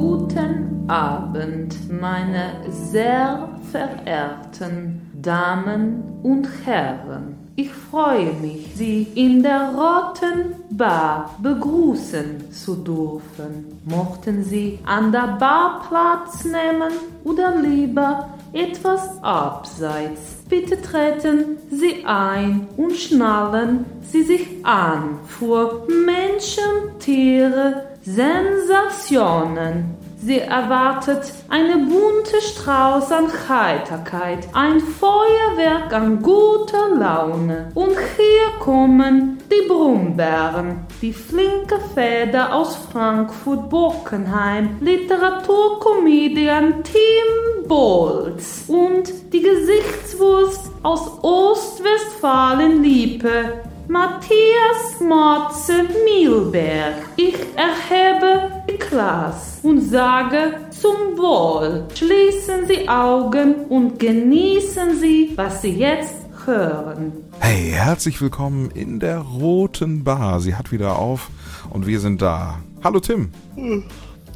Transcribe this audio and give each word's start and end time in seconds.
Guten 0.00 0.86
Abend, 0.88 1.76
meine 2.00 2.54
sehr 2.70 3.50
verehrten 3.70 5.10
Damen 5.20 6.02
und 6.22 6.48
Herren. 6.64 7.36
Ich 7.54 7.70
freue 7.70 8.32
mich, 8.40 8.70
Sie 8.74 9.02
in 9.14 9.42
der 9.42 9.74
Roten 9.74 10.54
Bar 10.70 11.36
begrüßen 11.42 12.50
zu 12.50 12.76
dürfen. 12.76 13.78
Mochten 13.84 14.42
Sie 14.42 14.78
an 14.86 15.12
der 15.12 15.36
Bar 15.38 15.82
Platz 15.86 16.46
nehmen 16.46 16.92
oder 17.22 17.56
lieber 17.56 18.30
etwas 18.54 19.22
abseits? 19.22 20.38
Bitte 20.48 20.80
treten 20.80 21.58
Sie 21.70 22.06
ein 22.06 22.68
und 22.78 22.94
schnallen 22.94 23.84
Sie 24.00 24.22
sich 24.22 24.64
an 24.64 25.18
für 25.26 25.86
Menschen, 25.86 26.98
Tiere, 26.98 27.89
Sensationen. 28.02 29.96
Sie 30.22 30.38
erwartet 30.38 31.32
eine 31.48 31.76
bunte 31.76 32.42
Strauß 32.42 33.10
an 33.10 33.28
Heiterkeit, 33.48 34.46
ein 34.52 34.78
Feuerwerk 34.80 35.94
an 35.94 36.20
guter 36.22 36.90
Laune. 36.94 37.70
Und 37.74 37.96
hier 38.16 38.50
kommen 38.58 39.38
die 39.50 39.66
Brummbären, 39.66 40.80
die 41.00 41.14
flinke 41.14 41.80
Feder 41.94 42.54
aus 42.54 42.76
Frankfurt-Bockenheim, 42.92 44.76
Literaturkomedian 44.80 46.84
Tim 46.84 47.64
Bolz 47.66 48.64
und 48.66 49.10
die 49.32 49.40
Gesichtswurst 49.40 50.70
aus 50.82 51.12
Ostwestfalen-Liepe, 51.22 53.62
Matthias 53.90 55.00
Motze 55.00 55.82
Milberg. 56.04 57.08
Ich 57.16 57.34
erhebe 57.56 58.62
die 58.70 58.78
Glas 58.78 59.58
und 59.64 59.80
sage 59.80 60.60
zum 60.70 61.18
Wohl. 61.18 61.88
Schließen 61.96 62.68
Sie 62.68 62.88
Augen 62.88 63.66
und 63.68 63.98
genießen 63.98 64.96
Sie, 65.00 65.32
was 65.34 65.62
Sie 65.62 65.72
jetzt 65.72 66.14
hören. 66.46 67.10
Hey, 67.40 67.72
herzlich 67.72 68.22
willkommen 68.22 68.70
in 68.70 69.00
der 69.00 69.18
Roten 69.18 70.04
Bar. 70.04 70.38
Sie 70.38 70.54
hat 70.54 70.70
wieder 70.70 70.96
auf 70.96 71.28
und 71.70 71.88
wir 71.88 71.98
sind 71.98 72.22
da. 72.22 72.60
Hallo 72.84 73.00
Tim. 73.00 73.32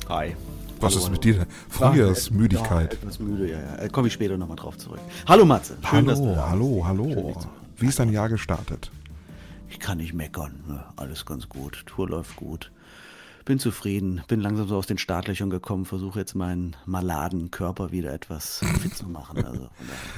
Hi. 0.09 0.35
Was 0.81 0.95
Hallo, 0.95 1.05
ist 1.05 1.13
mit 1.13 1.23
dir? 1.23 1.47
Frühjahrsmüdigkeit. 1.69 2.93
Ja, 2.95 2.99
etwas 2.99 3.21
müde, 3.21 3.53
ja, 3.53 3.59
ja. 3.61 3.89
Komme 3.89 4.09
ich 4.09 4.15
später 4.15 4.37
nochmal 4.37 4.57
drauf 4.57 4.77
zurück. 4.79 4.99
Hallo 5.29 5.45
Matze. 5.45 5.77
Schön, 5.89 6.07
dass 6.07 6.19
du 6.19 6.27
Hallo, 6.27 6.35
da 6.35 6.51
hallo, 6.51 7.07
hallo. 7.07 7.37
Wie 7.77 7.87
ist 7.87 8.01
dein 8.01 8.11
Jahr 8.11 8.29
gestartet? 8.29 8.91
Ich 9.75 9.81
kann 9.81 9.99
nicht 9.99 10.15
meckern. 10.15 10.85
Alles 10.95 11.27
ganz 11.27 11.49
gut. 11.49 11.83
Tour 11.87 12.09
läuft 12.09 12.37
gut. 12.37 12.71
Bin 13.45 13.59
zufrieden. 13.59 14.23
Bin 14.29 14.39
langsam 14.39 14.69
so 14.69 14.77
aus 14.77 14.87
den 14.87 14.99
Startlöchern 14.99 15.51
gekommen. 15.51 15.85
Versuche 15.85 16.21
jetzt 16.21 16.37
meinen 16.37 16.77
maladen 16.87 17.51
Körper 17.51 17.91
wieder 17.91 18.13
etwas 18.13 18.61
fit 18.81 18.95
zu 18.95 19.09
machen. 19.09 19.45
Also, 19.45 19.69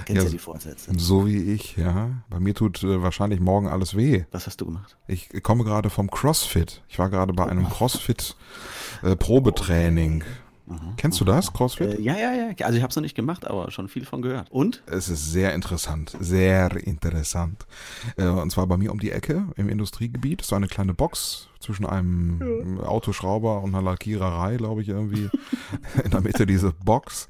kennst 0.04 0.22
ja, 0.22 0.22
Ja, 0.24 0.28
die 0.28 0.38
Vorsätze. 0.38 0.92
So 0.98 1.26
wie 1.26 1.54
ich, 1.54 1.74
ja. 1.78 2.22
Bei 2.28 2.38
mir 2.38 2.54
tut 2.54 2.82
äh, 2.82 3.02
wahrscheinlich 3.02 3.40
morgen 3.40 3.66
alles 3.66 3.96
weh. 3.96 4.26
Was 4.30 4.46
hast 4.46 4.60
du 4.60 4.66
gemacht? 4.66 4.98
Ich 5.06 5.30
komme 5.42 5.64
gerade 5.64 5.88
vom 5.88 6.10
CrossFit. 6.10 6.82
Ich 6.86 6.98
war 6.98 7.08
gerade 7.08 7.32
bei 7.32 7.46
einem 7.46 7.66
CrossFit 7.70 8.36
äh, 9.02 9.16
Probetraining. 9.16 10.22
Kennst 10.96 11.20
du 11.20 11.24
das, 11.24 11.52
CrossFit? 11.52 11.98
Äh, 11.98 12.00
ja, 12.00 12.16
ja, 12.16 12.32
ja. 12.32 12.66
Also 12.66 12.76
ich 12.76 12.82
habe 12.82 12.90
es 12.90 12.96
noch 12.96 13.02
nicht 13.02 13.14
gemacht, 13.14 13.46
aber 13.46 13.70
schon 13.70 13.88
viel 13.88 14.04
von 14.04 14.22
gehört. 14.22 14.50
Und? 14.50 14.82
Es 14.86 15.08
ist 15.08 15.30
sehr 15.30 15.54
interessant, 15.54 16.16
sehr 16.20 16.70
interessant. 16.86 17.66
Äh, 18.16 18.26
Und 18.26 18.50
zwar 18.50 18.66
bei 18.66 18.76
mir 18.76 18.92
um 18.92 18.98
die 18.98 19.10
Ecke 19.12 19.44
im 19.56 19.68
Industriegebiet. 19.68 20.42
So 20.42 20.56
eine 20.56 20.66
kleine 20.68 20.94
Box 20.94 21.48
zwischen 21.60 21.86
einem 21.86 22.80
Autoschrauber 22.80 23.62
und 23.62 23.74
einer 23.74 23.82
Lackiererei, 23.82 24.56
glaube 24.56 24.82
ich, 24.82 24.88
irgendwie. 24.88 25.28
In 26.04 26.10
der 26.10 26.20
Mitte 26.20 26.46
diese 26.46 26.72
Box 26.72 27.28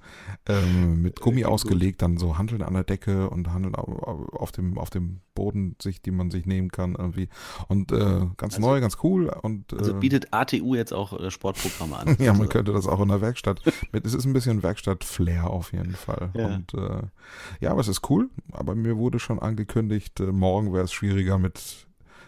ähm, 0.48 1.02
mit 1.02 1.20
Gummi 1.20 1.44
ausgelegt, 1.44 2.02
dann 2.02 2.18
so 2.18 2.38
Handeln 2.38 2.62
an 2.62 2.74
der 2.74 2.84
Decke 2.84 3.30
und 3.30 3.52
Handeln 3.52 3.74
au- 3.74 4.26
auf 4.32 4.52
dem, 4.52 4.78
auf 4.78 4.90
dem 4.90 5.20
Boden, 5.34 5.74
sich, 5.80 6.02
die 6.02 6.10
man 6.10 6.30
sich 6.30 6.46
nehmen 6.46 6.70
kann 6.70 6.94
irgendwie. 6.96 7.28
Und 7.68 7.92
äh, 7.92 8.26
ganz 8.36 8.58
neu, 8.58 8.80
ganz 8.80 8.98
cool. 9.02 9.28
Und, 9.42 9.72
äh, 9.72 9.76
Also 9.78 9.94
bietet 9.94 10.32
ATU 10.32 10.74
jetzt 10.74 10.92
auch 10.92 11.18
äh, 11.18 11.30
Sportprogramme 11.30 11.96
an. 11.96 12.06
ja, 12.18 12.32
man 12.32 12.42
Also, 12.42 12.50
könnte 12.52 12.72
das 12.72 12.86
auch 12.86 13.00
in 13.00 13.08
der 13.08 13.20
Werkstatt. 13.20 13.60
Mit, 13.92 14.04
es 14.06 14.14
ist 14.14 14.24
ein 14.24 14.32
bisschen 14.32 14.62
Werkstatt-Flair 14.62 15.48
auf 15.50 15.72
jeden 15.72 15.94
Fall. 15.94 16.30
Ja. 16.34 16.46
Und 16.46 16.74
äh, 16.74 17.02
ja, 17.60 17.70
aber 17.70 17.80
es 17.80 17.88
ist 17.88 18.08
cool. 18.10 18.28
Aber 18.52 18.74
mir 18.74 18.96
wurde 18.96 19.18
schon 19.18 19.38
angekündigt, 19.38 20.20
äh, 20.20 20.24
morgen 20.32 20.72
wäre 20.72 20.84
es 20.84 20.92
schwieriger 20.92 21.38
mit 21.38 21.85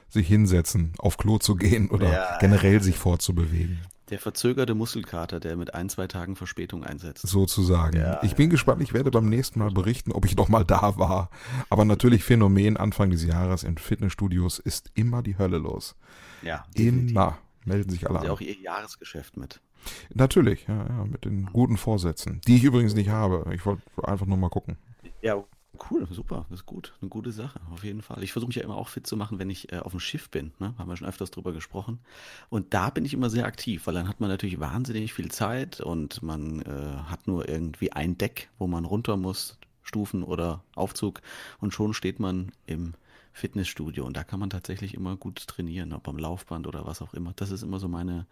sich 0.08 0.26
hinsetzen, 0.28 0.92
auf 0.98 1.16
Klo 1.18 1.38
zu 1.38 1.54
gehen 1.56 1.90
oder 1.90 2.10
Ja. 2.12 2.38
generell 2.38 2.82
sich 2.82 2.96
fortzubewegen, 2.98 3.80
Der 4.10 4.18
verzögerte 4.18 4.74
Muskelkater, 4.74 5.38
der 5.38 5.54
mit 5.56 5.74
ein, 5.74 5.90
zwei 5.90 6.06
Tagen 6.06 6.34
Verspätung 6.34 6.82
einsetzt. 6.82 7.26
sozusagen. 7.28 7.98
Ja, 7.98 8.22
ich 8.22 8.34
bin 8.36 8.48
gespannt, 8.48 8.82
ich 8.82 8.94
werde 8.94 9.10
beim 9.10 9.28
nächsten 9.28 9.58
Mal 9.58 9.70
berichten, 9.70 10.12
ob 10.12 10.24
ich 10.24 10.34
noch 10.34 10.48
mal 10.48 10.64
da 10.64 10.96
war. 10.98 11.28
Aber 11.68 11.84
natürlich 11.84 12.24
Phänomen 12.24 12.78
Anfang 12.78 13.10
des 13.10 13.22
Jahres 13.24 13.64
in 13.64 13.76
Fitnessstudios 13.76 14.58
ist 14.58 14.90
immer 14.94 15.22
die 15.22 15.36
Hölle 15.36 15.58
los. 15.58 15.94
Ja, 16.42 16.64
definitiv. 16.76 17.10
Immer 17.10 17.36
melden 17.66 17.90
sich 17.90 18.06
alle 18.08 18.20
Haben 18.20 18.24
Sie 18.24 18.28
an. 18.30 18.34
auch 18.34 18.40
Ihr 18.40 18.58
Jahresgeschäft 18.58 19.36
mit. 19.36 19.60
Natürlich, 20.14 20.66
ja, 20.66 20.86
ja, 20.88 21.04
mit 21.04 21.24
den 21.26 21.46
guten 21.52 21.76
Vorsätzen, 21.76 22.40
die 22.46 22.56
ich 22.56 22.64
übrigens 22.64 22.94
nicht 22.94 23.10
habe. 23.10 23.50
Ich 23.54 23.64
wollte 23.66 23.82
einfach 24.02 24.26
nur 24.26 24.38
mal 24.38 24.48
gucken. 24.48 24.78
Ja, 25.20 25.44
cool, 25.90 26.06
super, 26.10 26.46
das 26.50 26.60
ist 26.60 26.66
gut, 26.66 26.94
eine 27.00 27.08
gute 27.08 27.32
Sache, 27.32 27.60
auf 27.72 27.84
jeden 27.84 28.02
Fall. 28.02 28.22
Ich 28.22 28.32
versuche 28.32 28.48
mich 28.48 28.56
ja 28.56 28.62
immer 28.62 28.76
auch 28.76 28.88
fit 28.88 29.06
zu 29.06 29.16
machen, 29.16 29.38
wenn 29.38 29.50
ich 29.50 29.72
äh, 29.72 29.78
auf 29.78 29.92
dem 29.92 30.00
Schiff 30.00 30.30
bin, 30.30 30.52
ne? 30.58 30.74
haben 30.78 30.88
wir 30.88 30.96
schon 30.96 31.08
öfters 31.08 31.30
drüber 31.30 31.52
gesprochen. 31.52 31.98
Und 32.50 32.74
da 32.74 32.90
bin 32.90 33.04
ich 33.04 33.14
immer 33.14 33.30
sehr 33.30 33.46
aktiv, 33.46 33.86
weil 33.86 33.94
dann 33.94 34.08
hat 34.08 34.20
man 34.20 34.28
natürlich 34.28 34.60
wahnsinnig 34.60 35.12
viel 35.12 35.30
Zeit 35.30 35.80
und 35.80 36.22
man 36.22 36.62
äh, 36.62 37.10
hat 37.10 37.26
nur 37.26 37.48
irgendwie 37.48 37.92
ein 37.92 38.18
Deck, 38.18 38.50
wo 38.58 38.66
man 38.66 38.84
runter 38.84 39.16
muss, 39.16 39.58
Stufen 39.82 40.22
oder 40.22 40.62
Aufzug 40.74 41.22
und 41.60 41.72
schon 41.72 41.94
steht 41.94 42.20
man 42.20 42.52
im 42.66 42.94
Fitnessstudio 43.32 44.04
und 44.04 44.16
da 44.16 44.24
kann 44.24 44.40
man 44.40 44.50
tatsächlich 44.50 44.94
immer 44.94 45.16
gut 45.16 45.46
trainieren, 45.46 45.92
ob 45.92 46.08
am 46.08 46.18
Laufband 46.18 46.66
oder 46.66 46.86
was 46.86 47.00
auch 47.00 47.14
immer. 47.14 47.32
Das 47.36 47.50
ist 47.50 47.62
immer 47.62 47.78
so 47.78 47.88
meine, 47.88 48.26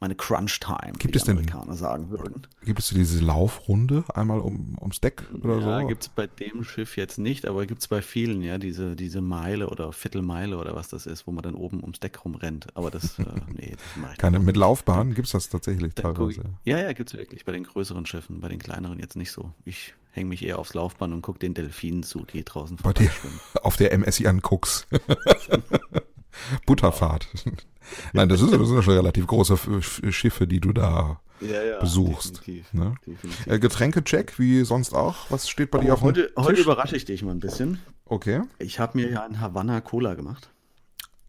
meine 0.00 0.14
Crunch-Time, 0.14 0.92
Gibt 0.98 1.14
wie 1.14 1.18
es 1.18 1.24
die 1.24 1.26
denn- 1.28 1.36
Amerikaner 1.38 1.74
sagen 1.76 2.08
würden. 2.10 2.46
Gibt 2.64 2.78
es 2.78 2.88
diese 2.88 3.22
Laufrunde 3.22 4.04
einmal 4.14 4.40
um, 4.40 4.76
ums 4.80 5.00
Deck 5.00 5.22
oder 5.42 5.58
Ja, 5.60 5.80
so? 5.82 5.86
gibt's 5.88 6.08
bei 6.08 6.26
dem 6.26 6.64
Schiff 6.64 6.96
jetzt 6.96 7.18
nicht, 7.18 7.46
aber 7.46 7.66
gibt's 7.66 7.86
bei 7.86 8.00
vielen, 8.00 8.40
ja, 8.42 8.56
diese, 8.58 8.96
diese 8.96 9.20
Meile 9.20 9.68
oder 9.68 9.92
Viertelmeile 9.92 10.56
oder 10.56 10.74
was 10.74 10.88
das 10.88 11.04
ist, 11.06 11.26
wo 11.26 11.32
man 11.32 11.42
dann 11.42 11.54
oben 11.54 11.82
ums 11.82 12.00
Deck 12.00 12.24
rumrennt. 12.24 12.68
Aber 12.74 12.90
das, 12.90 13.18
äh, 13.18 13.24
nee, 13.54 13.72
das 13.76 14.02
mache 14.02 14.12
ich 14.12 14.18
Keine 14.18 14.38
nicht. 14.38 14.46
mit 14.46 14.56
Laufbahn 14.56 15.14
gibt 15.14 15.26
es 15.26 15.32
das 15.32 15.48
tatsächlich 15.50 15.94
guck 15.94 16.14
teilweise. 16.16 16.40
ich- 16.64 16.72
Ja, 16.72 16.78
ja, 16.78 16.92
gibt's 16.94 17.12
wirklich. 17.14 17.44
Bei 17.44 17.52
den 17.52 17.64
größeren 17.64 18.06
Schiffen, 18.06 18.40
bei 18.40 18.48
den 18.48 18.58
kleineren 18.58 18.98
jetzt 19.00 19.16
nicht 19.16 19.32
so. 19.32 19.52
Ich 19.66 19.94
hänge 20.12 20.30
mich 20.30 20.44
eher 20.44 20.58
aufs 20.58 20.74
Laufband 20.74 21.12
und 21.14 21.22
gucke 21.22 21.38
den 21.38 21.54
Delfinen 21.54 22.02
zu, 22.02 22.24
die 22.24 22.42
draußen 22.44 22.76
Bei 22.78 22.92
dir 22.94 23.10
vorbeischwimmen. 23.10 23.40
auf 23.62 23.76
der 23.76 23.96
MSI 23.98 24.26
an 24.26 24.40
Cooks. 24.42 24.86
Butterfahrt. 26.66 27.28
Nein, 28.12 28.28
das, 28.28 28.40
ist, 28.40 28.52
das 28.52 28.68
sind 28.68 28.82
schon 28.82 28.94
relativ 28.94 29.26
große 29.26 29.56
Schiffe, 30.12 30.46
die 30.46 30.60
du 30.60 30.72
da 30.72 31.20
Ja, 31.40 31.62
ja, 31.62 31.80
besuchst. 31.80 32.38
definitiv, 32.46 32.72
Ne? 32.72 32.94
definitiv. 33.06 33.46
Äh, 33.46 33.58
Getränkecheck, 33.58 34.38
wie 34.38 34.64
sonst 34.64 34.94
auch. 34.94 35.30
Was 35.30 35.48
steht 35.48 35.70
bei 35.70 35.78
dir 35.80 35.94
auf 35.94 36.00
dem 36.00 36.06
heute, 36.08 36.32
heute 36.36 36.54
Tisch? 36.56 36.64
überrasche 36.64 36.96
ich 36.96 37.04
dich 37.04 37.22
mal 37.22 37.32
ein 37.32 37.40
bisschen. 37.40 37.78
Okay. 38.04 38.42
Ich 38.58 38.78
habe 38.78 38.98
mir 38.98 39.10
ja 39.10 39.24
einen 39.24 39.40
Havanna 39.40 39.80
Cola 39.80 40.14
gemacht. 40.14 40.50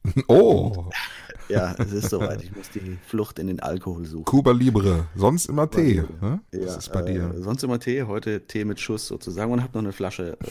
Oh, 0.27 0.89
Ja, 1.49 1.75
es 1.79 1.91
ist 1.91 2.09
soweit. 2.09 2.41
Ich 2.43 2.55
muss 2.55 2.69
die 2.69 2.97
Flucht 3.05 3.37
in 3.37 3.47
den 3.47 3.59
Alkohol 3.59 4.05
suchen. 4.05 4.23
Cuba 4.25 4.51
Libre. 4.51 5.07
Sonst 5.15 5.47
immer 5.49 5.69
Tee. 5.69 6.01
Ne? 6.21 6.39
Ja, 6.53 6.65
Was 6.65 6.77
ist 6.77 6.93
bei 6.93 7.01
äh, 7.01 7.13
dir? 7.13 7.33
Sonst 7.39 7.63
immer 7.63 7.77
Tee, 7.79 8.03
heute 8.03 8.47
Tee 8.47 8.63
mit 8.63 8.79
Schuss 8.79 9.07
sozusagen 9.07 9.51
und 9.51 9.61
habe 9.61 9.73
noch 9.73 9.83
eine 9.83 9.91
Flasche 9.91 10.37
äh, 10.41 10.47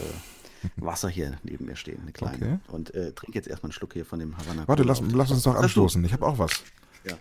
Wasser 0.76 1.08
hier 1.08 1.38
neben 1.42 1.66
mir 1.66 1.76
stehen, 1.76 2.00
eine 2.02 2.12
kleine. 2.12 2.60
Okay. 2.64 2.74
Und 2.74 2.94
äh, 2.94 3.12
trinke 3.12 3.38
jetzt 3.38 3.48
erstmal 3.48 3.68
einen 3.68 3.72
Schluck 3.72 3.92
hier 3.92 4.04
von 4.04 4.18
dem 4.18 4.36
Havanna. 4.36 4.66
Warte, 4.66 4.82
lass, 4.82 5.00
lass 5.12 5.30
uns 5.30 5.42
doch 5.42 5.54
anstoßen. 5.54 6.04
Ich 6.04 6.12
habe 6.12 6.26
auch 6.26 6.38
was. 6.38 6.62
Ja. 7.04 7.16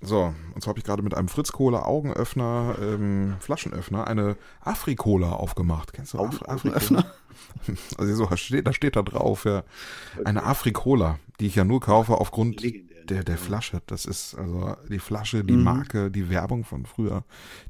So, 0.00 0.32
und 0.54 0.62
zwar 0.62 0.70
habe 0.70 0.78
ich 0.78 0.84
gerade 0.84 1.02
mit 1.02 1.14
einem 1.14 1.26
Fritz 1.26 1.50
Cola 1.50 1.82
Augenöffner, 1.82 2.76
ähm, 2.80 3.36
Flaschenöffner, 3.40 4.06
eine 4.06 4.36
Afrikola 4.60 5.32
aufgemacht. 5.32 5.92
Kennst 5.92 6.14
du 6.14 6.20
Af 6.20 6.42
Augenöffner? 6.42 7.04
Also 7.96 8.14
so 8.14 8.26
da 8.26 8.72
steht 8.72 8.96
da 8.96 9.02
drauf, 9.02 9.44
ja. 9.44 9.62
Eine 10.24 10.42
Afrikola, 10.42 11.20
die 11.38 11.46
ich 11.46 11.54
ja 11.54 11.64
nur 11.64 11.80
kaufe 11.80 12.14
aufgrund. 12.14 12.60
Der, 13.10 13.24
der 13.24 13.38
Flasche. 13.38 13.80
Das 13.86 14.04
ist 14.04 14.34
also 14.34 14.76
die 14.88 14.98
Flasche, 14.98 15.44
die 15.44 15.54
Mhm. 15.56 15.64
Marke, 15.64 16.10
die 16.10 16.28
Werbung 16.30 16.64
von 16.64 16.86
früher, 16.86 17.24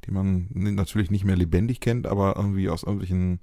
die 0.05 0.11
man 0.11 0.49
natürlich 0.51 1.11
nicht 1.11 1.25
mehr 1.25 1.37
lebendig 1.37 1.81
kennt, 1.81 2.07
aber 2.07 2.37
irgendwie 2.37 2.69
aus 2.69 2.83
irgendwelchen 2.83 3.41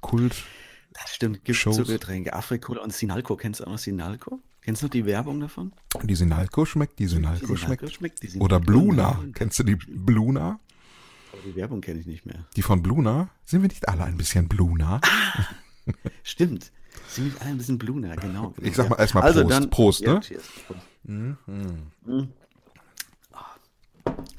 Kult. 0.00 0.44
Das 0.92 1.14
stimmt, 1.14 1.44
gibt 1.44 1.58
Shows. 1.58 1.76
so 1.76 1.84
Getränke. 1.84 2.34
Afrikola 2.34 2.82
und 2.82 2.92
Sinalco. 2.92 3.36
Kennst 3.36 3.60
du 3.60 3.64
auch 3.64 3.70
noch 3.72 3.78
Sinalco? 3.78 4.40
Kennst 4.60 4.82
du 4.82 4.86
noch 4.86 4.90
die 4.92 5.06
Werbung 5.06 5.40
davon? 5.40 5.72
Die 6.04 6.14
Sinalco 6.14 6.64
schmeckt, 6.64 6.98
die 6.98 7.06
Sinalco 7.06 7.46
Die 7.54 7.56
schmeckt. 7.56 7.92
schmeckt. 7.92 8.22
Die 8.22 8.38
Oder 8.38 8.58
Sinalco- 8.58 8.66
Bluna. 8.66 9.24
Kennst 9.34 9.58
du 9.58 9.62
die 9.64 9.74
Bluna? 9.76 10.60
Aber 11.32 11.40
die 11.46 11.56
Werbung 11.56 11.80
kenne 11.80 11.98
ich 11.98 12.06
nicht 12.06 12.26
mehr. 12.26 12.44
Die 12.56 12.62
von 12.62 12.82
Bluna? 12.82 13.30
Sind 13.46 13.62
wir 13.62 13.68
nicht 13.68 13.88
alle 13.88 14.04
ein 14.04 14.18
bisschen 14.18 14.48
Bluna? 14.48 15.00
Stimmt. 16.22 16.70
Sind 17.08 17.24
nicht 17.24 17.40
alle 17.40 17.50
ein 17.50 17.58
bisschen 17.58 17.78
Bluna, 17.78 18.14
genau. 18.16 18.54
Ich 18.60 18.76
sag 18.76 18.88
mal 18.90 18.96
erstmal 18.98 19.24
also 19.24 19.40
Prost. 19.40 19.50
Dann, 19.52 19.70
Prost, 19.70 20.00
ja, 20.02 20.14
ne? 20.14 20.20
cheers. 20.20 20.42
Prost. 20.66 20.80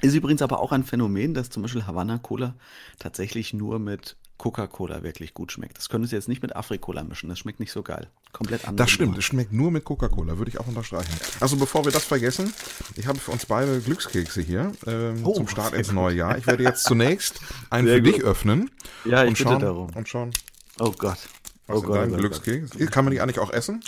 Ist 0.01 0.13
übrigens 0.15 0.42
aber 0.42 0.60
auch 0.60 0.71
ein 0.71 0.83
Phänomen, 0.83 1.33
dass 1.33 1.50
zum 1.50 1.62
Beispiel 1.63 1.86
Havanna 1.88 2.18
Cola 2.18 2.56
tatsächlich 3.00 3.54
nur 3.54 3.80
mit 3.80 4.18
Coca-Cola 4.38 5.04
wirklich 5.04 5.33
gut 5.33 5.54
schmeckt. 5.54 5.77
Das 5.77 5.88
können 5.88 6.06
Sie 6.06 6.15
jetzt 6.15 6.27
nicht 6.27 6.42
mit 6.42 6.56
Afrikola 6.56 7.04
mischen. 7.04 7.30
Das 7.30 7.39
schmeckt 7.39 7.62
nicht 7.62 7.71
so 7.71 7.81
geil. 7.81 8.10
Komplett 8.33 8.68
anders. 8.68 8.86
Das 8.88 8.92
stimmt, 8.92 9.18
es 9.18 9.24
schmeckt 9.24 9.54
nur 9.54 9.71
mit 9.71 9.86
Coca-Cola, 9.86 10.38
würde 10.38 10.50
ich 10.51 10.60
auch 10.60 10.68
unterstreichen. 10.68 11.13
Also 11.39 11.56
bevor 11.56 11.86
wir 11.86 11.92
das 11.94 12.04
vergessen, 12.04 12.54
ich 12.95 13.07
habe 13.07 13.19
für 13.19 13.31
uns 13.31 13.45
beide 13.45 13.80
Glückskekse 13.80 14.42
hier 14.42 14.74
ähm, 14.86 15.21
Oh, 15.24 15.33
zum 15.33 15.48
Start 15.48 15.74
ins 15.74 15.94
neue 15.94 16.16
Jahr. 16.18 16.38
Ich 16.38 16.45
werde 16.48 16.63
jetzt 16.63 16.83
zunächst 16.86 17.39
einen 17.69 17.88
Sehr 17.88 17.98
für 17.98 18.01
gut. 18.04 18.16
dich 18.16 18.24
öffnen 18.24 18.69
Ja, 19.06 19.24
ich 19.24 19.30
und 19.30 19.38
schauen, 19.38 19.59
darum. 19.59 19.89
und 19.95 20.09
schauen, 20.09 20.31
Oh 20.80 20.92
Gott. 20.92 21.19
was 21.68 21.77
Oh 21.77 21.81
Gott, 21.81 21.95
deinem 21.98 22.09
oh 22.09 22.18
Gott, 22.18 22.44
Glückskeks 22.44 22.92
Kann 22.92 23.06
man 23.06 23.13
die 23.13 23.21
eigentlich 23.21 23.39
auch 23.39 23.51
essen? 23.51 23.80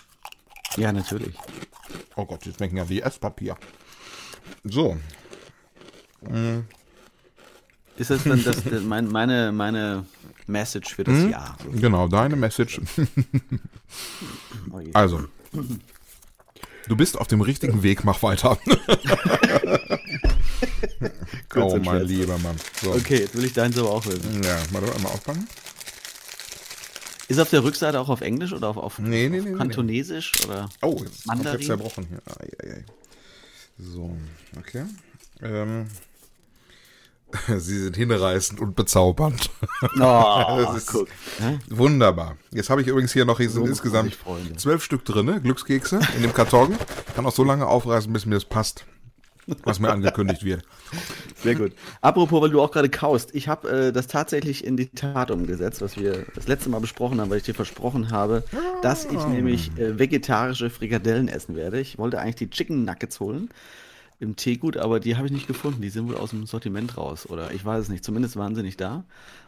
Gott. 0.70 0.78
Ja, 0.78 0.94
natürlich. 0.94 1.36
Oh 2.16 2.26
Gott, 2.26 2.46
die 2.46 2.54
schmecken 2.54 2.78
ja 2.78 2.88
wie 2.88 3.02
Esspapier. 3.02 3.58
So, 4.64 4.98
Ist 7.98 8.10
das 8.10 8.24
dann 8.24 8.44
das, 8.44 8.64
das 8.64 8.84
mein, 8.84 9.08
meine, 9.08 9.52
meine 9.52 10.06
Message 10.48 10.96
für 10.96 11.04
das 11.04 11.30
Jahr? 11.30 11.58
genau, 11.74 12.08
deine 12.08 12.36
Message. 12.36 12.82
Oh. 14.72 14.82
Also, 14.94 15.26
du 16.88 16.96
bist 16.96 17.18
auf 17.18 17.28
dem 17.28 17.42
richtigen 17.42 17.84
Weg, 17.84 18.04
mach 18.04 18.22
weiter. 18.24 18.58
Oh 21.58 21.78
mein 21.78 22.04
lieber 22.04 22.38
Mann. 22.40 22.58
So. 22.82 22.92
Okay, 22.92 23.20
jetzt 23.20 23.36
will 23.36 23.46
ich 23.46 23.54
deins 23.54 23.78
aber 23.78 23.90
auch 23.92 24.06
wissen. 24.06 24.44
Ja, 24.44 24.58
mal, 24.74 24.82
mal 24.82 25.10
aufpacken. 25.10 25.48
Ist 27.28 27.40
auf 27.40 27.50
der 27.50 27.64
Rückseite 27.64 28.00
auch 28.00 28.10
auf 28.10 28.22
Englisch 28.22 28.54
oder 28.54 28.68
auf, 28.70 28.78
auf, 28.78 29.00
Nee, 29.00 29.30
nee, 29.30 29.40
auf 29.40 29.46
nee, 29.46 29.52
nee. 29.52 29.58
Kantonesisch? 29.58 30.32
Oder? 30.46 30.70
Oh, 30.82 30.98
jetzt 31.04 31.26
Mandarin? 31.26 31.60
jetzt 31.60 31.68
zerbrochen 31.68 32.06
hier. 32.08 32.22
Ai, 32.40 32.48
ai, 32.64 32.74
ai. 32.78 32.86
So, 33.80 34.16
okay. 34.58 34.86
Ähm, 35.42 35.88
Sie 37.58 37.80
sind 37.84 37.98
hinreißend 37.98 38.60
und 38.62 38.76
bezaubernd. 38.76 39.50
Oh, 40.00 40.00
Das 40.66 40.78
ist- 40.78 40.88
guck. 40.88 41.08
Wunderbar. 41.70 42.38
Jetzt 42.52 42.70
habe 42.70 42.82
ich 42.82 42.88
übrigens 42.88 43.12
hier 43.14 43.26
noch 43.26 43.40
So 43.42 43.66
insgesamt 43.66 44.18
zwölf 44.58 44.84
Stück 44.84 45.04
drin, 45.06 45.42
Glückskekse 45.44 46.00
in 46.16 46.22
dem 46.22 46.34
Karton. 46.34 46.76
Kann 47.16 47.26
auch 47.26 47.34
so 47.34 47.44
lange 47.44 47.66
aufreißen, 47.68 48.12
bis 48.14 48.26
mir 48.26 48.36
das 48.36 48.46
passt, 48.46 48.86
was 49.64 49.80
mir 49.80 49.90
angekündigt 49.90 50.44
wird. 50.44 50.64
Sehr 51.38 51.56
gut. 51.56 51.74
Apropos, 52.02 52.42
weil 52.42 52.50
du 52.50 52.62
auch 52.62 52.72
gerade 52.72 52.90
kaust. 52.90 53.36
Ich 53.36 53.48
habe 53.48 53.70
äh, 53.70 53.94
das 53.94 54.08
tatsächlich 54.08 54.64
in 54.66 54.78
die 54.78 54.90
Tat 54.90 55.32
umgesetzt, 55.32 55.82
was 55.82 55.98
wir 55.98 56.26
das 56.36 56.48
letzte 56.48 56.70
Mal 56.70 56.80
besprochen 56.80 57.22
haben, 57.22 57.30
weil 57.30 57.38
ich 57.38 57.44
dir 57.44 57.54
versprochen 57.54 58.12
habe, 58.12 58.44
dass 58.82 59.06
ich 59.06 59.26
nämlich 59.28 59.78
äh, 59.78 60.00
vegetarische 60.00 60.70
Frikadellen 60.70 61.28
essen 61.28 61.56
werde. 61.56 61.80
Ich 61.80 61.98
wollte 61.98 62.20
eigentlich 62.20 62.36
die 62.36 62.50
Chicken 62.50 62.86
Nuggets 62.86 63.20
holen 63.20 63.50
im 64.20 64.36
Teegut, 64.36 64.78
aber 64.78 65.00
die 65.00 65.18
habe 65.18 65.28
ich 65.28 65.34
nicht 65.34 65.48
gefunden. 65.48 65.82
Die 65.82 65.90
sind 65.90 66.08
wohl 66.08 66.16
aus 66.16 66.30
dem 66.30 66.46
Sortiment 66.46 66.98
raus. 66.98 67.30
Oder 67.30 67.52
ich 67.52 67.66
weiß 67.66 67.84
es 67.84 67.90
nicht. 67.90 68.04
Zumindest 68.04 68.38
waren 68.38 68.56
sie 68.56 68.64
nicht 68.64 68.80
da. 68.80 69.04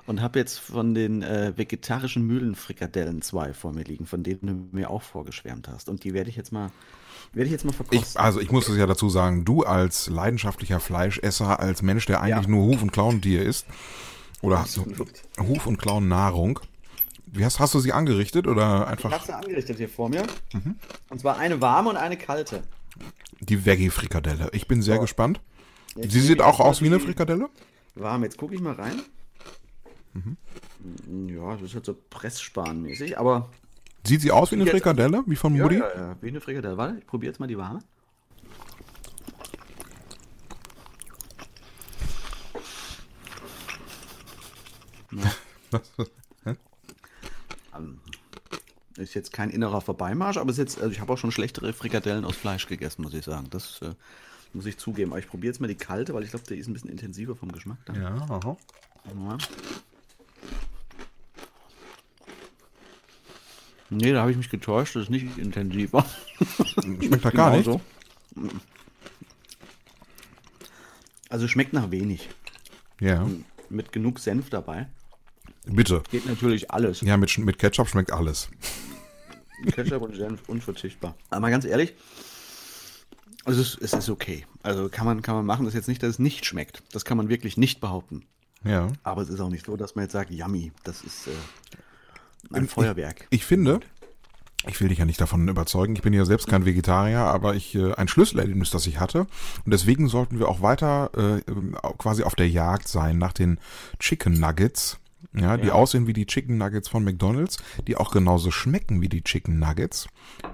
Und 0.05 0.21
habe 0.21 0.39
jetzt 0.39 0.59
von 0.59 0.93
den 0.93 1.23
äh, 1.23 1.53
vegetarischen 1.55 2.25
Mühlenfrikadellen 2.25 3.21
zwei 3.21 3.53
vor 3.53 3.73
mir 3.73 3.83
liegen, 3.83 4.05
von 4.05 4.23
denen 4.23 4.69
du 4.71 4.77
mir 4.77 4.89
auch 4.89 5.01
vorgeschwärmt 5.01 5.67
hast. 5.67 5.89
Und 5.89 6.03
die 6.03 6.13
werde 6.13 6.29
ich 6.29 6.35
jetzt 6.35 6.51
mal, 6.51 6.71
werde 7.33 7.45
ich 7.45 7.51
jetzt 7.51 7.65
mal 7.65 7.73
verkosten. 7.73 7.99
Ich, 8.13 8.19
also 8.19 8.39
ich 8.39 8.51
muss 8.51 8.67
es 8.69 8.77
ja 8.77 8.85
dazu 8.85 9.09
sagen, 9.09 9.45
du 9.45 9.63
als 9.63 10.07
leidenschaftlicher 10.09 10.79
Fleischesser, 10.79 11.59
als 11.59 11.81
Mensch, 11.81 12.05
der 12.05 12.21
eigentlich 12.21 12.45
Ja. 12.45 12.51
nur 12.51 12.65
Huf- 12.65 12.81
und 12.81 12.91
Klauentier 12.91 13.43
isst, 13.43 13.65
oder 14.41 14.59
Absolut. 14.59 15.07
Huf- 15.39 15.65
und 15.67 15.77
Klauennahrung, 15.77 16.59
wie 17.25 17.43
hast, 17.43 17.59
hast 17.59 17.73
du 17.73 17.79
sie 17.79 17.91
angerichtet 17.91 18.47
oder 18.47 18.81
Ich 18.83 18.87
einfach 18.87 19.11
habe 19.11 19.25
sie 19.25 19.35
angerichtet 19.35 19.77
hier 19.77 19.89
vor 19.89 20.09
mir. 20.09 20.23
Und 21.09 21.19
zwar 21.19 21.37
eine 21.37 21.59
warme 21.61 21.89
und 21.89 21.97
eine 21.97 22.17
kalte. 22.17 22.63
die 23.39 23.65
Veggie-Frikadelle? 23.65 24.49
Ich 24.53 24.67
bin 24.67 24.81
sehr 24.81 24.95
So. 24.95 25.01
gespannt. 25.01 25.41
Jetzt 25.95 26.11
Sie 26.13 26.21
sieht 26.21 26.37
ich 26.37 26.43
auch 26.43 26.59
aus 26.59 26.81
wie 26.81 26.87
eine 26.87 26.99
Frikadelle? 26.99 27.49
Warm, 27.95 28.23
jetzt 28.23 28.37
gucke 28.37 28.53
ich 28.55 28.61
mal 28.61 28.73
rein. 28.73 29.01
Ja, 31.27 31.53
das 31.55 31.61
ist 31.63 31.75
halt 31.75 31.85
so 31.85 31.95
Pressspanmäßig, 32.09 33.17
aber. 33.19 33.49
Sieht 34.07 34.21
sie 34.21 34.31
aus 34.31 34.51
wie 34.51 34.55
eine 34.55 34.65
Frikadelle, 34.65 35.23
wie 35.25 35.35
von 35.35 35.51
Mutti? 35.51 35.75
ja, 35.79 35.95
ja, 35.95 36.15
wie 36.21 36.29
eine 36.29 36.39
Frikadelle. 36.39 36.77
Warte, 36.77 36.97
ich 36.99 37.05
probiere 37.05 37.31
jetzt 37.31 37.39
mal 37.39 37.47
die 37.47 37.57
warme. 37.57 37.79
Ähm, 47.75 47.99
Ist 48.97 49.13
jetzt 49.13 49.31
kein 49.33 49.49
innerer 49.51 49.81
Vorbeimarsch, 49.81 50.37
aber 50.37 50.49
ist 50.49 50.57
jetzt, 50.57 50.79
also 50.79 50.89
ich 50.89 50.99
habe 51.01 51.13
auch 51.13 51.17
schon 51.17 51.31
schlechtere 51.31 51.73
Frikadellen 51.73 52.25
aus 52.25 52.35
Fleisch 52.35 52.65
gegessen, 52.67 53.03
muss 53.03 53.13
ich 53.13 53.25
sagen. 53.25 53.47
Das 53.51 53.81
äh, 53.83 53.93
muss 54.53 54.65
ich 54.65 54.77
zugeben. 54.77 55.11
Aber 55.11 55.19
ich 55.19 55.27
probiere 55.27 55.51
jetzt 55.51 55.59
mal 55.61 55.67
die 55.67 55.75
kalte, 55.75 56.13
weil 56.13 56.23
ich 56.23 56.31
glaube, 56.31 56.45
die 56.47 56.55
ist 56.55 56.67
ein 56.67 56.73
bisschen 56.73 56.89
intensiver 56.89 57.35
vom 57.35 57.51
Geschmack. 57.51 57.77
Da. 57.85 57.93
Ja, 57.93 58.15
aha. 58.29 58.57
Ja. 59.05 59.37
Nee, 63.89 64.11
da 64.11 64.21
habe 64.21 64.31
ich 64.31 64.37
mich 64.37 64.49
getäuscht, 64.49 64.95
das 64.95 65.03
ist 65.03 65.09
nicht 65.09 65.37
intensiver. 65.37 66.05
Schmeckt 66.83 67.23
da 67.23 67.29
gar 67.29 67.55
nicht. 67.55 67.69
Also 71.29 71.47
schmeckt 71.47 71.73
nach 71.73 71.91
wenig. 71.91 72.29
Ja, 72.99 73.27
Mit 73.69 73.91
genug 73.91 74.19
Senf 74.19 74.49
dabei. 74.49 74.87
bitte. 75.65 76.01
Geht 76.09 76.25
natürlich 76.25 76.71
alles. 76.71 77.01
Ja, 77.01 77.17
mit, 77.17 77.37
mit 77.37 77.59
Ketchup 77.59 77.87
schmeckt 77.89 78.11
alles. 78.11 78.49
Ketchup 79.71 80.01
und 80.01 80.15
Senf 80.15 80.41
unverzichtbar. 80.47 81.15
Aber 81.29 81.41
mal 81.41 81.51
ganz 81.51 81.65
ehrlich, 81.65 81.93
also 83.45 83.61
es, 83.61 83.75
ist- 83.75 83.81
es 83.81 83.93
ist 83.93 84.09
okay. 84.09 84.45
Also 84.63 84.89
kann 84.89 85.05
man, 85.05 85.21
kann 85.21 85.35
man 85.35 85.45
machen. 85.45 85.65
Das 85.65 85.73
ist 85.73 85.77
jetzt 85.77 85.87
nicht, 85.87 86.01
dass 86.03 86.11
es 86.11 86.19
nicht 86.19 86.45
schmeckt. 86.45 86.81
Das 86.91 87.05
kann 87.05 87.17
man 87.17 87.29
wirklich 87.29 87.57
nicht 87.57 87.79
behaupten. 87.81 88.25
Ja. 88.63 88.87
Aber 89.03 89.21
es 89.21 89.29
ist 89.29 89.39
auch 89.39 89.49
nicht 89.49 89.65
so, 89.65 89.77
dass 89.77 89.95
man 89.95 90.03
jetzt 90.05 90.13
sagt, 90.13 90.31
yummy, 90.31 90.71
das 90.83 91.03
ist 91.03 91.27
äh, 91.27 91.31
ein 92.53 92.67
Feuerwerk. 92.67 93.27
Ich 93.29 93.45
finde, 93.45 93.79
ich 94.67 94.79
will 94.81 94.89
dich 94.89 94.97
ja 94.99 95.05
nicht 95.05 95.21
davon 95.21 95.47
überzeugen, 95.47 95.95
ich 95.95 96.01
bin 96.01 96.13
ja 96.13 96.25
selbst 96.25 96.47
kein 96.47 96.65
Vegetarier, 96.65 97.19
aber 97.19 97.55
ich 97.55 97.75
äh, 97.75 97.93
ein 97.93 98.07
Schlüsselerlebnis, 98.07 98.69
das 98.69 98.87
ich 98.87 98.99
hatte. 98.99 99.21
Und 99.65 99.71
deswegen 99.71 100.07
sollten 100.09 100.39
wir 100.39 100.49
auch 100.49 100.61
weiter 100.61 101.11
äh, 101.15 101.41
quasi 101.97 102.23
auf 102.23 102.35
der 102.35 102.49
Jagd 102.49 102.87
sein 102.87 103.17
nach 103.17 103.33
den 103.33 103.59
Chicken 103.99 104.39
Nuggets. 104.39 104.99
Ja, 105.33 105.57
die 105.57 105.67
Ja. 105.67 105.73
aussehen 105.73 106.07
wie 106.07 106.13
die 106.13 106.25
Chicken 106.25 106.57
Nuggets 106.57 106.87
von 106.89 107.03
McDonalds, 107.03 107.57
die 107.85 107.95
auch 107.95 108.11
genauso 108.11 108.49
schmecken 108.49 109.01
wie 109.01 109.09
die 109.09 109.23
Chicken 109.23 109.59
Nuggets, 109.59 110.07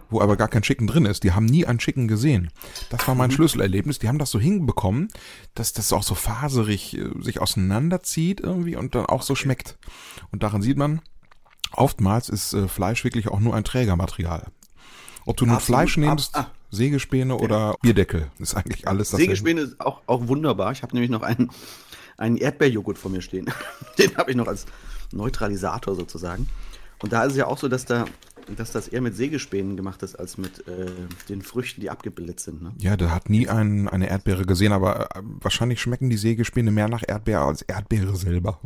wo 0.10 0.20
aber 0.20 0.36
gar 0.36 0.48
kein 0.48 0.62
Chicken 0.62 0.88
drin 0.88 1.06
ist. 1.06 1.24
Die 1.24 1.32
haben 1.34 1.46
nie 1.46 1.66
ein 1.66 1.78
Chicken 1.78 2.08
gesehen. 2.08 2.50
Das 2.90 3.08
war 3.08 3.14
mein 3.16 3.30
Schlüsselerlebnis. 3.32 4.00
Die 4.00 4.08
haben 4.08 4.20
das 4.20 4.32
so 4.32 4.40
hinbekommen, 4.40 5.10
dass 5.54 5.74
das 5.74 5.94
auch 5.94 6.04
so 6.04 6.16
faserig 6.16 6.98
äh, 6.98 7.10
sich 7.22 7.40
auseinanderzieht 7.40 8.40
irgendwie 8.42 8.76
und 8.76 8.96
dann 8.96 9.06
auch 9.06 9.22
so 9.22 9.36
schmeckt. 9.36 9.78
Und 10.32 10.44
daran 10.44 10.62
sieht 10.62 10.78
man, 10.78 11.02
oftmals 11.76 12.30
ist 12.30 12.54
äh, 12.54 12.68
Fleisch 12.68 13.04
wirklich 13.04 13.28
auch 13.28 13.40
nur 13.40 13.56
ein 13.56 13.64
Trägermaterial. 13.64 14.48
Ob 15.26 15.38
du 15.38 15.46
nun 15.46 15.56
Absolut. 15.56 15.80
Fleisch 15.80 15.98
nimmst, 15.98 16.36
ah. 16.36 16.48
Sägespäne 16.72 17.36
oder 17.38 17.76
Bierdeckel, 17.82 18.30
ist 18.40 18.56
eigentlich 18.56 18.88
alles 18.88 19.12
das. 19.12 19.20
Sägespäne 19.20 19.62
ist 19.62 19.80
auch, 19.80 20.02
auch 20.08 20.28
wunderbar. 20.28 20.72
Ich 20.72 20.84
habe 20.84 20.94
nämlich 20.94 21.12
noch 21.12 21.22
einen, 21.22 21.52
einen 22.18 22.38
Erdbeerjoghurt 22.38 22.98
vor 22.98 23.12
mir 23.12 23.22
stehen. 23.22 23.50
Den 23.98 24.18
habe 24.18 24.32
ich 24.32 24.38
noch 24.38 24.48
als 24.48 24.66
Neutralisator 25.12 25.96
sozusagen. 25.96 26.48
Und 27.02 27.14
da 27.14 27.24
ist 27.24 27.34
es 27.34 27.38
ja 27.38 27.48
auch 27.48 27.58
so, 27.58 27.68
dass, 27.68 27.86
da, 27.86 28.06
dass 28.56 28.72
das 28.72 28.88
eher 28.88 29.02
mit 29.02 29.16
Sägespänen 29.16 29.78
gemacht 29.78 30.02
ist, 30.04 30.16
als 30.16 30.38
mit 30.38 30.68
äh, 30.68 30.90
den 31.30 31.42
Früchten, 31.42 31.82
die 31.82 31.90
abgebildet 31.90 32.40
sind. 32.40 32.62
Ne? 32.62 32.72
Ja, 32.80 32.98
der 32.98 33.14
hat 33.14 33.30
nie 33.30 33.48
ein, 33.48 33.88
eine 33.88 34.10
Erdbeere 34.10 34.46
gesehen, 34.46 34.72
aber 34.72 35.16
äh, 35.16 35.22
wahrscheinlich 35.42 35.82
schmecken 35.82 36.10
die 36.10 36.18
Sägespäne 36.18 36.72
mehr 36.72 36.88
nach 36.88 37.04
Erdbeere 37.06 37.42
als 37.42 37.62
Erdbeere 37.62 38.16
selber. 38.16 38.60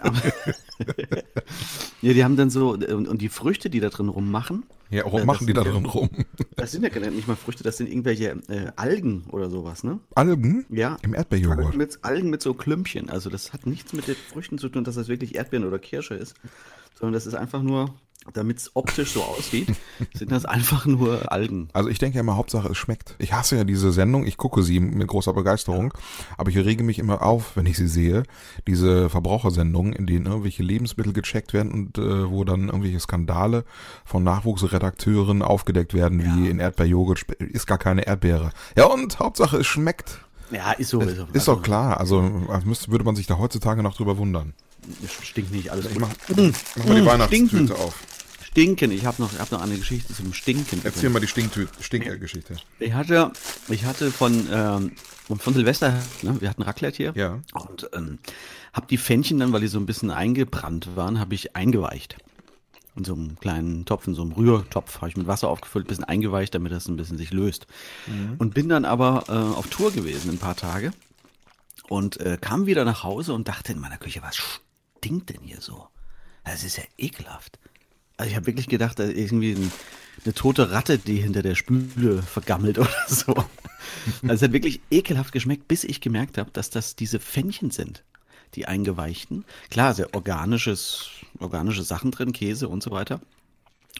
Aber 0.00 0.20
ja, 2.02 2.12
die 2.12 2.24
haben 2.24 2.36
dann 2.36 2.50
so, 2.50 2.70
und, 2.72 3.08
und 3.08 3.20
die 3.22 3.28
Früchte, 3.28 3.70
die 3.70 3.80
da 3.80 3.88
drin 3.90 4.08
rummachen, 4.08 4.64
Ja, 4.90 5.04
warum 5.04 5.22
Äh, 5.22 5.24
machen 5.24 5.46
die 5.46 5.52
da 5.52 5.62
drin 5.64 5.84
rum? 5.86 6.10
das 6.56 6.72
sind 6.72 6.82
ja 6.82 6.88
gar 6.88 7.00
nicht 7.10 7.28
mal 7.28 7.36
Früchte, 7.36 7.62
das 7.64 7.76
sind 7.76 7.88
irgendwelche 7.88 8.36
äh, 8.48 8.70
Algen 8.76 9.24
oder 9.30 9.50
sowas, 9.50 9.84
ne? 9.84 9.98
Algen? 10.14 10.64
Ja. 10.70 10.96
Im 11.02 11.14
Erdbeerjoghurt. 11.14 11.66
Algen 11.66 11.78
mit, 11.78 11.98
Algen 12.02 12.30
mit 12.30 12.42
so 12.42 12.54
Klümpchen. 12.54 13.10
Also 13.10 13.30
das 13.30 13.52
hat 13.52 13.66
nichts 13.66 13.92
mit 13.92 14.08
den 14.08 14.16
Früchten 14.16 14.58
zu 14.58 14.68
tun, 14.68 14.84
dass 14.84 14.94
das 14.94 15.08
wirklich 15.08 15.34
Erdbeeren 15.34 15.66
oder 15.66 15.78
Kirsche 15.78 16.14
ist, 16.14 16.34
sondern 16.98 17.12
das 17.14 17.26
ist 17.26 17.34
einfach 17.34 17.62
nur, 17.62 17.94
damit 18.32 18.58
es 18.58 18.70
optisch 18.74 19.12
so 19.12 19.22
aussieht, 19.22 19.68
sind 20.14 20.32
das 20.32 20.44
einfach 20.44 20.86
nur 20.86 21.30
Algen. 21.30 21.68
Also 21.72 21.88
ich 21.88 21.98
denke 21.98 22.16
ja 22.16 22.20
immer, 22.20 22.36
Hauptsache 22.36 22.68
es 22.68 22.76
schmeckt. 22.78 23.14
Ich 23.18 23.32
hasse 23.32 23.56
ja 23.56 23.64
diese 23.64 23.92
Sendung, 23.92 24.26
ich 24.26 24.36
gucke 24.36 24.62
sie 24.62 24.80
mit 24.80 25.06
großer 25.08 25.32
Begeisterung, 25.34 25.92
aber 26.38 26.50
ich 26.50 26.56
rege 26.56 26.82
mich 26.84 26.98
immer 26.98 27.22
auf, 27.22 27.56
wenn 27.56 27.66
ich 27.66 27.76
sie 27.76 27.88
sehe, 27.88 28.22
diese 28.66 29.10
Verbrauchersendungen, 29.10 29.92
in 29.92 30.06
denen 30.06 30.26
irgendwelche 30.26 30.62
Lebensmittel 30.62 31.12
gecheckt 31.12 31.52
werden 31.52 31.72
und 31.72 31.98
äh, 31.98 32.30
wo 32.30 32.44
dann 32.44 32.66
irgendwelche 32.66 33.00
Skandale 33.00 33.64
von 34.04 34.24
Nachwuchsredakteuren 34.24 35.42
aufgedeckt 35.42 35.94
werden, 35.94 36.22
wie 36.24 36.48
in 36.48 36.58
Erdbeerjoghurt 36.60 37.22
ist 37.38 37.66
gar 37.66 37.78
keine 37.78 38.06
Erdbeere. 38.06 38.50
Ja 38.76 38.86
und 38.86 39.18
Hauptsache 39.18 39.58
es 39.58 39.66
schmeckt. 39.66 40.20
Ja, 40.50 40.72
ist 40.72 40.90
so. 40.90 41.00
Ist, 41.00 41.16
so. 41.16 41.26
Ist 41.32 41.48
doch 41.48 41.62
klar, 41.62 41.98
also 41.98 42.30
als 42.48 42.64
müsste, 42.64 42.90
würde 42.90 43.04
man 43.04 43.16
sich 43.16 43.26
da 43.26 43.38
heutzutage 43.38 43.82
noch 43.82 43.96
drüber 43.96 44.18
wundern. 44.18 44.54
Es 45.02 45.12
stinkt 45.26 45.50
nicht 45.52 45.70
alles 45.70 45.86
Ich 45.86 45.92
gut. 45.94 46.02
mach, 46.02 46.10
mach 46.76 46.84
mal 46.84 46.94
die 46.94 47.00
Mm, 47.02 47.06
Weihnachtstüte 47.06 47.74
auf. 47.74 47.94
Stinken. 48.54 48.92
Ich 48.92 49.04
habe 49.04 49.20
noch, 49.20 49.36
hab 49.40 49.50
noch 49.50 49.60
eine 49.60 49.76
Geschichte 49.76 50.14
zum 50.14 50.32
Stinken. 50.32 50.80
Erzähl 50.84 51.10
mal 51.10 51.18
die 51.18 51.26
Stink- 51.26 51.68
Stinker-Geschichte. 51.80 52.54
Ich 52.78 52.92
hatte, 52.92 53.32
ich 53.66 53.84
hatte 53.84 54.12
von, 54.12 54.46
ähm, 54.48 54.92
von 55.26 55.54
Silvester, 55.54 56.00
ne, 56.22 56.40
wir 56.40 56.48
hatten 56.48 56.62
Raclette 56.62 56.96
hier. 56.96 57.12
Ja. 57.16 57.40
Und 57.52 57.90
ähm, 57.92 58.20
habe 58.72 58.86
die 58.86 58.96
Pfännchen 58.96 59.40
dann, 59.40 59.52
weil 59.52 59.60
die 59.60 59.66
so 59.66 59.80
ein 59.80 59.86
bisschen 59.86 60.12
eingebrannt 60.12 60.94
waren, 60.94 61.18
habe 61.18 61.34
ich 61.34 61.56
eingeweicht. 61.56 62.16
In 62.94 63.02
so 63.02 63.14
einem 63.14 63.40
kleinen 63.40 63.86
Topf, 63.86 64.06
in 64.06 64.14
so 64.14 64.22
einem 64.22 64.30
Rührtopf, 64.30 64.98
habe 64.98 65.08
ich 65.08 65.16
mit 65.16 65.26
Wasser 65.26 65.48
aufgefüllt, 65.48 65.88
bisschen 65.88 66.04
eingeweicht, 66.04 66.54
damit 66.54 66.70
das 66.70 66.86
ein 66.86 66.96
bisschen 66.96 67.18
sich 67.18 67.32
löst. 67.32 67.66
Und 68.38 68.54
bin 68.54 68.68
dann 68.68 68.84
aber 68.84 69.24
äh, 69.26 69.32
auf 69.32 69.66
Tour 69.66 69.90
gewesen 69.90 70.30
ein 70.30 70.38
paar 70.38 70.54
Tage 70.54 70.92
und 71.88 72.20
äh, 72.20 72.38
kam 72.40 72.66
wieder 72.66 72.84
nach 72.84 73.02
Hause 73.02 73.34
und 73.34 73.48
dachte 73.48 73.72
in 73.72 73.80
meiner 73.80 73.98
Küche, 73.98 74.22
was 74.22 74.36
stinkt 74.98 75.30
denn 75.30 75.40
hier 75.42 75.60
so? 75.60 75.88
Das 76.44 76.62
ist 76.62 76.76
ja 76.76 76.84
ekelhaft. 76.96 77.58
Also 78.16 78.30
ich 78.30 78.36
habe 78.36 78.46
wirklich 78.46 78.68
gedacht, 78.68 78.98
da 78.98 79.04
ist 79.04 79.16
irgendwie 79.16 79.52
ein, 79.52 79.72
eine 80.24 80.34
tote 80.34 80.70
Ratte, 80.70 80.98
die 80.98 81.16
hinter 81.16 81.42
der 81.42 81.54
Spüle 81.54 82.22
vergammelt 82.22 82.78
oder 82.80 82.90
so. 83.08 83.34
Also 84.22 84.34
es 84.34 84.42
hat 84.42 84.52
wirklich 84.52 84.80
ekelhaft 84.90 85.32
geschmeckt, 85.32 85.68
bis 85.68 85.84
ich 85.84 86.00
gemerkt 86.00 86.38
habe, 86.38 86.50
dass 86.52 86.70
das 86.70 86.96
diese 86.96 87.20
Pfännchen 87.20 87.70
sind, 87.70 88.04
die 88.54 88.66
eingeweichten. 88.66 89.44
Klar, 89.70 89.94
sehr 89.94 90.14
organisches, 90.14 91.10
organische 91.38 91.82
Sachen 91.82 92.10
drin, 92.10 92.32
Käse 92.32 92.68
und 92.68 92.82
so 92.82 92.90
weiter. 92.90 93.20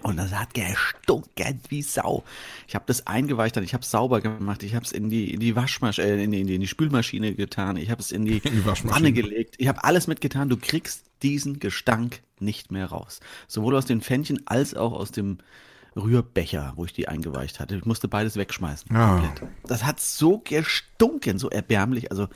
Und 0.02 0.16
das 0.16 0.32
hat 0.32 0.54
gestunken 0.54 1.60
wie 1.68 1.82
Sau. 1.82 2.24
Ich 2.66 2.74
habe 2.74 2.84
das 2.86 3.06
eingeweicht, 3.06 3.56
ich 3.56 3.74
habe 3.74 3.82
es 3.82 3.90
sauber 3.90 4.20
gemacht, 4.20 4.62
ich 4.62 4.74
habe 4.74 4.84
es 4.84 4.92
in 4.92 5.08
die 5.08 5.32
in 5.32 5.40
die 5.40 5.56
Waschmaschine, 5.56 6.08
äh, 6.08 6.24
in, 6.24 6.30
die, 6.30 6.40
in, 6.40 6.46
die, 6.46 6.54
in 6.56 6.60
die 6.60 6.66
Spülmaschine 6.66 7.34
getan, 7.34 7.76
ich 7.76 7.90
habe 7.90 8.02
es 8.02 8.12
in 8.12 8.24
die, 8.24 8.40
die 8.44 8.66
Waschmaschine. 8.66 8.94
Wanne 8.94 9.12
gelegt, 9.12 9.54
ich 9.58 9.68
habe 9.68 9.84
alles 9.84 10.06
mitgetan. 10.06 10.48
Du 10.48 10.56
kriegst 10.56 11.04
diesen 11.22 11.58
Gestank 11.58 12.20
nicht 12.40 12.72
mehr 12.72 12.86
raus, 12.86 13.20
sowohl 13.46 13.76
aus 13.76 13.86
den 13.86 14.02
Pfännchen 14.02 14.42
als 14.46 14.74
auch 14.74 14.92
aus 14.92 15.10
dem 15.10 15.38
Rührbecher, 15.96 16.72
wo 16.76 16.84
ich 16.84 16.92
die 16.92 17.08
eingeweicht 17.08 17.60
hatte. 17.60 17.76
Ich 17.76 17.84
musste 17.84 18.08
beides 18.08 18.36
wegschmeißen. 18.36 18.94
Ah. 18.94 19.20
Komplett. 19.20 19.50
Das 19.64 19.84
hat 19.84 20.00
so 20.00 20.38
gestunken, 20.38 21.38
so 21.38 21.48
erbärmlich, 21.50 22.10
also 22.10 22.28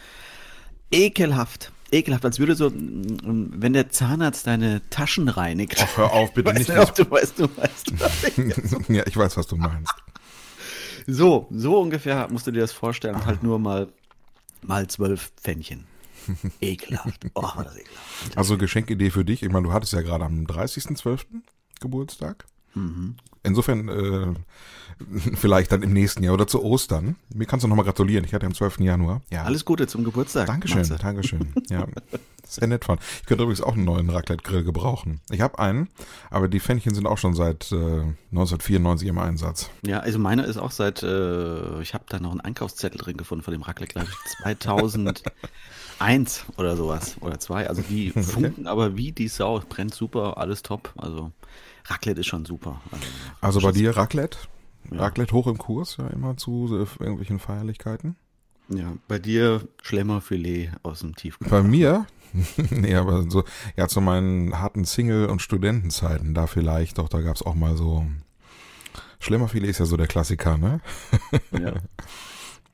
ekelhaft. 0.91 1.73
Ekelhaft, 1.91 2.25
als 2.25 2.39
würde 2.39 2.55
so, 2.55 2.71
mm, 2.71 3.53
wenn 3.57 3.73
der 3.73 3.91
Zahnarzt 3.91 4.47
deine 4.47 4.83
Taschen 4.91 5.29
reinigt. 5.29 5.77
Ach, 5.81 5.97
hör 5.97 6.13
auf, 6.13 6.33
bitte 6.35 6.51
Weißt 6.55 6.69
nicht. 6.69 6.71
du, 6.71 6.83
ob 6.83 6.95
du 6.95 7.11
weißt, 7.11 7.39
du 7.39 7.49
weißt. 7.57 7.93
ich- 8.89 8.89
ja, 8.97 9.07
ich 9.07 9.17
weiß, 9.17 9.37
was 9.37 9.47
du 9.47 9.57
meinst. 9.57 9.93
So, 11.07 11.47
so 11.51 11.81
ungefähr 11.81 12.29
musst 12.31 12.47
du 12.47 12.51
dir 12.51 12.61
das 12.61 12.73
vorstellen. 12.73 13.25
Halt 13.25 13.43
nur 13.43 13.59
mal, 13.59 13.89
mal 14.63 14.87
zwölf 14.89 15.33
Pfännchen. 15.41 15.85
Ekelhaft. 16.61 17.25
Oh, 17.35 17.43
war 17.43 17.65
das 17.65 17.77
ekelhaft. 17.77 18.37
Also 18.37 18.59
Geschenkidee 18.59 19.11
für 19.11 19.25
dich. 19.25 19.43
Ich 19.43 19.51
meine, 19.51 19.67
du 19.69 19.73
hattest 19.73 19.95
ja 19.95 20.03
gerade 20.03 20.25
am 20.27 20.45
30.12. 20.45 21.21
Geburtstag. 21.81 22.45
Mhm. 22.75 23.17
Insofern 23.43 23.89
äh, 23.89 24.35
vielleicht 25.35 25.73
dann 25.73 25.83
im 25.83 25.93
nächsten 25.93 26.23
Jahr 26.23 26.35
oder 26.35 26.47
zu 26.47 26.63
Ostern. 26.63 27.17
Mir 27.33 27.47
kannst 27.47 27.65
du 27.65 27.69
nochmal 27.69 27.85
gratulieren. 27.85 28.25
Ich 28.25 28.35
hatte 28.35 28.47
am 28.47 28.55
12. 28.55 28.81
Januar. 28.81 29.23
Ja. 29.31 29.45
Alles 29.45 29.65
Gute 29.65 29.87
zum 29.87 30.05
Geburtstag. 30.05 30.47
Dankeschön, 30.47 30.79
Matze. 30.79 30.97
Dankeschön. 30.97 31.53
Ja, 31.69 31.87
sehr 32.47 32.67
nett 32.67 32.87
von. 32.87 32.99
Ich 33.21 33.27
könnte 33.27 33.43
übrigens 33.43 33.61
auch 33.61 33.75
einen 33.75 33.85
neuen 33.85 34.09
Raclette-Grill 34.09 34.65
gebrauchen. 34.65 35.21
Ich 35.31 35.43
habe 35.43 35.59
einen, 35.59 35.89
aber 36.31 36.49
die 36.49 36.61
Pfännchen 36.61 36.95
sind 36.95 37.07
auch 37.07 37.19
schon 37.19 37.35
seit 37.35 37.71
äh, 37.73 38.01
1994 38.31 39.09
im 39.09 39.19
Einsatz. 39.19 39.69
Ja, 39.85 40.01
also 40.01 40.19
meiner 40.19 40.47
ist 40.47 40.57
auch 40.57 40.71
seit, 40.71 41.03
äh, 41.03 41.83
ich 41.83 41.93
habe 41.93 42.05
da 42.09 42.21
noch 42.21 42.31
einen 42.31 42.41
Einkaufszettel 42.41 42.99
drin 42.99 43.19
gefunden 43.19 43.45
von 43.45 43.53
dem 43.53 43.63
Raclette, 43.63 43.93
glaube 43.93 44.09
ich, 44.09 44.17
2001 44.43 46.47
oder 46.57 46.77
sowas. 46.77 47.17
Oder 47.21 47.39
zwei. 47.39 47.69
Also 47.69 47.83
die 47.83 48.11
funken 48.17 48.67
aber 48.67 48.97
wie 48.97 49.13
die 49.13 49.29
Sau. 49.29 49.61
Brennt 49.69 49.95
super, 49.95 50.39
alles 50.39 50.63
top. 50.63 50.95
Also 50.97 51.33
Raclette 51.89 52.21
ist 52.21 52.27
schon 52.27 52.45
super. 52.45 52.81
Also, 52.91 53.07
Also 53.41 53.61
bei 53.61 53.73
dir 53.73 53.97
Raclette? 53.97 54.39
Raclette 54.91 55.33
hoch 55.35 55.47
im 55.47 55.59
Kurs, 55.59 55.97
ja, 55.99 56.07
immer 56.09 56.37
zu 56.37 56.67
äh, 56.73 57.03
irgendwelchen 57.03 57.39
Feierlichkeiten. 57.39 58.17
Ja, 58.69 58.93
bei 59.07 59.19
dir 59.19 59.67
Schlemmerfilet 59.83 60.71
aus 60.83 61.01
dem 61.01 61.15
Tiefkühl. 61.17 61.49
Bei 61.49 61.63
mir? 61.63 62.07
nee, 62.71 62.95
aber 62.95 63.31
so, 63.31 63.45
ja, 63.77 63.89
zu 63.89 64.01
meinen 64.01 64.59
harten 64.61 64.85
Single- 64.85 65.27
und 65.27 65.41
Studentenzeiten, 65.41 66.35
da 66.35 66.47
vielleicht, 66.47 66.99
doch, 66.99 67.09
da 67.09 67.21
gab's 67.23 67.43
auch 67.43 67.55
mal 67.55 67.77
so. 67.77 68.07
Schlemmerfilet 69.21 69.71
ist 69.71 69.79
ja 69.79 69.87
so 69.87 69.97
der 69.97 70.07
Klassiker, 70.07 70.59
ne? 70.59 70.81
Ja. 71.51 71.75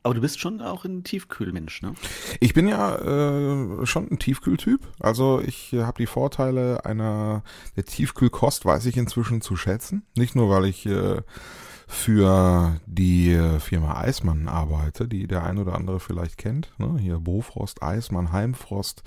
Aber 0.04 0.12
du 0.12 0.20
bist 0.20 0.38
schon 0.38 0.60
auch 0.60 0.84
ein 0.84 1.02
Tiefkühlmensch, 1.02 1.80
ne? 1.80 1.94
Ich 2.38 2.52
bin 2.52 2.68
ja 2.68 2.96
äh, 2.96 3.86
schon 3.86 4.06
ein 4.10 4.18
Tiefkühltyp. 4.18 4.86
Also 5.00 5.40
ich 5.40 5.72
habe 5.72 5.96
die 5.96 6.06
Vorteile 6.06 6.84
einer 6.84 7.42
der 7.74 7.86
Tiefkühlkost, 7.86 8.66
weiß 8.66 8.84
ich 8.84 8.98
inzwischen 8.98 9.40
zu 9.40 9.56
schätzen. 9.56 10.04
Nicht 10.14 10.36
nur, 10.36 10.50
weil 10.50 10.66
ich 10.66 10.84
äh, 10.84 11.22
für 11.86 12.78
die 12.84 13.32
äh, 13.32 13.58
Firma 13.60 13.98
Eismann 13.98 14.46
arbeite, 14.46 15.08
die 15.08 15.26
der 15.26 15.42
ein 15.44 15.56
oder 15.56 15.74
andere 15.74 16.00
vielleicht 16.00 16.36
kennt. 16.36 16.72
Ne? 16.76 16.98
Hier 17.00 17.18
Bofrost, 17.18 17.82
Eismann, 17.82 18.30
Heimfrost. 18.30 19.04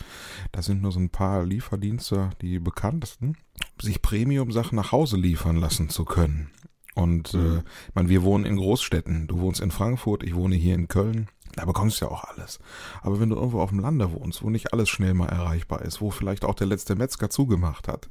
Das 0.52 0.66
sind 0.66 0.82
nur 0.82 0.92
so 0.92 1.00
ein 1.00 1.12
paar 1.12 1.46
Lieferdienste, 1.46 2.32
die 2.42 2.58
bekanntesten, 2.58 3.38
sich 3.80 4.02
Premium-Sachen 4.02 4.76
nach 4.76 4.92
Hause 4.92 5.18
liefern 5.18 5.58
lassen 5.58 5.90
zu 5.90 6.06
können. 6.06 6.50
Und 6.98 7.36
äh, 7.36 7.58
ich 7.58 7.96
meine, 7.96 8.10
wir 8.10 8.24
wohnen 8.24 8.46
in 8.46 8.58
Großstädten. 8.58 9.28
Du 9.28 9.40
wohnst 9.40 9.62
in 9.62 9.70
Frankfurt, 9.70 10.24
ich 10.24 10.36
wohne 10.36 10.56
hier 10.56 10.74
in 10.74 10.88
Köln. 10.88 11.28
Da 11.56 11.66
bekommst 11.66 12.02
du 12.02 12.06
ja 12.06 12.12
auch 12.12 12.24
alles. 12.24 12.60
Aber 13.02 13.20
wenn 13.20 13.30
du 13.30 13.36
irgendwo 13.36 13.62
auf 13.62 13.70
dem 13.70 13.80
Lande 13.80 14.12
wohnst, 14.12 14.42
wo 14.42 14.50
nicht 14.50 14.74
alles 14.74 14.90
schnell 14.90 15.14
mal 15.14 15.28
erreichbar 15.30 15.84
ist, 15.84 16.02
wo 16.02 16.10
vielleicht 16.12 16.44
auch 16.44 16.56
der 16.56 16.68
letzte 16.68 16.96
Metzger 16.96 17.30
zugemacht 17.30 17.88
hat, 17.88 18.08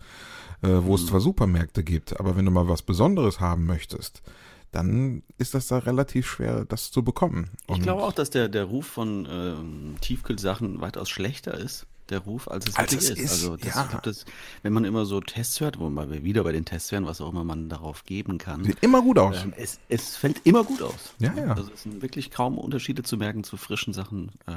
äh, 0.63 0.69
wo 0.69 0.95
es 0.95 1.07
zwar 1.07 1.21
Supermärkte 1.21 1.83
gibt, 1.83 2.19
aber 2.19 2.37
wenn 2.37 2.45
du 2.45 2.51
mal 2.51 2.69
was 2.69 2.83
Besonderes 2.83 3.41
haben 3.41 3.67
möchtest, 3.67 4.23
dann 4.71 5.23
ist 5.39 5.55
das 5.55 5.69
da 5.69 5.79
relativ 5.79 6.27
schwer, 6.27 6.65
das 6.65 6.91
zu 6.91 7.03
bekommen. 7.03 7.51
Ich 7.69 7.81
glaube 7.81 8.03
auch, 8.03 8.13
dass 8.13 8.31
der, 8.31 8.49
der 8.49 8.65
Ruf 8.65 8.87
von 8.87 9.27
ähm, 9.31 9.97
Tiefkühlsachen 10.01 10.81
weitaus 10.81 11.09
schlechter 11.09 11.55
ist, 11.55 11.87
der 12.11 12.21
Ruf, 12.21 12.49
als 12.49 12.67
es 12.69 12.77
Als 12.77 12.93
wirklich 12.93 13.11
es 13.11 13.17
ist. 13.19 13.25
ist, 13.25 13.31
Also 13.33 13.57
das, 13.57 13.75
ja. 13.75 14.01
das, 14.03 14.25
wenn 14.63 14.73
man 14.73 14.85
immer 14.85 15.05
so 15.07 15.21
Tests 15.21 15.61
hört, 15.61 15.79
wo 15.81 15.89
wir 15.91 16.23
wieder 16.25 16.45
bei 16.45 16.53
den 16.53 16.65
Tests 16.65 16.93
wären, 16.93 17.07
was 17.07 17.21
auch 17.21 17.31
immer 17.31 17.45
man 17.45 17.69
darauf 17.69 18.05
geben 18.05 18.39
kann, 18.39 18.65
Sieht 18.65 18.83
immer 18.83 19.03
gut 19.03 19.19
aus. 19.19 19.43
ähm, 19.43 19.53
es, 19.57 19.79
es 19.89 20.17
fällt 20.17 20.41
immer 20.45 20.65
gut 20.65 20.83
aus. 20.83 21.15
Ja, 21.19 21.33
ja. 21.35 21.55
Also 21.55 21.71
es 21.75 21.83
sind 21.83 22.03
wirklich 22.03 22.31
kaum 22.31 22.59
Unterschiede 22.59 23.03
zu 23.03 23.17
merken 23.17 23.45
zu 23.45 23.57
frischen 23.57 23.93
Sachen 23.93 24.31
äh, 24.47 24.53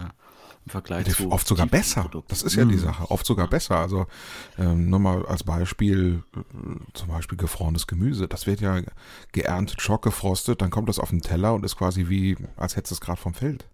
im 0.66 0.72
Vergleich 0.72 1.16
zu 1.16 1.32
Oft 1.32 1.48
sogar 1.48 1.68
besser. 1.68 2.02
Tiefkühlprodukten. 2.02 2.30
Das 2.30 2.44
ist 2.44 2.56
ja 2.56 2.66
die 2.66 2.76
Mm. 2.76 2.80
Sache. 2.80 3.10
Oft 3.12 3.26
sogar 3.26 3.48
besser. 3.48 3.78
Also 3.78 4.08
ähm, 4.58 4.90
nur 4.90 5.00
mal 5.00 5.26
als 5.26 5.44
Beispiel, 5.44 6.22
äh, 6.36 6.40
zum 6.94 7.08
Beispiel 7.08 7.38
gefrorenes 7.38 7.88
Gemüse. 7.88 8.28
Das 8.28 8.46
wird 8.46 8.60
ja 8.62 8.82
geerntet, 9.32 9.82
schockgefrostet, 9.82 10.62
dann 10.62 10.70
kommt 10.70 10.90
das 10.90 11.00
auf 11.00 11.10
den 11.10 11.22
Teller 11.22 11.54
und 11.54 11.64
ist 11.66 11.78
quasi 11.78 12.10
wie, 12.10 12.36
als 12.58 12.76
hättest 12.76 12.92
du 12.92 12.96
es 12.96 13.02
gerade 13.02 13.20
vom 13.22 13.34
Feld. 13.34 13.66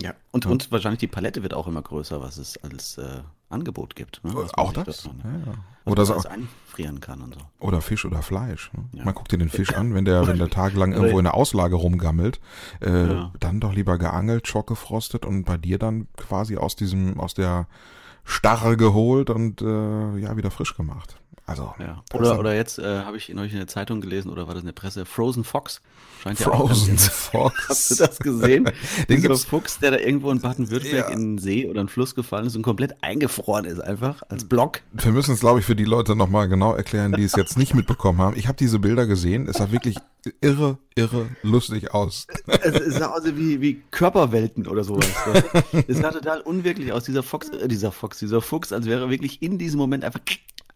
Ja, 0.00 0.14
und, 0.30 0.46
und 0.46 0.70
wahrscheinlich 0.70 1.00
die 1.00 1.08
Palette 1.08 1.42
wird 1.42 1.54
auch 1.54 1.66
immer 1.66 1.82
größer, 1.82 2.20
was 2.20 2.36
es 2.38 2.56
als 2.62 2.98
äh, 2.98 3.20
Angebot 3.48 3.96
gibt. 3.96 4.22
Ne? 4.22 4.32
Man 4.32 4.48
Auch 4.54 4.72
das? 4.72 5.02
dort- 5.02 5.16
Ja, 5.24 5.30
ja. 5.30 5.46
was 5.84 5.92
Oder, 5.92 5.96
man 6.02 6.06
so, 6.06 6.12
alles 6.14 6.26
einfrieren 6.26 7.00
kann 7.00 7.20
und 7.22 7.34
so. 7.34 7.40
oder 7.58 7.80
Fisch 7.80 8.04
oder 8.04 8.22
Fleisch. 8.22 8.70
Ne? 8.74 8.84
Ja. 8.92 9.04
Man 9.04 9.14
guckt 9.14 9.32
dir 9.32 9.38
den 9.38 9.48
Fisch 9.48 9.74
an, 9.74 9.94
wenn 9.94 10.04
der, 10.04 10.26
wenn 10.28 10.38
der 10.38 10.50
tagelang 10.50 10.92
irgendwo 10.92 11.18
in 11.18 11.24
der 11.24 11.34
Auslage 11.34 11.74
rumgammelt, 11.74 12.40
äh, 12.80 13.08
Ja. 13.08 13.32
dann 13.40 13.58
doch 13.58 13.72
lieber 13.74 13.98
geangelt, 13.98 14.46
schockgefrostet 14.46 15.26
und 15.26 15.44
bei 15.44 15.56
dir 15.56 15.78
dann 15.78 16.06
quasi 16.16 16.56
aus 16.56 16.76
diesem, 16.76 17.18
aus 17.18 17.34
der 17.34 17.66
Starre 18.22 18.76
geholt 18.76 19.30
und 19.30 19.62
äh, 19.62 20.18
ja, 20.18 20.36
wieder 20.36 20.50
frisch 20.52 20.76
gemacht. 20.76 21.16
Also 21.48 21.74
Ja. 21.78 22.02
Oder, 22.12 22.38
oder 22.38 22.54
jetzt 22.54 22.78
äh, 22.78 23.00
habe 23.04 23.16
ich 23.16 23.28
neulich 23.30 23.52
in 23.52 23.58
der 23.58 23.66
Zeitung 23.66 24.00
gelesen, 24.00 24.30
oder 24.30 24.46
war 24.46 24.54
das 24.54 24.62
in 24.62 24.66
der 24.66 24.74
Presse, 24.74 25.04
Frozen 25.06 25.44
Fox. 25.44 25.80
Scheint 26.22 26.38
ja 26.40 26.48
auch 26.48 26.68
Frozen 26.68 26.98
Fox. 26.98 27.54
Hast 27.68 27.90
du 27.90 27.94
das 27.96 28.18
gesehen? 28.18 28.64
Den 29.08 29.16
Dieser 29.16 29.28
gibt's- 29.28 29.44
Fuchs, 29.46 29.78
der 29.78 29.92
da 29.92 29.96
irgendwo 29.98 30.30
in 30.30 30.40
Baden-Württemberg 30.40 31.06
Ja. 31.08 31.12
in 31.14 31.18
einen 31.20 31.38
See 31.38 31.66
oder 31.66 31.80
einen 31.80 31.88
Fluss 31.88 32.14
gefallen 32.14 32.46
ist 32.46 32.54
und 32.56 32.62
komplett 32.62 33.02
eingefroren 33.02 33.64
ist 33.64 33.80
einfach 33.80 34.22
als 34.28 34.44
Block. 34.46 34.80
Wir 34.92 35.12
müssen 35.12 35.32
es, 35.34 35.40
glaube 35.40 35.60
ich, 35.60 35.64
für 35.66 35.76
die 35.76 35.84
Leute 35.84 36.14
nochmal 36.16 36.48
genau 36.48 36.74
erklären, 36.74 37.12
die 37.12 37.24
es 37.24 37.34
jetzt 37.34 37.56
nicht 37.56 37.74
mitbekommen 37.74 38.18
haben. 38.20 38.36
Ich 38.36 38.46
habe 38.46 38.58
diese 38.58 38.78
Bilder 38.78 39.06
gesehen. 39.06 39.48
Es 39.48 39.56
sah 39.56 39.72
wirklich 39.72 39.96
irre, 40.42 40.76
irre 40.96 41.28
lustig 41.42 41.94
aus. 41.94 42.26
Es, 42.60 42.74
es 42.74 42.94
sah 42.96 43.06
aus 43.06 43.22
wie, 43.24 43.60
wie 43.60 43.82
Körperwelten 43.90 44.66
oder 44.66 44.84
sowas. 44.84 45.06
Es 45.86 45.98
sah 45.98 46.10
total 46.10 46.40
unwirklich 46.40 46.92
aus, 46.92 47.04
dieser 47.04 47.22
Fox, 47.22 47.48
äh, 47.50 47.68
dieser 47.68 47.92
Fox, 47.92 48.18
dieser 48.18 48.42
Fuchs, 48.42 48.72
als 48.72 48.84
wäre 48.86 49.02
er 49.04 49.10
wirklich 49.10 49.40
in 49.42 49.56
diesem 49.58 49.78
Moment 49.78 50.04
einfach 50.04 50.20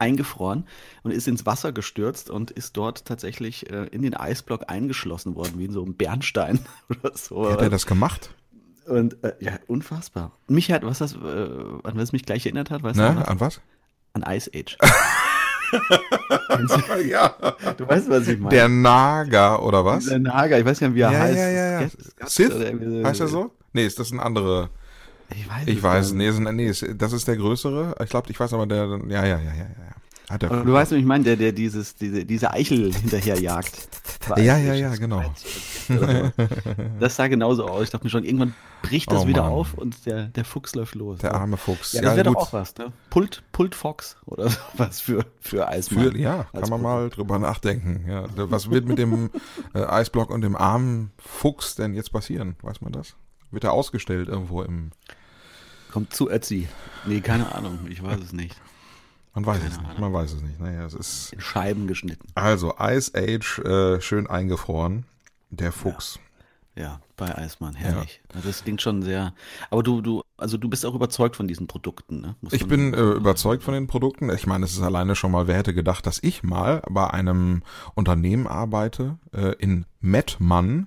eingefroren 0.02 0.66
und 1.02 1.12
ist 1.12 1.28
ins 1.28 1.46
Wasser 1.46 1.72
gestürzt 1.72 2.28
und 2.28 2.50
ist 2.50 2.76
dort 2.76 3.04
tatsächlich 3.06 3.70
äh, 3.70 3.86
in 3.92 4.02
den 4.02 4.14
Eisblock 4.14 4.64
eingeschlossen 4.68 5.34
worden, 5.36 5.54
wie 5.56 5.64
in 5.66 5.72
so 5.72 5.82
einem 5.82 5.94
Bernstein 5.94 6.58
oder 6.90 7.16
so. 7.16 7.50
Hat 7.50 7.62
er 7.62 7.70
das 7.70 7.86
gemacht? 7.86 8.34
Und 8.86 9.22
äh, 9.22 9.32
ja, 9.40 9.52
unfassbar. 9.68 10.32
Mich 10.48 10.70
hat, 10.72 10.84
was 10.84 10.98
das, 10.98 11.14
äh, 11.14 11.16
an 11.16 11.92
was 11.94 12.02
es 12.04 12.12
mich 12.12 12.24
gleich 12.24 12.44
erinnert 12.44 12.70
hat, 12.70 12.82
weißt 12.82 12.98
du? 12.98 13.02
Ne? 13.02 13.16
was? 13.16 13.28
An 13.28 13.40
was? 13.40 13.60
An 14.14 14.24
Ice 14.28 14.50
Age. 14.54 14.76
ja. 17.08 17.34
Du 17.76 17.88
weißt, 17.88 18.10
was 18.10 18.28
ich 18.28 18.38
meine. 18.38 18.54
Der 18.54 18.68
Nager, 18.68 19.62
oder 19.62 19.84
was? 19.84 20.06
Der 20.06 20.18
Nager, 20.18 20.58
ich 20.58 20.64
weiß 20.64 20.80
nicht, 20.80 20.94
wie 20.94 21.00
er 21.00 21.12
Ja, 21.12 21.18
heißt. 21.20 21.36
ja, 21.38 21.48
ja, 21.48 21.80
ja. 21.82 21.88
Skat- 21.88 22.30
Sith? 22.30 23.04
Heißt 23.04 23.20
er 23.20 23.28
so? 23.28 23.52
Nee, 23.72 23.86
ist 23.86 23.98
das 23.98 24.10
ein 24.10 24.20
anderer? 24.20 24.70
Ich 25.34 25.48
weiß, 25.48 25.66
Ich 25.66 25.82
weiß, 25.82 26.12
nee, 26.12 26.30
nee, 26.30 26.72
das 26.94 27.12
ist 27.12 27.28
der 27.28 27.36
größere. 27.36 27.96
Ich 28.02 28.10
glaube, 28.10 28.30
ich 28.30 28.38
weiß 28.38 28.52
aber 28.52 28.66
der, 28.66 29.00
ja, 29.08 29.24
ja, 29.24 29.38
ja, 29.38 29.38
ja, 29.38 29.54
ja. 29.54 29.92
Hat 30.30 30.42
er 30.44 30.48
du 30.64 30.72
weißt, 30.72 30.92
was 30.92 30.98
ich 30.98 31.04
meine, 31.04 31.24
der, 31.24 31.36
der 31.36 31.52
dieses, 31.52 31.94
diese, 31.94 32.24
diese 32.24 32.50
Eichel 32.52 32.92
hinterherjagt. 32.92 33.88
Ja, 34.36 34.56
ja, 34.56 34.72
ja, 34.74 34.94
genau. 34.94 35.34
Das 37.00 37.16
sah 37.16 37.26
genauso 37.26 37.66
aus. 37.66 37.82
Ich 37.82 37.90
dachte 37.90 38.06
mir 38.06 38.10
schon, 38.10 38.22
irgendwann 38.22 38.54
bricht 38.80 39.10
das 39.10 39.24
Oh 39.24 39.26
wieder 39.26 39.42
Mann. 39.42 39.52
auf 39.52 39.74
und 39.74 40.06
der, 40.06 40.26
der 40.28 40.44
Fuchs 40.44 40.76
läuft 40.76 40.94
los. 40.94 41.18
Der 41.18 41.34
arme 41.34 41.56
Fuchs. 41.56 41.92
ja, 41.92 42.02
das 42.02 42.16
wäre 42.16 42.28
gut. 42.28 42.36
doch 42.36 42.42
auch 42.42 42.52
was, 42.52 42.76
ne? 42.76 42.92
Pult, 43.10 43.42
Pult 43.50 43.74
Fox 43.74 44.16
oder 44.24 44.48
sowas 44.76 45.00
für, 45.00 45.24
für 45.40 45.68
Eismann. 45.68 46.12
Für, 46.12 46.16
ja, 46.18 46.46
kann 46.52 46.70
man 46.70 46.82
mal 46.82 47.10
drüber 47.10 47.40
nachdenken. 47.40 48.08
Ja, 48.08 48.26
was 48.36 48.70
wird 48.70 48.86
mit 48.86 48.98
dem 48.98 49.30
äh, 49.74 49.82
Eisblock 49.84 50.30
und 50.30 50.42
dem 50.42 50.54
armen 50.54 51.10
Fuchs 51.18 51.74
denn 51.74 51.92
jetzt 51.94 52.12
passieren? 52.12 52.54
Weiß 52.62 52.80
man 52.80 52.92
das? 52.92 53.16
Wird 53.50 53.64
er 53.64 53.72
ausgestellt 53.72 54.28
irgendwo 54.28 54.62
im. 54.62 54.92
Kommt 55.92 56.14
zu 56.14 56.30
Ötzi. 56.30 56.68
Nee, 57.06 57.20
keine 57.20 57.54
Ahnung, 57.54 57.78
ich 57.88 58.02
weiß 58.02 58.20
es 58.20 58.32
nicht. 58.32 58.56
Man 59.34 59.46
weiß 59.46 59.62
es 59.62 59.76
Keine 59.76 59.88
nicht. 59.88 60.00
Man 60.00 60.12
weiß 60.12 60.32
es 60.32 60.42
nicht. 60.42 60.60
Naja, 60.60 60.84
es 60.84 60.94
ist. 60.94 61.32
In 61.32 61.40
Scheiben 61.40 61.86
geschnitten. 61.86 62.26
Also, 62.34 62.74
Ice 62.78 63.12
Age 63.14 63.58
äh, 63.60 64.00
schön 64.00 64.26
eingefroren. 64.26 65.04
Der 65.50 65.72
Fuchs. 65.72 66.18
Ja, 66.74 67.00
bei 67.18 67.36
Eismann, 67.36 67.74
herrlich. 67.74 68.22
Ja. 68.34 68.40
Das 68.40 68.64
klingt 68.64 68.80
schon 68.80 69.02
sehr. 69.02 69.34
Aber 69.68 69.82
du, 69.82 70.00
du, 70.00 70.22
also 70.38 70.56
du 70.56 70.70
bist 70.70 70.86
auch 70.86 70.94
überzeugt 70.94 71.36
von 71.36 71.46
diesen 71.46 71.66
Produkten, 71.66 72.22
ne? 72.22 72.36
Muss 72.40 72.54
Ich 72.54 72.66
bin 72.66 72.94
äh, 72.94 73.00
überzeugt 73.12 73.62
von 73.62 73.74
den 73.74 73.86
Produkten. 73.86 74.30
Ich 74.30 74.46
meine, 74.46 74.64
es 74.64 74.72
ist 74.72 74.80
alleine 74.80 75.14
schon 75.14 75.30
mal, 75.30 75.46
wer 75.46 75.56
hätte 75.56 75.74
gedacht, 75.74 76.06
dass 76.06 76.18
ich 76.22 76.42
mal 76.42 76.82
bei 76.88 77.10
einem 77.10 77.62
Unternehmen 77.94 78.46
arbeite, 78.46 79.18
äh, 79.34 79.54
in 79.58 79.84
Mettmann, 80.00 80.86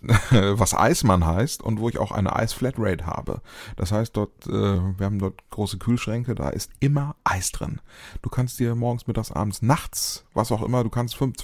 was 0.30 0.74
Eismann 0.74 1.26
heißt 1.26 1.62
und 1.62 1.80
wo 1.80 1.88
ich 1.88 1.98
auch 1.98 2.12
eine 2.12 2.34
Eis-Flatrate 2.34 3.06
habe. 3.06 3.40
Das 3.76 3.92
heißt, 3.92 4.16
dort, 4.16 4.46
äh, 4.46 4.50
wir 4.50 5.04
haben 5.06 5.18
dort 5.18 5.42
große 5.50 5.78
Kühlschränke, 5.78 6.34
da 6.34 6.48
ist 6.50 6.70
immer 6.80 7.16
Eis 7.24 7.50
drin. 7.52 7.80
Du 8.22 8.30
kannst 8.30 8.58
dir 8.58 8.74
morgens, 8.74 9.06
mittags, 9.06 9.32
abends, 9.32 9.62
nachts, 9.62 10.24
was 10.34 10.52
auch 10.52 10.62
immer, 10.62 10.84
du 10.84 10.90
kannst 10.90 11.16
fünf, 11.16 11.34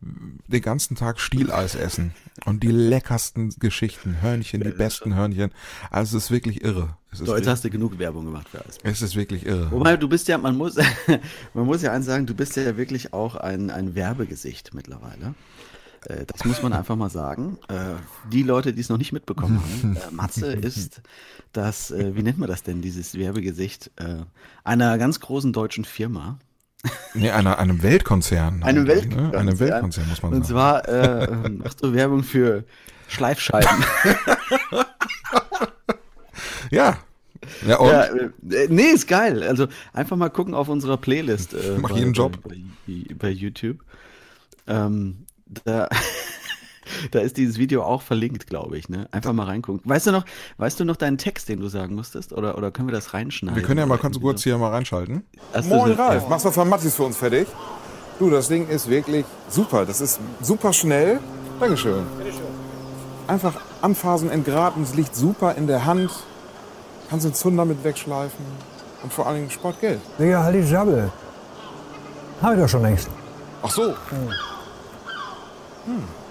den 0.00 0.62
ganzen 0.62 0.96
Tag 0.96 1.18
Stieleis 1.18 1.74
essen 1.74 2.14
und 2.44 2.62
die 2.62 2.70
leckersten 2.70 3.50
Geschichten, 3.58 4.20
Hörnchen, 4.20 4.62
die 4.62 4.70
besten 4.70 5.14
Hörnchen. 5.14 5.50
Also 5.90 6.18
es 6.18 6.24
ist 6.24 6.30
wirklich 6.30 6.62
irre. 6.62 6.96
Es 7.10 7.20
ist, 7.20 7.26
So, 7.26 7.36
jetzt 7.36 7.46
hast 7.46 7.64
du 7.64 7.70
genug 7.70 7.98
Werbung 7.98 8.26
gemacht 8.26 8.48
für 8.48 8.58
Eismann. 8.58 8.92
es 8.92 9.02
ist 9.02 9.16
wirklich 9.16 9.46
irre. 9.46 9.70
Wobei, 9.70 9.96
du 9.96 10.08
bist 10.08 10.28
ja, 10.28 10.36
man 10.36 10.56
muss, 10.56 10.76
man 11.54 11.64
muss 11.64 11.82
ja 11.82 11.92
eins 11.92 12.06
sagen, 12.06 12.26
du 12.26 12.34
bist 12.34 12.56
ja 12.56 12.76
wirklich 12.76 13.12
auch 13.12 13.36
ein, 13.36 13.70
ein 13.70 13.94
Werbegesicht 13.94 14.74
mittlerweile. 14.74 15.34
Äh, 16.08 16.24
Das 16.26 16.44
muss 16.44 16.62
man 16.62 16.72
einfach 16.72 16.96
mal 16.96 17.10
sagen. 17.10 17.58
Äh, 17.68 17.94
Die 18.30 18.42
Leute, 18.42 18.72
die 18.72 18.80
es 18.80 18.88
noch 18.88 18.98
nicht 18.98 19.12
mitbekommen 19.12 19.60
haben, 19.60 19.96
äh, 20.10 20.10
Matze 20.14 20.52
ist 20.52 21.02
das, 21.52 21.90
äh, 21.90 22.14
wie 22.16 22.22
nennt 22.22 22.38
man 22.38 22.48
das 22.48 22.62
denn, 22.62 22.82
dieses 22.82 23.14
Werbegesicht 23.16 23.90
äh, 23.96 24.24
einer 24.64 24.98
ganz 24.98 25.20
großen 25.20 25.52
deutschen 25.52 25.84
Firma. 25.84 26.38
Nee, 27.14 27.30
einer, 27.30 27.58
einem 27.58 27.82
Weltkonzern. 27.82 28.62
Einem 28.62 28.86
Weltkonzern. 28.86 29.30
Ne? 29.30 29.38
Einem 29.38 29.58
Weltkonzern, 29.58 30.08
muss 30.08 30.22
man 30.22 30.34
Und 30.34 30.46
sagen. 30.46 30.82
zwar 30.82 30.88
äh, 30.88 31.24
äh, 31.24 31.48
machst 31.48 31.82
du 31.82 31.94
Werbung 31.94 32.22
für 32.22 32.64
Schleifscheiben. 33.08 33.84
ja. 36.70 36.98
Ja, 37.66 37.76
und? 37.78 37.88
Ja, 37.90 38.08
nee, 38.68 38.82
ist 38.92 39.06
geil. 39.06 39.42
Also 39.42 39.66
einfach 39.92 40.16
mal 40.16 40.30
gucken 40.30 40.54
auf 40.54 40.68
unserer 40.68 40.96
Playlist. 40.96 41.54
Äh, 41.54 41.78
Mach 41.80 41.90
bei, 41.90 41.98
jeden 41.98 42.12
Job. 42.12 42.38
Bei, 42.42 42.56
bei, 42.86 43.14
bei 43.14 43.30
YouTube. 43.30 43.78
Ähm, 44.66 45.26
da, 45.64 45.88
da 47.10 47.20
ist 47.20 47.36
dieses 47.36 47.58
Video 47.58 47.82
auch 47.82 48.02
verlinkt, 48.02 48.46
glaube 48.46 48.76
ich. 48.78 48.88
Ne? 48.88 49.08
Einfach 49.10 49.32
mal 49.32 49.44
reingucken. 49.46 49.80
Weißt 49.84 50.06
du 50.06 50.12
noch, 50.12 50.24
weißt 50.58 50.80
du 50.80 50.84
noch 50.84 50.96
deinen 50.96 51.18
Text, 51.18 51.48
den 51.48 51.60
du 51.60 51.68
sagen 51.68 51.94
musstest? 51.94 52.32
Oder, 52.32 52.56
oder 52.58 52.70
können 52.70 52.88
wir 52.88 52.92
das 52.94 53.14
reinschneiden? 53.14 53.56
wir 53.56 53.62
können 53.66 53.78
ja 53.80 53.86
mal 53.86 53.96
ganz 53.98 54.16
irgendwie 54.16 54.26
kurz 54.26 54.42
hier 54.42 54.58
mal 54.58 54.70
reinschalten. 54.70 55.24
Hast 55.52 55.70
du 55.70 55.74
Moin 55.74 55.96
so- 55.96 56.02
Ralf, 56.02 56.28
machst 56.28 56.44
du 56.44 56.50
von 56.50 56.68
Mattis 56.68 56.94
für 56.94 57.04
uns 57.04 57.16
fertig? 57.16 57.46
Du, 58.18 58.30
das 58.30 58.48
Ding 58.48 58.68
ist 58.68 58.88
wirklich 58.88 59.24
super. 59.48 59.84
Das 59.84 60.00
ist 60.00 60.20
super 60.40 60.72
schnell. 60.72 61.18
Dankeschön. 61.58 62.04
Einfach 63.26 63.54
anfasen, 63.82 64.30
entgraten, 64.30 64.82
es 64.82 64.94
liegt 64.94 65.16
super 65.16 65.54
in 65.56 65.66
der 65.66 65.84
Hand. 65.84 66.10
Kannst 67.10 67.26
den 67.26 67.34
Zunder 67.34 67.64
mit 67.64 67.82
wegschleifen. 67.82 68.44
Und 69.02 69.12
vor 69.12 69.26
allen 69.26 69.36
Dingen 69.36 69.50
spart 69.50 69.80
Geld. 69.80 70.00
Digga, 70.18 70.42
halt 70.44 70.54
die 70.54 70.70
Jabbel. 70.70 71.10
Hab 72.40 72.54
ich 72.54 72.60
doch 72.60 72.68
schon 72.68 72.82
längst. 72.82 73.08
Ach 73.62 73.70
so. 73.70 73.94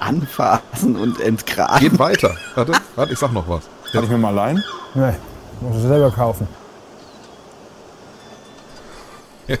Anfassen 0.00 0.96
und 0.96 1.20
entgraten. 1.20 1.80
Geht 1.80 1.98
weiter. 1.98 2.36
Warte, 2.54 2.72
warte, 2.94 3.12
ich 3.12 3.18
sag 3.18 3.32
noch 3.32 3.48
was. 3.48 3.64
Kann 3.92 4.04
ich 4.04 4.10
mir 4.10 4.18
mal 4.18 4.30
leihen? 4.30 4.62
Nee, 4.94 5.14
muss 5.60 5.76
ich 5.76 5.82
selber 5.82 6.10
kaufen. 6.10 6.48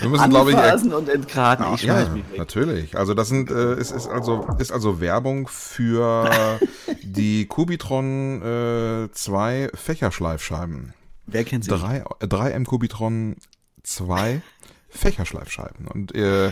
Wir 0.00 0.10
müssen, 0.10 0.30
glaube 0.30 0.50
ich, 0.50 0.58
Anfassen 0.58 0.92
und 0.92 1.08
entgraten. 1.08 1.66
Ich 1.74 1.82
ja, 1.82 2.06
natürlich. 2.36 2.96
Also 2.96 3.14
das 3.14 3.28
sind, 3.28 3.50
äh, 3.50 3.72
es 3.72 3.90
ist 3.90 4.06
also 4.06 4.46
ist 4.58 4.70
also 4.70 5.00
Werbung 5.00 5.48
für 5.48 6.60
die 7.02 7.46
Kubitron 7.46 8.42
äh, 8.42 9.12
2 9.12 9.70
Fächerschleifscheiben. 9.72 10.92
Wer 11.26 11.44
kennt 11.44 11.64
sie? 11.64 11.70
3, 11.70 12.04
3M 12.04 12.64
Kubitron 12.64 13.36
2 13.82 14.42
Fächerschleifscheiben. 14.94 15.88
Und 15.88 16.14
äh, 16.14 16.48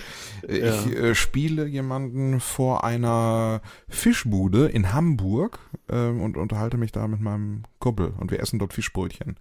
ich 0.48 0.96
äh, 0.96 1.14
spiele 1.14 1.66
jemanden 1.66 2.40
vor 2.40 2.84
einer 2.84 3.62
Fischbude 3.88 4.66
in 4.66 4.92
Hamburg 4.92 5.60
ähm, 5.88 6.20
und 6.20 6.36
unterhalte 6.36 6.76
mich 6.76 6.92
da 6.92 7.06
mit 7.06 7.20
meinem 7.20 7.62
Kumpel 7.78 8.12
und 8.18 8.30
wir 8.30 8.40
essen 8.40 8.58
dort 8.58 8.72
Fischbrötchen. 8.72 9.36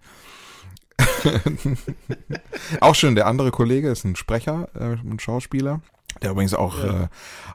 auch 2.80 2.94
schön, 2.94 3.16
der 3.16 3.26
andere 3.26 3.50
Kollege 3.50 3.90
ist 3.90 4.04
ein 4.04 4.14
Sprecher 4.14 4.68
äh, 4.74 5.08
und 5.08 5.20
Schauspieler, 5.20 5.80
der 6.22 6.30
übrigens 6.30 6.54
auch 6.54 6.84
äh, 6.84 7.08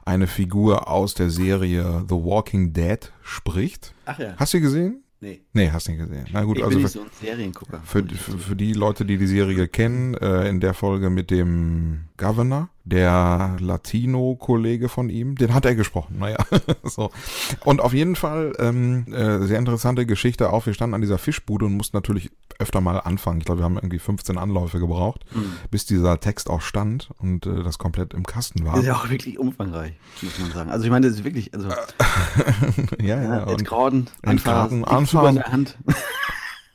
eine 0.04 0.26
Figur 0.26 0.88
aus 0.88 1.14
der 1.14 1.30
Serie 1.30 2.04
The 2.08 2.14
Walking 2.14 2.74
Dead 2.74 3.10
spricht. 3.22 3.94
Ach 4.04 4.18
ja. 4.18 4.34
Hast 4.36 4.52
du 4.52 4.60
gesehen? 4.60 5.02
Nee. 5.20 5.40
Nee, 5.52 5.70
hast 5.70 5.88
nicht 5.88 5.98
gesehen. 5.98 6.26
Na 6.32 6.44
gut, 6.44 6.58
Ich 6.58 6.64
also 6.64 6.78
bin 6.78 6.88
für- 6.88 6.98
nicht 7.00 7.10
so 7.10 7.24
ein 7.24 7.26
Seriengucker. 7.28 7.80
für, 7.84 8.04
für, 8.06 8.38
für 8.38 8.56
die 8.56 8.72
Leute, 8.72 9.04
die 9.04 9.18
die 9.18 9.26
Serie 9.26 9.66
kennen, 9.68 10.14
äh, 10.14 10.48
in 10.48 10.60
der 10.60 10.74
Folge 10.74 11.10
mit 11.10 11.30
dem 11.30 12.04
Governor, 12.18 12.68
der 12.84 13.56
Latino-Kollege 13.60 14.88
von 14.88 15.08
ihm, 15.08 15.36
den 15.36 15.54
hat 15.54 15.64
er 15.64 15.74
gesprochen. 15.74 16.16
Naja, 16.18 16.36
so. 16.82 17.10
Und 17.64 17.80
auf 17.80 17.94
jeden 17.94 18.16
Fall 18.16 18.52
ähm, 18.58 19.06
äh, 19.12 19.46
sehr 19.46 19.58
interessante 19.58 20.04
Geschichte 20.04 20.52
auch. 20.52 20.66
Wir 20.66 20.74
standen 20.74 20.94
an 20.94 21.00
dieser 21.00 21.18
Fischbude 21.18 21.66
und 21.66 21.74
mussten 21.74 21.96
natürlich 21.96 22.30
öfter 22.58 22.80
mal 22.80 22.98
anfangen. 22.98 23.38
Ich 23.38 23.44
glaube, 23.46 23.60
wir 23.60 23.64
haben 23.64 23.76
irgendwie 23.76 23.98
15 23.98 24.36
Anläufe 24.36 24.80
gebraucht, 24.80 25.24
bis 25.70 25.86
dieser 25.86 26.18
Text 26.20 26.50
auch 26.50 26.60
stand 26.60 27.10
und 27.18 27.46
äh, 27.46 27.62
das 27.62 27.78
komplett 27.78 28.14
im 28.14 28.26
Kasten 28.26 28.64
war. 28.64 28.72
Das 28.72 28.82
ist 28.82 28.88
ja 28.88 28.96
auch 28.96 29.08
wirklich 29.08 29.38
umfangreich, 29.38 29.94
muss 30.22 30.38
man 30.38 30.50
sagen. 30.50 30.70
Also 30.70 30.84
ich 30.84 30.90
meine, 30.90 31.06
das 31.06 31.16
ist 31.16 31.24
wirklich, 31.24 31.54
also 31.54 31.68
ja, 33.00 33.22
ja. 33.22 33.22
ja, 33.22 33.42
Und, 33.44 33.60
entgraden, 33.60 34.10
Entgraden, 34.22 34.84
anfassen, 34.84 35.74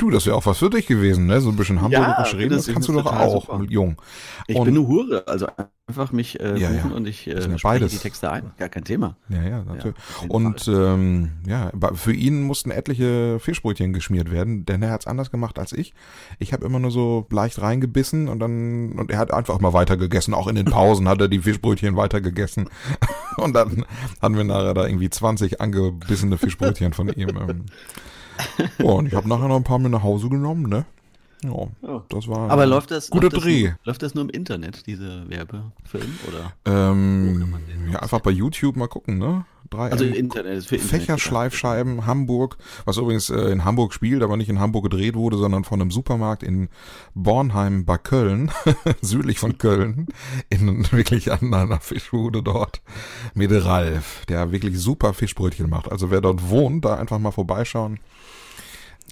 du, 0.03 0.09
das 0.11 0.25
wäre 0.25 0.35
auch 0.35 0.45
was 0.45 0.59
für 0.59 0.69
dich 0.69 0.85
gewesen, 0.85 1.25
ne? 1.25 1.41
So 1.41 1.49
ein 1.49 1.55
bisschen 1.55 1.81
hamburgerisch 1.81 2.33
Ja, 2.33 2.37
reden, 2.37 2.55
das 2.55 2.67
kannst 2.67 2.87
du 2.87 2.93
doch 2.93 3.05
auch, 3.05 3.47
super. 3.47 3.63
jung. 3.69 4.01
Ich 4.47 4.55
Und- 4.55 4.65
bin 4.65 4.75
eine 4.77 4.87
Hure, 4.87 5.27
also 5.27 5.47
einfach 5.87 6.11
mich 6.11 6.39
äh, 6.39 6.57
Ja, 6.57 6.71
ja. 6.71 6.85
und 6.95 7.07
ich 7.07 7.27
äh, 7.27 7.33
ja 7.33 7.41
spreche 7.41 7.59
beides. 7.63 7.91
die 7.91 7.97
Texte 7.97 8.31
ein. 8.31 8.51
Gar 8.57 8.69
kein 8.69 8.83
Thema. 8.83 9.17
Ja, 9.29 9.41
ja, 9.43 9.63
natürlich. 9.63 9.95
und 10.29 10.67
ähm, 10.67 11.31
ja, 11.47 11.71
für 11.95 12.13
ihn 12.13 12.43
mussten 12.43 12.71
etliche 12.71 13.39
Fischbrötchen 13.39 13.91
geschmiert 13.93 14.31
werden, 14.31 14.65
denn 14.65 14.81
er 14.81 14.91
hat's 14.91 15.07
anders 15.07 15.31
gemacht 15.31 15.59
als 15.59 15.73
ich. 15.73 15.93
Ich 16.39 16.53
habe 16.53 16.65
immer 16.65 16.79
nur 16.79 16.91
so 16.91 17.25
leicht 17.31 17.61
reingebissen 17.61 18.27
und 18.29 18.39
dann 18.39 18.93
und 18.93 19.09
er 19.11 19.17
hat 19.17 19.33
einfach 19.33 19.59
mal 19.59 19.73
weiter 19.73 19.97
gegessen. 19.97 20.33
Auch 20.33 20.47
in 20.47 20.55
den 20.55 20.65
Pausen 20.65 21.07
hat 21.09 21.19
er 21.21 21.27
die 21.27 21.39
Fischbrötchen 21.39 21.95
weiter 21.95 22.21
gegessen. 22.21 22.69
Und 23.37 23.53
dann 23.53 23.83
hatten 24.21 24.37
wir 24.37 24.43
nachher 24.43 24.75
da 24.75 24.85
irgendwie 24.85 25.09
20 25.09 25.59
angebissene 25.59 26.37
Fischbrötchen 26.37 26.93
von 26.93 27.09
ihm. 27.09 27.29
ähm. 27.29 27.65
Ja, 28.79 28.85
und 28.85 29.07
ich 29.07 29.13
habe 29.13 29.27
nachher 29.29 29.47
noch 29.47 29.55
ein 29.57 29.63
paar 29.63 29.79
mit 29.79 29.91
nach 29.91 30.03
Hause 30.03 30.29
genommen, 30.29 30.69
ne? 30.69 30.85
Ja, 31.43 32.03
das 32.07 32.29
war 32.29 32.49
Aber 32.49 32.65
läuft 32.65 32.91
das, 32.91 33.09
guter 33.09 33.23
läuft 33.25 33.35
das 33.35 33.43
Dreh. 33.43 33.63
Nur, 33.63 33.75
läuft 33.83 34.01
das 34.01 34.15
nur 34.15 34.23
im 34.23 34.29
Internet, 34.29 34.87
diese 34.87 35.29
Werbefilm? 35.29 36.17
Oder? 36.29 36.53
Ähm, 36.63 37.53
ja, 37.91 37.99
einfach 37.99 38.21
bei 38.21 38.31
YouTube 38.31 38.77
mal 38.77 38.87
gucken, 38.87 39.17
ne? 39.17 39.45
Drei 39.69 39.91
Also 39.91 40.05
M- 40.05 40.13
Internet 40.13 40.57
ist 40.59 40.67
für 40.67 40.75
Internet. 40.75 41.01
Fächerschleifscheiben 41.01 42.05
Hamburg, 42.05 42.55
was 42.85 42.95
übrigens 42.95 43.29
äh, 43.29 43.51
in 43.51 43.65
Hamburg 43.65 43.93
spielt, 43.93 44.23
aber 44.23 44.37
nicht 44.37 44.47
in 44.49 44.59
Hamburg 44.61 44.83
gedreht 44.83 45.15
wurde, 45.15 45.35
sondern 45.35 45.65
von 45.65 45.81
einem 45.81 45.91
Supermarkt 45.91 46.43
in 46.43 46.69
Bornheim 47.13 47.83
bei 47.83 47.97
Köln, 47.97 48.49
südlich 49.01 49.39
von 49.39 49.57
Köln, 49.57 50.07
in 50.49 50.89
wirklich 50.93 51.29
an 51.33 51.53
einer 51.53 51.81
Fischbude 51.81 52.41
dort 52.41 52.81
mit 53.33 53.51
Ralf, 53.51 54.25
der 54.29 54.53
wirklich 54.53 54.79
super 54.79 55.13
Fischbrötchen 55.13 55.69
macht. 55.69 55.91
Also 55.91 56.09
wer 56.09 56.21
dort 56.21 56.49
wohnt, 56.49 56.85
da 56.85 56.95
einfach 56.95 57.19
mal 57.19 57.31
vorbeischauen. 57.31 57.99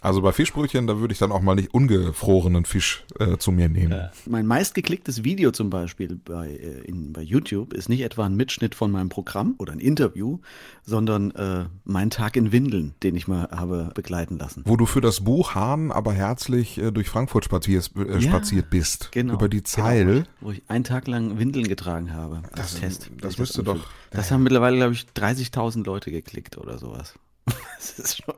Also 0.04 0.24
bei 0.24 0.32
Fischbrötchen, 0.32 0.88
da 0.88 0.98
würde 1.00 1.12
ich 1.14 1.20
dann 1.20 1.32
auch 1.32 1.42
mal 1.42 1.54
nicht 1.54 1.76
ungefrorenen 1.76 2.66
Fisch 2.66 3.06
äh, 3.20 3.38
zu 3.38 3.52
mir 3.52 3.70
nehmen. 3.70 4.10
Mein 4.26 4.48
meistgeklicktes 4.48 5.24
Video 5.24 5.52
zum 5.52 5.70
Beispiel 5.70 6.16
bei, 6.16 6.48
äh, 6.50 6.82
in, 6.86 7.14
bei 7.14 7.22
YouTube 7.22 7.72
ist 7.74 7.88
nicht 7.88 8.02
etwa 8.02 8.26
ein 8.26 8.36
Mitschnitt 8.36 8.74
von 8.74 8.90
meinem 8.90 9.10
Programm 9.10 9.54
oder 9.60 9.74
ein 9.74 9.80
Interview, 9.80 10.40
sondern 10.82 11.30
äh, 11.36 11.66
mein 11.84 12.10
Tag 12.10 12.36
in 12.36 12.52
Windeln, 12.52 12.96
den 13.04 13.16
ich 13.16 13.28
mal 13.28 13.48
habe 13.52 13.92
begleiten 13.94 14.40
lassen. 14.40 14.64
Wo 14.66 14.76
du 14.76 14.88
für 14.88 15.02
das 15.02 15.22
Buch 15.24 15.54
Hahn 15.54 15.92
aber 15.92 16.14
herzlich 16.14 16.80
äh, 16.80 16.90
durch 16.92 17.08
Frankfurt 17.08 17.46
spaziert, 17.46 17.92
äh, 17.96 18.14
Ja, 18.14 18.22
spaziert 18.22 18.72
bist. 18.72 19.12
Genau. 19.12 19.36
Über 19.36 19.50
die 19.50 19.58
Genau, 19.58 19.68
Zeil. 19.70 20.24
wo 20.40 20.50
ich 20.50 20.64
einen 20.68 20.84
Tag 20.84 21.08
lang 21.08 21.38
Windeln 21.38 21.68
getragen 21.68 22.12
habe 22.12 22.42
als 22.54 22.72
Das- 22.74 22.80
Test. 22.80 23.12
das 23.22 23.38
müsste 23.38 23.62
doch- 23.62 23.86
Das 24.10 24.32
haben 24.32 24.42
mittlerweile, 24.42 24.78
glaube 24.78 24.94
ich, 24.94 25.06
30.000 25.16 25.86
Leute 25.86 26.10
geklickt 26.10 26.58
oder 26.58 26.80
sowas. 26.80 27.14
Das 27.78 27.98
ist 27.98 28.24
schon, 28.24 28.36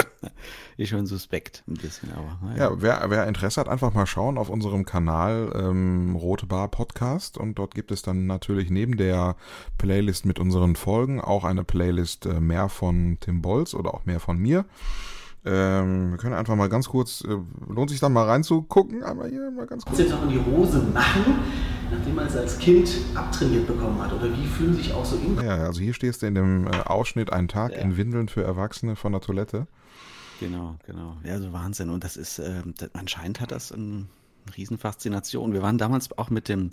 ist 0.78 0.89
schon 0.89 1.06
suspekt 1.06 1.63
ein 1.68 1.74
bisschen, 1.74 2.12
aber 2.13 2.39
naja. 2.42 2.70
Ja, 2.70 2.82
wer, 2.82 3.04
wer 3.10 3.28
Interesse 3.28 3.60
hat, 3.60 3.68
einfach 3.68 3.94
mal 3.94 4.06
schauen 4.06 4.38
auf 4.38 4.50
unserem 4.50 4.86
Kanal 4.86 5.52
ähm, 5.54 6.16
Rote 6.16 6.46
Bar 6.46 6.70
Podcast 6.70 7.38
und 7.38 7.56
dort 7.56 7.76
gibt 7.76 7.92
es 7.92 8.02
dann 8.02 8.26
natürlich 8.26 8.70
neben 8.70 8.96
der 8.96 9.36
Playlist 9.78 10.26
mit 10.26 10.39
unseren 10.39 10.78
Folgen 10.78 11.20
auch 11.20 11.44
eine 11.44 11.66
Playlist 11.66 12.26
äh, 12.26 12.39
mehr 12.39 12.70
von 12.70 13.18
Tim 13.20 13.42
Bolz 13.42 13.74
oder 13.74 13.94
auch 13.94 14.06
mehr 14.06 14.22
von 14.22 14.38
mir. 14.38 14.66
Ähm, 15.46 16.12
wir 16.12 16.18
können 16.18 16.36
einfach 16.36 16.56
mal 16.56 16.70
ganz 16.70 16.88
kurz, 16.88 17.22
äh, 17.22 17.38
lohnt 17.68 17.89
sich 17.89 18.00
dann 18.00 18.13
mal 18.13 18.26
reinzugucken, 18.26 19.04
aber 19.04 19.28
hier 19.28 19.52
mal 19.52 19.68
ganz 19.68 19.84
kurz. 19.84 20.00
jetzt 20.00 20.12
noch 20.12 20.24
in 20.24 20.30
die 20.30 20.39
Hose 20.39 20.80
machen, 20.94 21.36
nachdem 21.91 22.15
man 22.15 22.28
es 22.28 22.36
als 22.36 22.58
Kind 22.60 22.89
abtrainiert 23.15 23.67
bekommen 23.67 24.02
hat? 24.02 24.13
Oder 24.13 24.36
wie 24.36 24.46
fühlen 24.46 24.76
sich 24.76 24.93
auch 24.93 25.06
so 25.06 25.15
in 25.17 25.36
Ja, 25.43 25.65
also 25.65 25.82
hier 25.82 25.93
stehst 25.93 26.22
du 26.22 26.26
in 26.28 26.36
dem 26.36 26.67
äh, 26.67 26.72
Ausschnitt 26.86 27.32
Ein 27.32 27.48
Tag 27.48 27.72
Ja. 27.74 27.80
in 27.80 27.98
Windeln 27.98 28.28
für 28.30 28.43
Erwachsene 28.43 28.96
von 28.96 29.12
der 29.12 29.22
Toilette. 29.22 29.67
Genau, 30.39 30.76
genau. 30.86 31.17
Ja, 31.24 31.39
so 31.39 31.54
Wahnsinn. 31.54 31.89
Und 31.89 32.04
das 32.04 32.17
ist, 32.17 32.39
ähm, 32.39 32.74
das, 32.78 32.89
anscheinend 32.93 33.39
hat 33.39 33.52
das 33.52 33.72
eine 33.72 34.06
Riesenfaszination. 34.58 35.54
Wir 35.54 35.62
waren 35.62 35.78
damals 35.78 36.12
auch 36.17 36.30
mit 36.30 36.50
dem, 36.50 36.69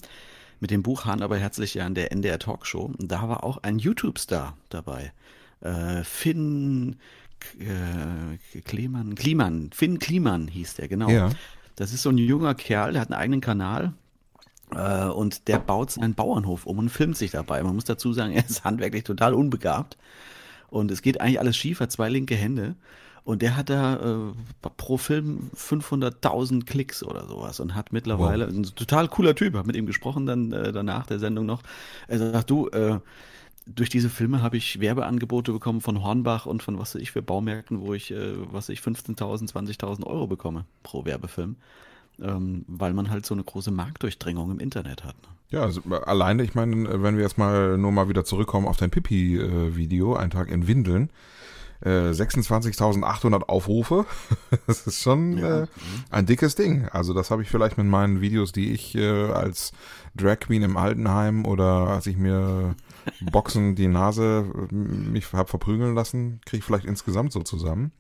mit 0.60 0.70
dem 0.70 0.82
Buch 0.82 1.04
Hahn 1.04 1.22
aber 1.22 1.36
herzlich 1.38 1.74
ja 1.74 1.86
in 1.86 1.94
der 1.94 2.12
NDR 2.12 2.38
Talkshow. 2.38 2.92
Und 2.98 3.10
da 3.12 3.28
war 3.28 3.44
auch 3.44 3.58
ein 3.62 3.78
YouTube-Star 3.78 4.56
dabei. 4.70 5.12
Äh, 5.60 6.02
Finn 6.04 6.96
äh, 7.58 8.60
Klemann, 8.62 9.14
Kliman, 9.14 9.70
Finn 9.72 9.98
Kliman 9.98 10.48
hieß 10.48 10.74
der, 10.74 10.88
genau. 10.88 11.08
Ja. 11.08 11.30
Das 11.76 11.92
ist 11.92 12.02
so 12.02 12.10
ein 12.10 12.18
junger 12.18 12.54
Kerl, 12.54 12.92
der 12.92 13.00
hat 13.02 13.10
einen 13.10 13.20
eigenen 13.20 13.40
Kanal. 13.40 13.94
Äh, 14.74 15.06
und 15.06 15.48
der 15.48 15.58
baut 15.58 15.90
seinen 15.90 16.14
Bauernhof 16.14 16.66
um 16.66 16.78
und 16.78 16.88
filmt 16.88 17.16
sich 17.16 17.30
dabei. 17.30 17.62
Man 17.62 17.74
muss 17.74 17.84
dazu 17.84 18.12
sagen, 18.12 18.32
er 18.34 18.44
ist 18.44 18.64
handwerklich 18.64 19.04
total 19.04 19.34
unbegabt. 19.34 19.96
Und 20.68 20.90
es 20.90 21.02
geht 21.02 21.20
eigentlich 21.20 21.40
alles 21.40 21.56
schief, 21.56 21.80
hat 21.80 21.90
zwei 21.90 22.08
linke 22.08 22.36
Hände. 22.36 22.76
Und 23.24 23.42
der 23.42 23.56
hat 23.56 23.68
da 23.68 23.96
äh, 23.96 24.68
pro 24.76 24.96
Film 24.96 25.50
500.000 25.54 26.64
Klicks 26.64 27.02
oder 27.02 27.26
sowas 27.26 27.60
und 27.60 27.74
hat 27.74 27.92
mittlerweile, 27.92 28.46
ein 28.46 28.62
total 28.62 29.08
cooler 29.08 29.34
Typ, 29.34 29.54
hab 29.54 29.66
mit 29.66 29.76
ihm 29.76 29.86
gesprochen 29.86 30.26
dann 30.26 30.52
äh, 30.52 30.72
danach 30.72 31.06
der 31.06 31.18
Sendung 31.18 31.44
noch. 31.44 31.62
Er 32.08 32.18
sagt, 32.18 32.48
du, 32.48 32.68
äh, 32.68 32.98
durch 33.66 33.90
diese 33.90 34.08
Filme 34.08 34.42
habe 34.42 34.56
ich 34.56 34.80
Werbeangebote 34.80 35.52
bekommen 35.52 35.80
von 35.80 36.02
Hornbach 36.02 36.46
und 36.46 36.62
von 36.62 36.78
was 36.78 36.94
weiß 36.94 37.02
ich 37.02 37.10
für 37.10 37.22
Baumärkten, 37.22 37.80
wo 37.80 37.94
ich, 37.94 38.10
äh, 38.10 38.34
was 38.52 38.68
weiß 38.68 38.70
ich, 38.70 38.80
15.000, 38.80 39.52
20.000 39.52 40.06
Euro 40.06 40.26
bekomme 40.26 40.64
pro 40.82 41.04
Werbefilm. 41.04 41.56
Ähm, 42.22 42.64
weil 42.68 42.92
man 42.92 43.10
halt 43.10 43.24
so 43.24 43.34
eine 43.34 43.44
große 43.44 43.70
Marktdurchdringung 43.70 44.50
im 44.50 44.60
Internet 44.60 45.04
hat. 45.04 45.14
Ne? 45.22 45.28
Ja, 45.50 45.62
also 45.62 45.80
äh, 45.90 45.94
alleine, 45.94 46.42
ich 46.42 46.54
meine, 46.54 47.02
wenn 47.02 47.16
wir 47.16 47.22
jetzt 47.22 47.38
mal 47.38 47.76
nur 47.76 47.92
mal 47.92 48.08
wieder 48.08 48.24
zurückkommen 48.24 48.66
auf 48.66 48.76
dein 48.76 48.90
Pipi-Video, 48.90 50.14
ein 50.14 50.30
Tag 50.30 50.48
in 50.48 50.66
Windeln, 50.68 51.10
äh, 51.80 52.10
26.800 52.10 53.44
Aufrufe, 53.44 54.06
das 54.66 54.86
ist 54.86 55.02
schon 55.02 55.38
äh, 55.38 55.66
ein 56.10 56.26
dickes 56.26 56.54
Ding. 56.54 56.88
Also 56.88 57.14
das 57.14 57.30
habe 57.30 57.42
ich 57.42 57.48
vielleicht 57.48 57.78
mit 57.78 57.86
meinen 57.86 58.20
Videos, 58.20 58.52
die 58.52 58.72
ich 58.72 58.94
äh, 58.94 59.30
als 59.30 59.72
Drag 60.14 60.40
Queen 60.40 60.62
im 60.62 60.76
Altenheim 60.76 61.44
oder 61.44 61.88
als 61.88 62.06
ich 62.06 62.16
mir 62.16 62.76
Boxen 63.32 63.74
die 63.74 63.88
Nase 63.88 64.44
äh, 64.70 64.74
mich 64.74 65.32
hab 65.32 65.50
verprügeln 65.50 65.94
lassen, 65.94 66.40
kriege 66.44 66.58
ich 66.58 66.64
vielleicht 66.64 66.86
insgesamt 66.86 67.32
so 67.32 67.40
zusammen. 67.42 67.92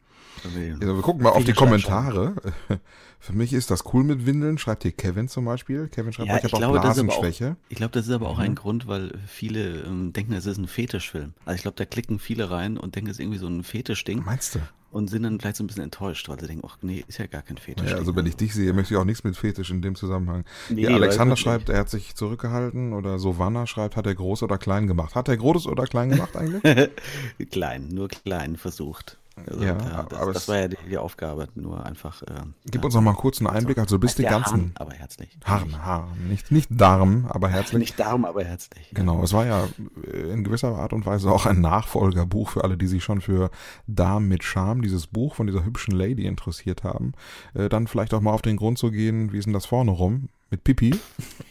Also 0.44 0.96
wir 0.96 1.02
gucken 1.02 1.22
mal 1.22 1.30
auf 1.30 1.44
die 1.44 1.52
Kommentare. 1.52 2.34
Für 3.22 3.34
mich 3.34 3.52
ist 3.52 3.70
das 3.70 3.84
cool 3.92 4.02
mit 4.02 4.24
Windeln, 4.24 4.56
schreibt 4.56 4.82
hier 4.82 4.92
Kevin 4.92 5.28
zum 5.28 5.44
Beispiel. 5.44 5.88
Kevin 5.88 6.12
schreibt, 6.12 6.28
Ja, 6.28 6.36
ich 6.38 6.44
ich 6.44 6.52
habe 6.52 6.56
auch 6.56 6.70
glaube, 6.72 6.80
das 6.80 6.96
ist 6.96 7.02
aber 7.02 7.12
auch, 7.12 7.20
Blasenschwäche. 7.20 7.56
ich 7.68 7.76
glaube, 7.76 7.92
das 7.92 8.06
ist 8.08 8.12
aber 8.14 8.28
auch 8.28 8.38
Mhm. 8.38 8.44
ein 8.44 8.54
Grund, 8.54 8.86
weil 8.86 9.12
viele 9.26 9.82
ähm, 9.82 10.12
denken, 10.14 10.32
es 10.32 10.46
ist 10.46 10.56
ein 10.56 10.66
Fetischfilm. 10.66 11.34
Also 11.44 11.56
ich 11.56 11.62
glaube, 11.62 11.76
da 11.76 11.84
klicken 11.84 12.18
viele 12.18 12.50
rein 12.50 12.78
und 12.78 12.94
denken, 12.96 13.10
es 13.10 13.16
ist 13.18 13.20
irgendwie 13.20 13.38
so 13.38 13.46
ein 13.46 13.62
Fetischding 13.62 14.22
Meinst 14.24 14.54
du? 14.54 14.60
und 14.90 15.08
sind 15.10 15.24
dann 15.24 15.38
vielleicht 15.38 15.56
so 15.56 15.64
ein 15.64 15.66
bisschen 15.66 15.82
enttäuscht, 15.84 16.30
weil 16.30 16.40
sie 16.40 16.46
denken, 16.46 16.66
ach 16.66 16.78
nee, 16.80 17.04
ist 17.06 17.18
ja 17.18 17.26
gar 17.26 17.42
kein 17.42 17.58
Fetisch. 17.58 17.90
Ja, 17.90 17.98
also 17.98 18.16
wenn 18.16 18.24
ich 18.24 18.36
dich 18.36 18.54
sehe, 18.54 18.72
möchte 18.72 18.94
ich 18.94 18.98
auch 18.98 19.04
nichts 19.04 19.22
mit 19.22 19.36
Fetisch 19.36 19.70
in 19.70 19.82
dem 19.82 19.94
Zusammenhang. 19.96 20.46
Nee, 20.70 20.84
ja, 20.84 20.90
Alexander 20.90 21.36
schreibt, 21.36 21.68
er 21.68 21.80
hat 21.80 21.90
sich 21.90 22.14
zurückgehalten 22.14 22.94
oder 22.94 23.18
Sovanna 23.18 23.66
schreibt, 23.66 23.96
hat 23.96 24.06
er 24.06 24.14
groß 24.14 24.42
oder 24.44 24.56
klein 24.56 24.86
gemacht. 24.86 25.14
Hat 25.14 25.28
er 25.28 25.36
groß 25.36 25.66
oder 25.66 25.84
klein 25.84 26.08
gemacht 26.08 26.34
eigentlich? 26.38 26.88
klein, 27.50 27.88
nur 27.88 28.08
klein 28.08 28.56
versucht. 28.56 29.18
Also, 29.46 29.62
Ja, 29.62 29.76
ja, 29.78 30.02
das, 30.08 30.18
aber 30.20 30.32
das 30.32 30.48
war 30.48 30.58
ja 30.58 30.68
die, 30.68 30.76
die 30.88 30.98
Aufgabe, 30.98 31.48
nur 31.54 31.84
einfach. 31.84 32.22
Äh, 32.22 32.26
Gib 32.70 32.84
uns 32.84 32.94
noch 32.94 33.00
mal 33.00 33.10
einen 33.10 33.18
kurzen 33.18 33.46
Einblick. 33.46 33.78
Also 33.78 33.96
du 33.96 34.00
bist 34.00 34.18
die 34.18 34.22
ganzen 34.22 34.52
Hahn, 34.52 34.72
aber 34.74 34.92
herzlich. 34.92 35.38
Haaren, 35.44 35.84
Haaren, 35.84 36.28
nicht, 36.28 36.50
nicht 36.50 36.68
Darm, 36.70 37.26
aber 37.28 37.48
herzlich. 37.48 37.78
Nicht 37.78 38.00
Darm, 38.00 38.24
aber 38.24 38.44
herzlich. 38.44 38.90
Genau, 38.92 39.22
es 39.22 39.32
war 39.32 39.46
ja 39.46 39.68
äh, 40.06 40.32
in 40.32 40.44
gewisser 40.44 40.76
Art 40.76 40.92
und 40.92 41.06
Weise 41.06 41.30
auch 41.30 41.46
ein 41.46 41.60
Nachfolgerbuch 41.60 42.50
für 42.50 42.64
alle, 42.64 42.76
die 42.76 42.86
sich 42.86 43.04
schon 43.04 43.20
für 43.20 43.50
Darm 43.86 44.28
mit 44.28 44.44
Charme, 44.44 44.82
dieses 44.82 45.06
Buch 45.06 45.34
von 45.34 45.46
dieser 45.46 45.64
hübschen 45.64 45.94
Lady 45.94 46.26
interessiert 46.26 46.84
haben. 46.84 47.12
Äh, 47.54 47.68
dann 47.68 47.86
vielleicht 47.86 48.14
auch 48.14 48.20
mal 48.20 48.32
auf 48.32 48.42
den 48.42 48.56
Grund 48.56 48.78
zu 48.78 48.90
gehen, 48.90 49.32
wie 49.32 49.38
ist 49.38 49.44
denn 49.46 49.52
das 49.52 49.66
vorne 49.66 49.90
rum? 49.90 50.28
Mit 50.50 50.64
Pipi. 50.64 50.94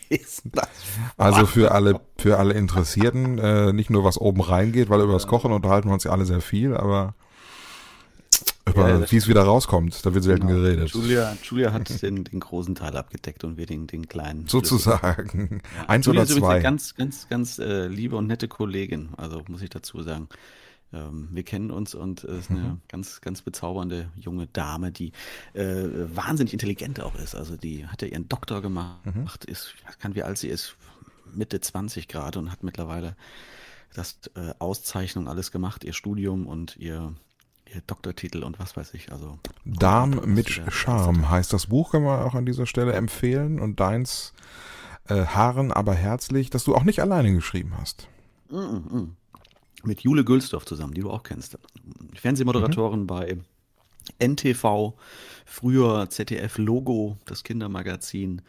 Also 1.17 1.45
für 1.45 1.71
alle, 1.71 1.99
für 2.17 2.39
alle 2.39 2.55
Interessierten, 2.55 3.37
äh, 3.37 3.73
nicht 3.73 3.89
nur 3.91 4.03
was 4.03 4.17
oben 4.17 4.41
reingeht, 4.41 4.89
weil 4.89 5.01
über 5.01 5.13
das 5.13 5.27
Kochen 5.27 5.51
unterhalten 5.51 5.87
wir 5.89 5.93
uns 5.93 6.03
ja 6.03 6.11
alle 6.11 6.25
sehr 6.25 6.41
viel, 6.41 6.75
aber 6.75 7.13
über 8.69 8.89
Ja, 8.89 9.11
wie 9.11 9.17
es 9.17 9.27
wieder 9.27 9.43
rauskommt, 9.43 10.05
da 10.05 10.13
wird 10.13 10.23
selten 10.23 10.47
Genau. 10.47 10.59
geredet. 10.61 10.89
Julia, 10.91 11.37
Julia 11.43 11.73
hat 11.73 12.01
den, 12.01 12.23
den 12.23 12.39
großen 12.39 12.75
Teil 12.75 12.95
abgedeckt 12.95 13.43
und 13.43 13.57
wir 13.57 13.65
den, 13.65 13.87
den 13.87 14.07
kleinen. 14.07 14.47
Sozusagen. 14.47 15.61
Eins 15.87 16.05
Julia 16.05 16.21
oder 16.23 16.29
ist 16.31 16.37
zwei. 16.37 16.53
eine 16.55 16.63
ganz, 16.63 16.95
ganz, 16.95 17.27
ganz 17.29 17.59
äh, 17.59 17.87
liebe 17.87 18.15
und 18.15 18.27
nette 18.27 18.47
Kollegin, 18.47 19.09
also 19.17 19.43
muss 19.47 19.61
ich 19.61 19.69
dazu 19.69 20.01
sagen. 20.03 20.29
Ähm, 20.91 21.29
wir 21.31 21.43
kennen 21.43 21.69
uns 21.69 21.93
und 21.93 22.23
es 22.23 22.45
ist 22.45 22.49
eine 22.51 22.59
Mhm. 22.61 22.81
ganz, 22.87 23.21
ganz 23.21 23.41
bezaubernde 23.43 24.09
junge 24.15 24.47
Dame, 24.47 24.91
die 24.91 25.11
äh, 25.53 25.83
wahnsinnig 26.15 26.53
intelligent 26.53 26.99
auch 26.99 27.13
ist. 27.15 27.35
Also 27.35 27.57
die 27.57 27.85
hat 27.85 28.01
ja 28.01 28.07
ihren 28.07 28.27
Doktor 28.27 28.61
gemacht, 28.61 29.05
Mhm. 29.05 29.25
ist, 29.45 29.75
nicht, 30.03 30.15
wie 30.15 30.23
alt 30.23 30.37
sie 30.39 30.47
ist, 30.47 30.75
Mitte 31.35 31.61
20 31.61 32.07
gerade 32.07 32.39
und 32.39 32.51
hat 32.51 32.63
mittlerweile 32.63 33.15
das 33.93 34.19
äh, 34.35 34.51
Auszeichnung 34.59 35.27
alles 35.27 35.51
gemacht, 35.51 35.83
ihr 35.83 35.93
Studium 35.93 36.47
und 36.47 36.75
ihr 36.77 37.13
Doktortitel 37.87 38.43
und 38.43 38.59
was 38.59 38.75
weiß 38.75 38.93
ich. 38.93 39.11
Also 39.11 39.39
Darm 39.65 40.21
mit 40.25 40.49
Charme 40.69 41.29
heißt 41.29 41.53
das 41.53 41.67
Buch, 41.67 41.91
können 41.91 42.05
wir 42.05 42.25
auch 42.25 42.35
an 42.35 42.45
dieser 42.45 42.65
Stelle 42.65 42.93
empfehlen. 42.93 43.59
Und 43.59 43.79
deins 43.79 44.33
äh, 45.07 45.25
Haaren 45.25 45.71
aber 45.71 45.93
herzlich, 45.93 46.49
dass 46.49 46.63
du 46.63 46.75
auch 46.75 46.83
nicht 46.83 47.01
alleine 47.01 47.33
geschrieben 47.33 47.73
hast. 47.79 48.07
mit 49.83 50.01
Jule 50.01 50.23
Gülsdorf 50.25 50.65
zusammen, 50.65 50.93
die 50.93 51.01
du 51.01 51.11
auch 51.11 51.23
kennst. 51.23 51.57
Fernsehmoderatorin 52.15 53.07
bei 53.07 53.37
NTV, 54.19 54.93
früher 55.45 56.09
ZDF 56.09 56.57
Logo, 56.57 57.17
das 57.25 57.43
Kindermagazin. 57.43 58.41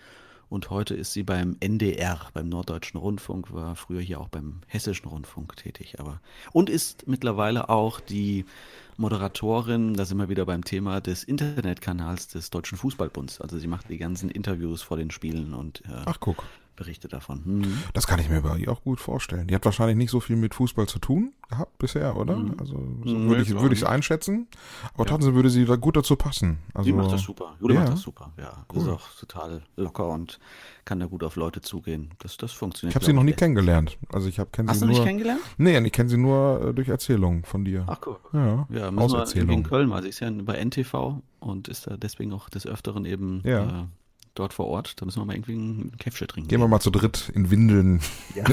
Und 0.50 0.68
heute 0.68 0.94
ist 0.94 1.12
sie 1.12 1.22
beim 1.22 1.56
NDR, 1.60 2.18
beim 2.34 2.48
Norddeutschen 2.48 2.98
Rundfunk, 2.98 3.54
war 3.54 3.76
früher 3.76 4.00
hier 4.00 4.20
auch 4.20 4.28
beim 4.28 4.62
Hessischen 4.66 5.08
Rundfunk 5.08 5.56
tätig. 5.56 6.00
Aber 6.00 6.20
und 6.52 6.68
ist 6.68 7.06
mittlerweile 7.06 7.68
auch 7.68 8.00
die 8.00 8.44
Moderatorin, 8.96 9.94
da 9.94 10.04
sind 10.04 10.18
wir 10.18 10.28
wieder 10.28 10.44
beim 10.44 10.64
Thema 10.64 11.00
des 11.00 11.22
Internetkanals 11.22 12.26
des 12.26 12.50
Deutschen 12.50 12.76
Fußballbunds. 12.76 13.40
Also 13.40 13.58
sie 13.58 13.68
macht 13.68 13.88
die 13.88 13.96
ganzen 13.96 14.28
Interviews 14.28 14.82
vor 14.82 14.96
den 14.96 15.12
Spielen 15.12 15.54
und 15.54 15.82
äh, 15.86 16.02
Ach 16.04 16.18
guck, 16.18 16.44
berichtet 16.80 17.12
davon. 17.12 17.44
Hm. 17.44 17.78
das 17.92 18.06
kann 18.06 18.18
ich 18.20 18.30
mir 18.30 18.40
bei 18.40 18.56
ihr 18.56 18.72
auch 18.72 18.82
gut 18.82 19.00
vorstellen. 19.00 19.46
Die 19.48 19.54
hat 19.54 19.64
wahrscheinlich 19.66 19.96
nicht 19.98 20.10
so 20.10 20.18
viel 20.18 20.36
mit 20.36 20.54
Fußball 20.54 20.88
zu 20.88 20.98
tun 20.98 21.32
gehabt 21.50 21.76
bisher, 21.78 22.16
oder? 22.16 22.36
Also 22.58 22.74
so 22.74 22.78
Mhm, 22.78 23.28
würde 23.28 23.42
ich, 23.74 23.82
es 23.82 23.84
einschätzen. 23.84 24.46
Aber 24.94 25.04
trotzdem 25.04 25.34
würde 25.34 25.50
sie 25.50 25.64
da 25.66 25.76
gut 25.76 25.96
dazu 25.96 26.16
passen. 26.16 26.58
Also, 26.72 26.86
Die 26.86 26.92
macht 26.92 27.12
das 27.12 27.20
super. 27.22 27.54
Jule 27.60 27.74
ja. 27.74 27.80
macht 27.80 27.92
das 27.92 28.00
super, 28.00 28.32
ja. 28.38 28.64
Ist 28.74 28.88
auch 28.88 29.08
total 29.18 29.62
locker 29.76 30.08
und 30.08 30.38
kann 30.84 31.00
da 31.00 31.06
gut 31.06 31.22
auf 31.22 31.36
Leute 31.36 31.60
zugehen. 31.60 32.10
Das, 32.20 32.36
das 32.36 32.52
funktioniert. 32.52 32.92
Ich 32.92 32.96
habe 32.96 33.04
sie 33.04 33.12
noch 33.12 33.22
nie 33.24 33.32
kennengelernt. 33.32 33.98
Also 34.12 34.28
ich 34.28 34.38
habe 34.38 34.50
kenne 34.50 34.70
Hast 34.70 34.78
sie 34.78 34.86
du 34.86 34.86
nur. 34.86 34.94
nicht 34.94 35.04
kennengelernt? 35.06 35.40
Nee, 35.58 35.78
ich 35.78 35.92
kenne 35.92 36.08
sie 36.08 36.16
nur 36.16 36.68
äh, 36.68 36.72
durch 36.74 36.88
Erzählungen 36.88 37.44
von 37.44 37.64
dir. 37.64 37.84
Ach 37.88 37.98
cool. 38.06 38.16
Ja, 38.32 38.66
Ja, 38.70 38.90
müssen 38.90 39.12
wir 39.12 39.36
in. 39.50 39.62
Köln 39.64 39.88
mal. 39.88 40.02
Sie 40.02 40.08
ist 40.08 40.20
ja 40.20 40.30
bei 40.30 40.56
NTV 40.64 41.20
und 41.40 41.68
ist 41.68 41.86
da 41.86 41.96
deswegen 41.96 42.32
auch 42.32 42.48
des 42.48 42.66
Öfteren 42.66 43.04
eben 43.04 43.42
Ja. 43.44 43.64
äh, 43.82 43.84
dort 44.40 44.52
vor 44.52 44.66
Ort. 44.66 45.00
Da 45.00 45.04
müssen 45.04 45.20
wir 45.20 45.24
mal 45.26 45.34
irgendwie 45.34 45.54
ein 45.54 45.92
Käffchen 45.98 46.26
trinken. 46.26 46.48
Gehen 46.48 46.60
wir 46.60 46.68
mal 46.68 46.80
zu 46.80 46.90
dritt 46.90 47.30
in 47.34 47.50
Windeln. 47.50 48.00
Ja. 48.34 48.44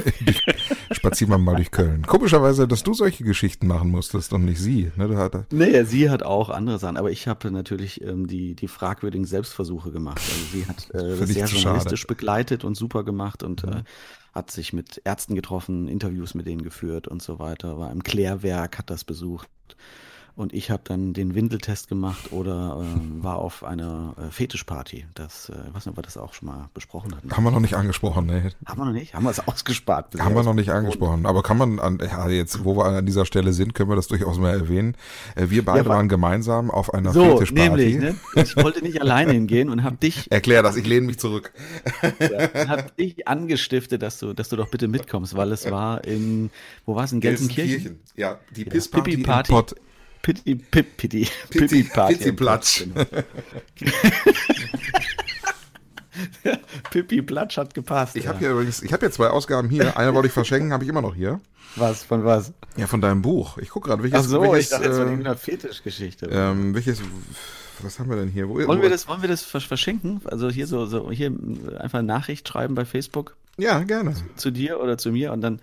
Spazieren 0.92 1.32
wir 1.32 1.38
mal 1.38 1.56
durch 1.56 1.70
Köln. 1.70 2.02
Komischerweise, 2.06 2.68
dass 2.68 2.82
du 2.82 2.94
solche 2.94 3.24
Geschichten 3.24 3.66
machen 3.66 3.90
musstest 3.90 4.32
und 4.32 4.44
nicht 4.44 4.60
sie. 4.60 4.92
Ne, 4.96 5.08
du 5.08 5.16
hat, 5.16 5.52
Nee, 5.52 5.82
sie 5.84 6.10
hat 6.10 6.22
auch 6.22 6.50
andere 6.50 6.78
Sachen, 6.78 6.96
aber 6.96 7.10
ich 7.10 7.26
habe 7.26 7.50
natürlich 7.50 8.02
ähm, 8.02 8.26
die, 8.26 8.54
die 8.54 8.68
fragwürdigen 8.68 9.26
Selbstversuche 9.26 9.90
gemacht. 9.90 10.20
Also 10.20 10.44
sie 10.52 10.66
hat 10.66 10.90
äh, 10.94 11.18
das 11.18 11.28
sehr 11.28 11.46
journalistisch 11.46 12.06
begleitet 12.06 12.64
und 12.64 12.76
super 12.76 13.04
gemacht 13.04 13.42
und 13.42 13.64
äh, 13.64 13.82
hat 14.34 14.50
sich 14.50 14.72
mit 14.72 15.00
Ärzten 15.04 15.34
getroffen, 15.34 15.88
Interviews 15.88 16.34
mit 16.34 16.46
denen 16.46 16.62
geführt 16.62 17.08
und 17.08 17.22
so 17.22 17.38
weiter, 17.38 17.78
war 17.78 17.90
im 17.90 18.02
Klärwerk, 18.02 18.78
hat 18.78 18.90
das 18.90 19.04
besucht. 19.04 19.48
Und 20.38 20.52
ich 20.54 20.70
habe 20.70 20.82
dann 20.84 21.14
den 21.14 21.34
Windeltest 21.34 21.88
gemacht 21.88 22.30
oder 22.32 22.80
äh, 22.80 23.24
war 23.24 23.38
auf 23.38 23.64
einer 23.64 24.14
äh, 24.18 24.30
Fetischparty. 24.30 25.04
Das, 25.14 25.48
äh, 25.48 25.54
ich 25.66 25.74
weiß 25.74 25.84
nicht, 25.86 25.88
ob 25.88 25.96
wir 25.98 26.02
das 26.02 26.16
auch 26.16 26.32
schon 26.32 26.46
mal 26.46 26.68
besprochen 26.74 27.12
hatten. 27.16 27.28
haben 27.32 27.42
wir 27.42 27.50
noch 27.50 27.58
nicht 27.58 27.74
angesprochen. 27.74 28.26
Ne? 28.26 28.52
Haben 28.64 28.80
wir 28.80 28.84
noch 28.84 28.92
nicht? 28.92 29.14
Haben 29.14 29.24
wir 29.24 29.30
es 29.32 29.40
ausgespart? 29.48 30.10
bisher? 30.10 30.24
Haben 30.24 30.36
wir 30.36 30.44
noch 30.44 30.54
nicht 30.54 30.70
angesprochen. 30.70 31.26
Aber 31.26 31.42
kann 31.42 31.58
man, 31.58 31.80
an, 31.80 31.98
ja, 32.00 32.28
jetzt, 32.28 32.64
wo 32.64 32.76
wir 32.76 32.84
an 32.84 33.04
dieser 33.04 33.26
Stelle 33.26 33.52
sind, 33.52 33.74
können 33.74 33.88
wir 33.90 33.96
das 33.96 34.06
durchaus 34.06 34.38
mal 34.38 34.52
erwähnen. 34.54 34.94
Äh, 35.34 35.50
Wir 35.50 35.64
beide 35.64 35.78
Ja, 35.80 35.86
wa- 35.86 35.96
waren 35.96 36.08
gemeinsam 36.08 36.70
auf 36.70 36.94
einer 36.94 37.12
So, 37.12 37.38
Fetischparty. 37.38 37.70
nämlich, 37.70 37.96
ne? 37.96 38.14
Ich 38.40 38.56
wollte 38.56 38.80
nicht 38.84 39.00
alleine 39.02 39.32
hingehen 39.32 39.68
und 39.70 39.82
habe 39.82 39.96
dich 39.96 40.26
Erklär 40.30 40.62
das, 40.62 40.76
ich 40.76 40.86
lehne 40.86 41.06
mich 41.08 41.18
zurück. 41.18 41.52
ja, 42.20 42.68
hat 42.68 42.96
dich 42.96 43.26
angestiftet, 43.26 44.02
dass 44.02 44.20
du, 44.20 44.34
dass 44.34 44.48
du 44.50 44.54
doch 44.54 44.68
bitte 44.70 44.86
mitkommst, 44.86 45.34
weil 45.36 45.50
es 45.50 45.68
war 45.68 46.04
in, 46.04 46.50
wo 46.86 46.94
war 46.94 47.02
es, 47.02 47.10
in 47.12 47.18
Gelsenkirchen? 47.20 47.98
Ja, 48.14 48.38
die 48.54 48.62
Ja, 48.62 48.70
Pissparty 48.70 49.10
im 49.10 49.16
Pipi-Party. 49.16 49.50
Pott. 49.52 49.74
Pitti, 50.28 50.56
Pip, 50.56 50.96
Pitti, 50.98 51.26
Pitti- 51.48 51.68
Pipi-Party. 51.82 52.14
Pitti-Platsch. 52.16 52.84
Genau. 52.84 53.00
Pipi-Platsch 56.90 57.56
hat 57.56 57.72
gepasst. 57.72 58.14
Ich 58.16 58.24
ja. 58.24 58.30
habe 58.30 58.38
hier 58.40 58.50
übrigens, 58.50 58.82
ich 58.82 58.92
habe 58.92 59.06
hier 59.06 59.10
zwei 59.10 59.28
Ausgaben 59.28 59.70
hier. 59.70 59.96
Eine 59.96 60.12
wollte 60.12 60.26
ich 60.28 60.34
verschenken, 60.34 60.70
habe 60.74 60.84
ich 60.84 60.90
immer 60.90 61.00
noch 61.00 61.14
hier. 61.14 61.40
Was, 61.76 62.02
von 62.02 62.26
was? 62.26 62.52
Ja, 62.76 62.86
von 62.86 63.00
deinem 63.00 63.22
Buch. 63.22 63.56
Ich 63.56 63.70
gucke 63.70 63.88
gerade, 63.88 64.02
welches, 64.02 64.18
Ach 64.20 64.24
so, 64.24 64.42
welches, 64.42 64.64
ich 64.66 64.70
dachte 64.70 64.84
jetzt 64.84 64.96
von 64.98 65.06
äh, 65.06 65.10
irgendeiner 65.12 65.36
Fetischgeschichte. 65.36 66.28
ähm, 66.30 66.74
welches, 66.74 67.00
was 67.80 67.98
haben 67.98 68.10
wir 68.10 68.16
denn 68.16 68.28
hier? 68.28 68.50
Wo, 68.50 68.56
wollen 68.56 68.68
wo, 68.68 68.82
wir 68.82 68.90
das, 68.90 69.08
wollen 69.08 69.22
wir 69.22 69.28
das 69.30 69.40
vers- 69.42 69.64
verschenken? 69.64 70.20
Also 70.26 70.50
hier 70.50 70.66
so, 70.66 70.84
so, 70.84 71.10
hier 71.10 71.32
einfach 71.78 72.00
eine 72.00 72.08
Nachricht 72.08 72.46
schreiben 72.46 72.74
bei 72.74 72.84
Facebook 72.84 73.34
Ja, 73.56 73.78
gerne. 73.84 74.14
zu 74.36 74.50
dir 74.50 74.78
oder 74.80 74.98
zu 74.98 75.10
mir 75.10 75.32
und 75.32 75.40
dann 75.40 75.60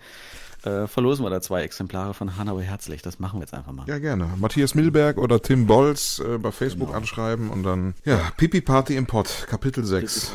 äh, 0.66 0.86
verlosen 0.86 1.24
wir 1.24 1.30
da 1.30 1.40
zwei 1.40 1.62
Exemplare 1.62 2.12
von 2.14 2.36
Hanau 2.36 2.60
Herzlich. 2.60 3.00
Das 3.02 3.18
machen 3.18 3.38
wir 3.38 3.44
jetzt 3.44 3.54
einfach 3.54 3.72
mal. 3.72 3.86
Ja, 3.88 3.98
gerne. 3.98 4.28
Matthias 4.38 4.74
Milberg 4.74 5.18
oder 5.18 5.40
Tim 5.40 5.66
Bolz 5.66 6.18
äh, 6.18 6.38
bei 6.38 6.50
Facebook 6.52 6.88
Genau. 6.88 6.98
anschreiben 6.98 7.50
und 7.50 7.62
dann, 7.62 7.94
ja, 8.04 8.20
Pipi 8.36 8.60
Party 8.60 8.96
im 8.96 9.06
Pott, 9.06 9.46
Kapitel 9.48 9.84
6. 9.84 10.32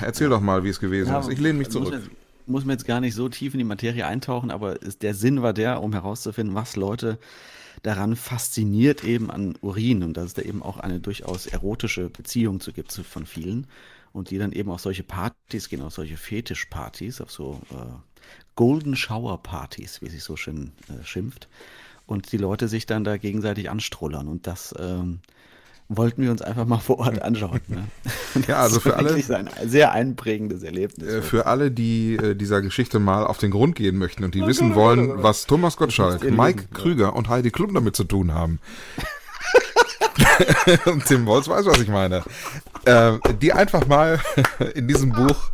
Erzähl 0.00 0.28
doch 0.28 0.40
mal, 0.40 0.64
wie 0.64 0.68
es 0.68 0.80
gewesen 0.80 1.08
Ja, 1.10 1.20
ist. 1.20 1.28
Ich 1.30 1.38
lehne 1.38 1.58
mich 1.58 1.68
muss 1.68 1.72
zurück. 1.74 1.90
man- 1.92 2.10
Muss 2.46 2.64
man 2.64 2.74
jetzt 2.76 2.86
gar 2.86 3.00
nicht 3.00 3.14
so 3.14 3.28
tief 3.28 3.52
in 3.54 3.58
die 3.58 3.64
Materie 3.64 4.06
eintauchen, 4.06 4.50
aber 4.50 4.80
ist, 4.82 5.02
der 5.02 5.14
Sinn 5.14 5.42
war 5.42 5.52
der, 5.52 5.82
um 5.82 5.92
herauszufinden, 5.92 6.54
was 6.54 6.76
Leute 6.76 7.18
daran 7.82 8.16
fasziniert 8.16 9.04
eben 9.04 9.30
an 9.30 9.54
Urin 9.60 10.02
und 10.02 10.16
dass 10.16 10.24
es 10.26 10.34
da 10.34 10.42
eben 10.42 10.62
auch 10.62 10.78
eine 10.78 10.98
durchaus 10.98 11.46
erotische 11.46 12.08
Beziehung 12.10 12.58
zu 12.60 12.72
gibt 12.72 12.90
von 12.92 13.24
vielen 13.26 13.66
und 14.12 14.30
die 14.30 14.38
dann 14.38 14.52
eben 14.52 14.70
auf 14.70 14.80
solche 14.80 15.04
Partys 15.04 15.68
gehen, 15.68 15.82
auf 15.82 15.92
solche 15.94 16.16
Fetischpartys, 16.16 17.20
auf 17.20 17.30
so 17.30 17.60
äh, 17.70 17.74
Golden 18.58 18.96
Shower 18.96 19.40
Partys, 19.40 20.02
wie 20.02 20.08
sich 20.08 20.24
so 20.24 20.34
schön 20.36 20.72
äh, 20.88 21.04
schimpft 21.04 21.46
und 22.06 22.32
die 22.32 22.38
Leute 22.38 22.66
sich 22.66 22.86
dann 22.86 23.04
da 23.04 23.16
gegenseitig 23.16 23.70
anstrullern 23.70 24.26
und 24.26 24.48
das 24.48 24.74
ähm, 24.80 25.20
wollten 25.88 26.22
wir 26.22 26.32
uns 26.32 26.42
einfach 26.42 26.66
mal 26.66 26.78
vor 26.78 26.98
Ort 26.98 27.22
anschauen. 27.22 27.60
Ne? 27.68 27.84
Ja, 28.48 28.56
also 28.56 28.80
für 28.80 28.96
alle- 28.96 29.14
ein 29.14 29.48
sehr 29.68 29.92
einprägendes 29.92 30.64
Erlebnis. 30.64 31.08
Äh, 31.08 31.22
Für 31.22 31.46
alle, 31.46 31.70
die 31.70 32.16
äh, 32.16 32.34
dieser 32.34 32.60
Geschichte 32.60 32.98
mal 32.98 33.24
auf 33.24 33.38
den 33.38 33.52
Grund 33.52 33.76
gehen 33.76 33.96
möchten 33.96 34.24
und 34.24 34.34
die 34.34 34.44
wissen 34.44 34.74
wollen, 34.74 35.22
was 35.22 35.46
Thomas 35.46 35.76
Gottschalk, 35.76 36.28
Mike. 36.28 36.64
Krüger 36.74 37.14
und 37.14 37.28
Heidi 37.28 37.50
Klum 37.52 37.72
damit 37.74 37.94
zu 37.94 38.02
tun 38.04 38.34
haben. 38.34 38.58
Und 40.86 41.04
Tim 41.06 41.26
Wolz 41.26 41.48
weiß, 41.48 41.66
was 41.66 41.80
ich 41.80 41.88
meine. 41.88 42.22
Äh, 42.84 43.18
die 43.40 43.52
einfach 43.52 43.86
mal 43.86 44.20
in 44.74 44.88
diesem 44.88 45.12
Buch 45.12 45.50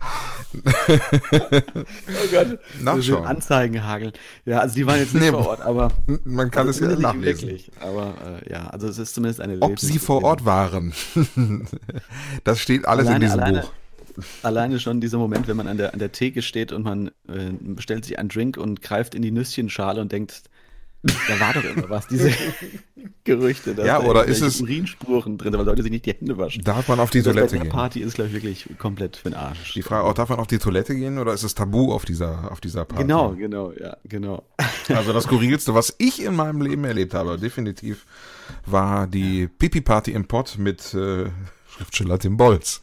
Oh 0.55 2.29
Gott, 2.31 2.59
Nachschauen. 2.81 3.25
Anzeigen 3.27 3.85
hageln. 3.85 4.13
Ja, 4.45 4.61
also 4.61 4.75
die 4.77 4.87
waren 4.87 4.99
jetzt 5.01 5.15
nicht 5.15 5.25
Nee, 5.25 5.31
vor 5.31 5.47
Ort, 5.49 5.61
aber 5.63 5.91
Man 6.25 6.51
kann 6.51 6.69
es 6.69 6.79
ja 6.81 6.89
nachlesen. 6.97 7.49
wirklich. 7.49 7.71
Aber 7.81 8.15
äh, 8.45 8.53
ja, 8.53 8.67
also 8.69 8.87
es 8.89 8.99
ist 8.99 9.15
zumindest 9.15 9.41
eine 9.41 9.61
Ob 9.61 9.79
sie 9.81 9.99
vor 9.99 10.23
Ort 10.23 10.45
waren. 10.45 10.93
das 12.45 12.61
steht 12.61 12.87
alles 12.87 13.07
alleine, 13.07 13.25
in 13.25 13.29
diesem 13.31 13.41
alleine, 13.41 13.61
Buch. 13.63 13.73
Alleine 14.45 14.79
schon 14.79 15.01
dieser 15.01 15.19
Moment, 15.19 15.49
wenn 15.49 15.57
man 15.57 15.67
an 15.67 15.77
der, 15.77 15.93
an 15.93 15.99
der 15.99 16.13
Theke 16.13 16.41
steht 16.43 16.71
und 16.71 16.85
man 16.85 17.09
äh, 17.29 17.51
bestellt 17.61 18.05
sich 18.05 18.19
einen 18.19 18.29
Drink 18.29 18.57
und 18.57 18.81
greift 18.81 19.15
in 19.17 19.23
die 19.23 19.33
Nüsschenschale 19.33 20.01
und 20.01 20.13
denkt, 20.13 20.43
da 21.29 21.41
war 21.41 21.53
doch 21.53 21.65
immer 21.65 21.89
was, 21.91 22.09
diese 22.09 22.31
Gerüchte, 23.25 23.75
dass 23.75 23.87
Ja, 23.87 23.99
da 23.99 24.07
oder 24.07 24.21
irgendwelche 24.21 24.47
ist 24.47 24.55
es- 24.57 24.61
Urinspuren 24.63 25.37
drin 25.39 25.53
weil 25.55 25.65
Leute 25.65 25.83
sich 25.83 25.91
nicht 25.91 26.07
die 26.07 26.13
Hände 26.13 26.39
waschen. 26.39 26.63
Darf 26.65 26.89
man 26.89 27.01
auf 27.01 27.11
die 27.11 27.19
bei 27.21 27.25
Toilette 27.33 27.53
der 27.57 27.61
gehen? 27.61 27.71
Party 27.71 28.01
ist, 28.01 28.15
glaube 28.15 28.29
ich, 28.29 28.35
wirklich 28.35 28.67
komplett 28.79 29.17
für 29.19 29.31
den 29.31 29.35
Arsch. 29.35 29.75
Die 29.75 29.83
Frage, 29.83 30.05
auch 30.05 30.15
darf 30.15 30.29
man 30.31 30.39
auf 30.39 30.47
die 30.47 30.59
Toilette 30.59 30.95
gehen 30.95 31.19
oder 31.19 31.33
ist 31.35 31.43
es 31.43 31.55
tabu 31.55 31.93
auf 31.93 32.05
dieser, 32.05 32.51
auf 32.51 32.61
dieser 32.61 32.85
Party? 32.85 33.03
Genau, 33.03 33.33
genau, 33.35 33.73
ja, 33.73 33.97
genau. 34.05 34.43
Also 34.89 35.13
das 35.15 35.25
Skurrilste, 35.25 35.75
was 35.75 35.95
ich 35.99 36.23
in 36.23 36.37
meinem 36.37 36.61
Leben 36.61 36.85
erlebt 36.85 37.15
habe, 37.15 37.39
definitiv, 37.39 38.05
war 38.67 39.07
die 39.07 39.47
Pipi-Party 39.49 40.13
im 40.13 40.27
Pott 40.27 40.57
mit 40.59 40.93
äh, 40.95 41.27
Schriftsteller 41.71 42.19
Tim 42.19 42.37
Bolz. 42.37 42.83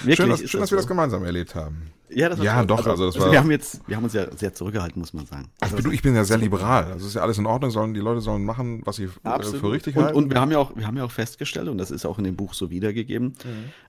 Wirklich, 0.00 0.16
schön, 0.16 0.28
dass, 0.30 0.38
schön, 0.38 0.44
das 0.44 0.52
dass 0.52 0.60
wir 0.60 0.66
so? 0.68 0.76
das 0.76 0.86
gemeinsam 0.86 1.22
erlebt 1.24 1.54
haben. 1.54 1.90
Ja, 2.14 2.28
das 2.28 2.38
war 2.38 2.44
Ja, 2.44 2.56
toll. 2.58 2.66
doch, 2.66 2.86
also 2.86 3.06
das 3.06 3.18
war- 3.18 3.32
wir 3.32 3.38
haben 3.38 3.50
jetzt, 3.50 3.80
wir 3.86 3.96
haben 3.96 4.04
uns 4.04 4.12
ja 4.12 4.26
sehr 4.36 4.54
zurückgehalten, 4.54 5.00
muss 5.00 5.12
man 5.12 5.26
sagen. 5.26 5.48
Also 5.60 5.76
du, 5.78 5.90
ich 5.90 6.02
bin 6.02 6.14
ja 6.14 6.24
sehr 6.24 6.38
liberal. 6.38 6.84
Also 6.92 7.06
ist 7.06 7.14
ja 7.14 7.22
alles 7.22 7.38
in 7.38 7.46
Ordnung. 7.46 7.70
Sollen, 7.70 7.94
die 7.94 8.00
Leute 8.00 8.20
sollen 8.20 8.44
machen, 8.44 8.82
was 8.84 8.96
sie 8.96 9.04
äh, 9.24 9.42
für 9.42 9.70
richtig 9.70 9.96
und, 9.96 10.04
halten. 10.04 10.16
und 10.18 10.30
wir 10.30 10.40
haben 10.40 10.50
ja 10.50 10.58
auch, 10.58 10.76
wir 10.76 10.86
haben 10.86 10.96
ja 10.96 11.04
auch 11.04 11.10
festgestellt, 11.10 11.68
und 11.68 11.78
das 11.78 11.90
ist 11.90 12.06
auch 12.06 12.18
in 12.18 12.24
dem 12.24 12.36
Buch 12.36 12.54
so 12.54 12.70
wiedergegeben, 12.70 13.34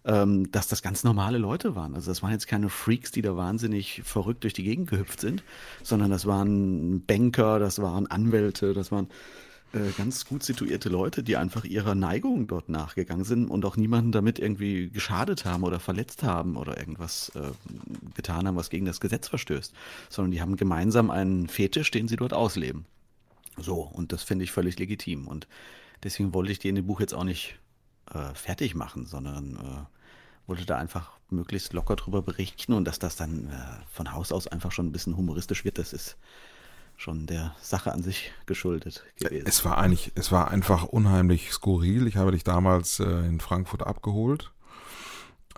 Mhm. 0.05 0.51
dass 0.51 0.67
das 0.67 0.81
ganz 0.81 1.03
normale 1.03 1.38
Leute 1.38 1.75
waren. 1.75 1.95
Also 1.95 2.11
das 2.11 2.21
waren 2.23 2.31
jetzt 2.31 2.47
keine 2.47 2.69
Freaks, 2.69 3.11
die 3.11 3.21
da 3.21 3.35
wahnsinnig 3.35 4.01
verrückt 4.03 4.43
durch 4.43 4.53
die 4.53 4.63
Gegend 4.63 4.89
gehüpft 4.89 5.19
sind, 5.21 5.43
sondern 5.83 6.09
das 6.11 6.25
waren 6.25 7.03
Banker, 7.05 7.59
das 7.59 7.81
waren 7.81 8.07
Anwälte, 8.07 8.73
das 8.73 8.91
waren 8.91 9.07
äh, 9.75 9.91
ganz 9.97 10.25
gut 10.25 10.43
situierte 10.43 10.89
Leute, 10.89 11.21
die 11.21 11.35
einfach 11.35 11.65
ihrer 11.65 11.95
Neigung 11.95 12.47
dort 12.47 12.69
nachgegangen 12.69 13.25
sind 13.25 13.49
und 13.49 13.65
auch 13.65 13.75
niemanden 13.75 14.11
damit 14.11 14.39
irgendwie 14.39 14.89
geschadet 14.89 15.43
haben 15.43 15.63
oder 15.63 15.79
verletzt 15.79 16.23
haben 16.23 16.55
oder 16.55 16.77
irgendwas 16.77 17.29
äh, 17.35 17.51
getan 18.15 18.47
haben, 18.47 18.55
was 18.55 18.69
gegen 18.69 18.85
das 18.85 19.01
Gesetz 19.01 19.27
verstößt, 19.27 19.73
sondern 20.09 20.31
die 20.31 20.41
haben 20.41 20.55
gemeinsam 20.55 21.11
einen 21.11 21.49
Fetisch, 21.49 21.91
den 21.91 22.07
sie 22.07 22.15
dort 22.15 22.33
ausleben. 22.33 22.85
So, 23.57 23.81
und 23.81 24.11
das 24.13 24.23
finde 24.23 24.45
ich 24.45 24.51
völlig 24.51 24.79
legitim. 24.79 25.27
Und 25.27 25.47
deswegen 26.03 26.33
wollte 26.33 26.51
ich 26.51 26.59
die 26.59 26.69
in 26.69 26.75
dem 26.75 26.88
Buch 26.88 27.01
jetzt 27.01 27.13
auch 27.13 27.23
nicht 27.23 27.59
äh, 28.13 28.33
fertig 28.33 28.75
machen, 28.75 29.05
sondern 29.05 29.55
äh, 29.57 30.47
wollte 30.47 30.65
da 30.65 30.77
einfach 30.77 31.11
möglichst 31.29 31.73
locker 31.73 31.95
drüber 31.95 32.21
berichten 32.21 32.73
und 32.73 32.85
dass 32.85 32.99
das 32.99 33.15
dann 33.15 33.49
äh, 33.49 33.85
von 33.91 34.13
Haus 34.13 34.31
aus 34.31 34.47
einfach 34.47 34.71
schon 34.71 34.88
ein 34.88 34.91
bisschen 34.91 35.17
humoristisch 35.17 35.65
wird, 35.65 35.79
das 35.79 35.91
ist 35.91 36.17
schon 36.97 37.25
der 37.25 37.55
Sache 37.62 37.91
an 37.91 38.01
sich 38.01 38.31
geschuldet 38.45 39.03
gewesen. 39.19 39.45
Es 39.47 39.65
war 39.65 39.77
eigentlich, 39.77 40.12
es 40.15 40.31
war 40.31 40.51
einfach 40.51 40.84
unheimlich 40.84 41.51
skurril. 41.51 42.08
Ich 42.08 42.17
habe 42.17 42.31
dich 42.31 42.43
damals 42.43 42.99
äh, 42.99 43.05
in 43.05 43.39
Frankfurt 43.39 43.84
abgeholt. 43.84 44.51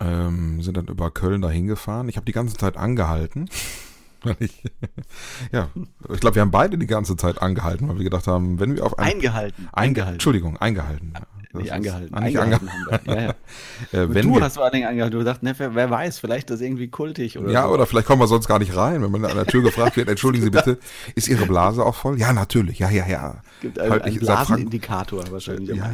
Ähm, 0.00 0.62
sind 0.62 0.76
dann 0.76 0.86
über 0.86 1.10
Köln 1.10 1.42
dahin 1.42 1.66
gefahren. 1.66 2.08
Ich 2.08 2.16
habe 2.16 2.26
die 2.26 2.32
ganze 2.32 2.56
Zeit 2.56 2.76
angehalten. 2.76 3.48
Weil 4.22 4.36
ich, 4.40 4.62
ja, 5.52 5.70
ich 6.12 6.20
glaube, 6.20 6.36
wir 6.36 6.42
haben 6.42 6.50
beide 6.50 6.76
die 6.76 6.86
ganze 6.86 7.16
Zeit 7.16 7.40
angehalten, 7.40 7.88
weil 7.88 7.98
wir 7.98 8.04
gedacht 8.04 8.26
haben, 8.26 8.58
wenn 8.58 8.74
wir 8.74 8.84
auf 8.84 8.98
ein, 8.98 9.12
eingehalten. 9.12 9.68
Einge 9.72 10.00
Entschuldigung, 10.00 10.56
eingehalten. 10.56 11.12
Ja, 11.14 11.22
Nicht 11.52 11.72
angehalten. 11.72 12.24
Nicht 12.24 12.38
angehalten. 12.38 12.70
Ja, 13.06 13.20
ja. 13.20 13.28
Äh, 13.92 14.12
wenn 14.12 14.28
du 14.28 14.34
wir, 14.34 14.42
hast 14.42 14.54
vor 14.54 14.64
allen 14.64 14.72
Dingen 14.72 14.88
angehalten. 14.88 15.12
Du 15.12 15.18
gesagt, 15.18 15.42
ne, 15.42 15.54
wer, 15.56 15.74
wer 15.74 15.88
weiß, 15.88 16.18
vielleicht 16.18 16.50
ist 16.50 16.60
das 16.60 16.60
irgendwie 16.60 16.88
kultig 16.88 17.38
oder 17.38 17.50
ja, 17.50 17.66
so. 17.66 17.72
oder 17.72 17.86
vielleicht 17.86 18.06
kommen 18.06 18.20
wir 18.20 18.26
sonst 18.26 18.48
gar 18.48 18.58
nicht 18.58 18.76
rein, 18.76 19.02
wenn 19.02 19.10
man 19.10 19.24
an 19.24 19.36
der 19.36 19.46
Tür 19.46 19.62
gefragt 19.62 19.96
wird, 19.96 20.08
entschuldigen 20.08 20.44
Sie 20.44 20.50
bitte, 20.50 20.78
ist 21.14 21.28
Ihre 21.28 21.46
Blase 21.46 21.84
auch 21.84 21.94
voll? 21.94 22.18
Ja, 22.18 22.32
natürlich, 22.32 22.80
ja, 22.80 22.90
ja, 22.90 23.06
ja. 23.06 23.42
gibt 23.60 23.78
einen, 23.78 23.92
Halt, 23.92 24.20
Blasenindikator 24.20 25.24
wahrscheinlich 25.30 25.70
Ja, 25.70 25.90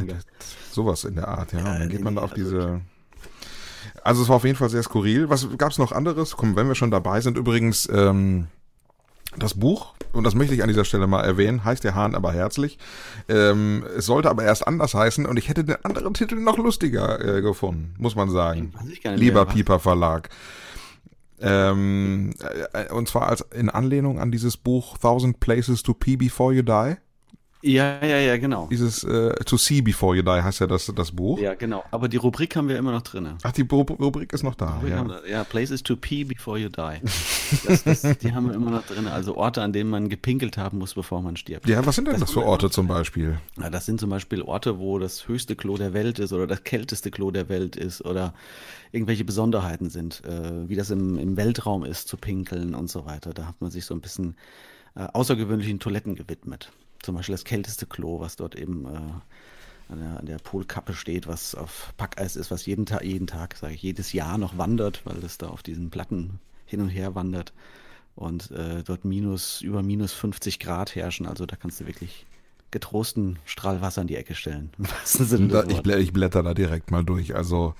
sowas 0.71 1.05
in 1.05 1.15
der 1.15 1.27
Art, 1.27 1.53
ja. 1.53 1.59
Und 1.59 1.65
dann 1.65 1.81
Ja, 1.81 1.87
geht 1.87 2.03
man 2.03 2.15
da 2.15 2.23
auf 2.23 2.31
also 2.31 2.43
diese. 2.43 2.81
Also 4.03 4.23
es 4.23 4.29
war 4.29 4.35
auf 4.35 4.43
jeden 4.43 4.57
Fall 4.57 4.69
sehr 4.69 4.83
skurril. 4.83 5.29
Was 5.29 5.47
gab 5.57 5.71
es 5.71 5.77
noch 5.77 5.91
anderes? 5.91 6.35
Komm, 6.35 6.55
wenn 6.55 6.67
wir 6.67 6.75
schon 6.75 6.91
dabei 6.91 7.21
sind, 7.21 7.37
übrigens 7.37 7.89
ähm, 7.91 8.47
das 9.37 9.53
Buch, 9.55 9.93
und 10.13 10.23
das 10.23 10.35
möchte 10.35 10.53
ich 10.53 10.63
an 10.63 10.69
dieser 10.69 10.85
Stelle 10.85 11.07
mal 11.07 11.23
erwähnen, 11.23 11.63
heißt 11.63 11.83
der 11.83 11.95
Hahn 11.95 12.15
aber 12.15 12.31
herzlich. 12.31 12.77
Ähm, 13.27 13.85
es 13.97 14.05
sollte 14.05 14.29
aber 14.29 14.43
erst 14.43 14.67
anders 14.67 14.93
heißen 14.93 15.25
und 15.25 15.37
ich 15.37 15.49
hätte 15.49 15.63
den 15.63 15.83
anderen 15.83 16.13
Titel 16.13 16.35
noch 16.35 16.57
lustiger 16.57 17.37
äh, 17.37 17.41
gefunden, 17.41 17.93
muss 17.97 18.15
man 18.15 18.29
sagen. 18.29 18.73
Lieber 19.03 19.45
mehr? 19.45 19.53
Pieper 19.53 19.79
Verlag. 19.79 20.29
Ähm, 21.41 22.33
äh, 22.73 22.91
und 22.93 23.09
zwar 23.09 23.27
als 23.27 23.41
in 23.41 23.69
Anlehnung 23.69 24.19
an 24.19 24.31
dieses 24.31 24.55
Buch 24.57 24.97
Thousand 24.97 25.39
Places 25.39 25.83
to 25.83 25.93
Pee 25.93 26.15
Before 26.15 26.53
You 26.53 26.61
Die. 26.61 26.95
Ja, 27.67 28.05
ja, 28.05 28.17
ja, 28.19 28.37
genau. 28.37 28.67
Dieses 28.69 29.03
äh, 29.03 29.33
To 29.45 29.57
See 29.57 29.81
Before 29.81 30.15
You 30.15 30.21
Die 30.21 30.29
heißt 30.29 30.59
ja 30.59 30.67
das, 30.67 30.91
das 30.95 31.11
Buch. 31.11 31.39
Ja, 31.39 31.55
genau. 31.55 31.83
Aber 31.89 32.07
die 32.07 32.17
Rubrik 32.17 32.55
haben 32.55 32.67
wir 32.69 32.77
immer 32.77 32.91
noch 32.91 33.01
drin. 33.01 33.27
Ach, 33.41 33.51
die 33.51 33.63
Ru- 33.63 33.91
Rubrik 33.99 34.31
ist 34.33 34.43
noch 34.43 34.53
da. 34.53 34.81
Ja. 34.87 35.03
Ja. 35.03 35.19
ja, 35.27 35.43
Places 35.43 35.81
to 35.81 35.95
pee 35.95 36.23
before 36.23 36.59
you 36.59 36.69
die. 36.69 36.99
Das, 37.65 37.83
das, 37.83 38.17
die 38.19 38.33
haben 38.33 38.47
wir 38.47 38.53
immer 38.55 38.69
noch 38.69 38.85
drin. 38.85 39.07
Also 39.07 39.35
Orte, 39.35 39.63
an 39.63 39.73
denen 39.73 39.89
man 39.89 40.09
gepinkelt 40.09 40.57
haben 40.57 40.77
muss, 40.77 40.93
bevor 40.93 41.21
man 41.23 41.37
stirbt. 41.37 41.67
ja, 41.67 41.83
was 41.85 41.95
sind 41.95 42.07
denn 42.07 42.19
das 42.19 42.31
für 42.31 42.43
Orte 42.45 42.69
zum 42.69 42.87
Beispiel? 42.87 43.37
Ja, 43.59 43.69
das 43.71 43.85
sind 43.87 43.99
zum 43.99 44.11
Beispiel 44.11 44.43
Orte, 44.43 44.77
wo 44.77 44.99
das 44.99 45.27
höchste 45.27 45.55
Klo 45.55 45.77
der 45.77 45.93
Welt 45.93 46.19
ist 46.19 46.33
oder 46.33 46.45
das 46.45 46.63
kälteste 46.63 47.09
Klo 47.09 47.31
der 47.31 47.49
Welt 47.49 47.75
ist 47.75 48.05
oder 48.05 48.33
irgendwelche 48.91 49.25
Besonderheiten 49.25 49.89
sind, 49.89 50.23
äh, 50.25 50.69
wie 50.69 50.75
das 50.75 50.91
im, 50.91 51.17
im 51.17 51.35
Weltraum 51.35 51.83
ist, 51.83 52.07
zu 52.07 52.17
pinkeln 52.17 52.75
und 52.75 52.89
so 52.91 53.05
weiter. 53.05 53.33
Da 53.33 53.47
hat 53.47 53.59
man 53.59 53.71
sich 53.71 53.85
so 53.85 53.93
ein 53.95 54.01
bisschen 54.01 54.35
äh, 54.95 55.07
außergewöhnlichen 55.13 55.79
Toiletten 55.79 56.15
gewidmet. 56.15 56.71
Zum 57.05 57.15
Beispiel 57.15 57.33
das 57.33 57.43
kälteste 57.43 57.85
Klo, 57.85 58.19
was 58.19 58.35
dort 58.35 58.55
eben 58.55 58.85
äh, 58.85 59.91
an, 59.93 59.99
der, 59.99 60.19
an 60.19 60.25
der 60.25 60.37
Polkappe 60.39 60.93
steht, 60.93 61.27
was 61.27 61.53
auf 61.55 61.93
Packeis 61.97 62.35
ist, 62.35 62.49
was 62.51 62.65
jeden 62.65 62.85
Tag, 62.85 63.03
jeden 63.03 63.27
Tag, 63.27 63.55
sage 63.55 63.75
ich, 63.75 63.81
jedes 63.83 64.11
Jahr 64.13 64.37
noch 64.37 64.57
wandert, 64.57 65.01
weil 65.05 65.23
es 65.23 65.37
da 65.37 65.47
auf 65.47 65.61
diesen 65.63 65.89
Platten 65.91 66.39
hin 66.65 66.81
und 66.81 66.89
her 66.89 67.13
wandert 67.15 67.53
und 68.15 68.49
äh, 68.51 68.81
dort 68.83 69.05
minus, 69.05 69.61
über 69.61 69.83
minus 69.83 70.13
50 70.13 70.59
Grad 70.59 70.95
herrschen. 70.95 71.27
Also 71.27 71.45
da 71.45 71.55
kannst 71.55 71.79
du 71.79 71.85
wirklich 71.85 72.25
getrosten 72.71 73.37
Strahl 73.45 73.81
Wasser 73.81 74.01
in 74.01 74.07
die 74.07 74.15
Ecke 74.15 74.33
stellen. 74.35 74.71
Ich, 75.69 75.77
blä- 75.81 75.97
ich 75.99 76.11
blätter 76.11 76.41
da 76.43 76.53
direkt 76.55 76.89
mal 76.91 77.03
durch. 77.05 77.35
Also 77.35 77.75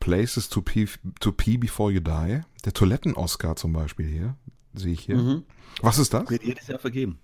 Places 0.00 0.48
to 0.50 0.60
pee, 0.60 0.86
to 1.20 1.32
pee 1.32 1.56
Before 1.56 1.90
You 1.90 2.00
Die. 2.00 2.40
Der 2.64 2.72
Toiletten-Oscar 2.74 3.56
zum 3.56 3.72
Beispiel 3.72 4.06
hier. 4.06 4.34
Sehe 4.74 4.92
ich 4.92 5.00
hier. 5.00 5.16
Mhm. 5.16 5.44
Was 5.80 5.98
ist 5.98 6.12
das? 6.14 6.28
Wird 6.30 6.44
jedes 6.44 6.66
Jahr 6.68 6.78
vergeben. 6.78 7.18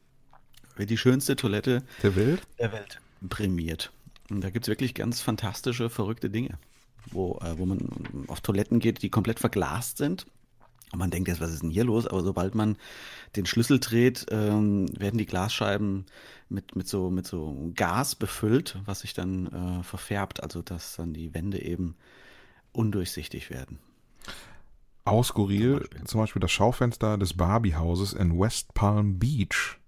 Wird 0.77 0.91
die 0.91 0.99
schönste 0.99 1.37
Toilette 1.37 1.83
Der 2.03 2.15
Welt? 2.17 2.43
der 2.59 2.73
Welt 2.73 3.01
prämiert. 3.29 3.93
Und 4.31 4.43
da 4.43 4.51
gibt 4.51 4.65
es 4.67 4.69
wirklich 4.69 4.95
ganz 4.95 5.21
fantastische, 5.21 5.89
verrückte 5.91 6.31
Dinge, 6.31 6.59
wo, 7.11 7.39
äh, 7.43 7.57
wo 7.59 7.67
man 7.67 7.89
auf 8.29 8.41
Toiletten 8.41 8.79
geht, 8.79 9.03
die 9.03 9.11
komplett 9.11 9.41
verglast 9.41 9.99
sind. 9.99 10.27
Und 10.93 10.99
man 11.01 11.11
denkt 11.11 11.29
jetzt, 11.29 11.41
was 11.41 11.53
ist 11.53 11.63
denn 11.63 11.71
hier 11.71 11.85
los? 11.85 12.07
Aber 12.07 12.23
sobald 12.23 12.55
man 12.55 12.77
den 13.35 13.47
Schlüssel 13.47 13.81
dreht, 13.81 14.27
ähm, 14.31 14.87
werden 14.99 15.19
die 15.19 15.27
Glasscheiben 15.27 16.07
mit, 16.49 16.77
mit, 16.77 16.87
so, 16.89 17.11
mit 17.11 17.27
so 17.27 17.73
Gas 17.75 18.15
befüllt, 18.15 18.79
was 18.85 19.01
sich 19.01 19.13
dann 19.15 19.47
äh, 19.81 19.83
verfärbt, 19.83 20.43
also 20.43 20.63
dass 20.63 20.97
dann 20.97 21.13
die 21.13 21.35
Wände 21.35 21.61
eben 21.61 21.97
undurchsichtig 22.73 23.51
werden. 23.51 23.79
Aus 25.05 25.29
skurril, 25.29 25.73
Zum 25.73 25.81
Beispiel. 25.81 26.05
zum 26.07 26.21
Beispiel 26.21 26.41
das 26.41 26.53
Schaufenster 26.53 27.17
des 27.19 27.35
Barbie-Hauses 27.35 28.13
in 28.13 28.39
West 28.39 28.75
Palm 28.75 29.19
Beach. 29.19 29.79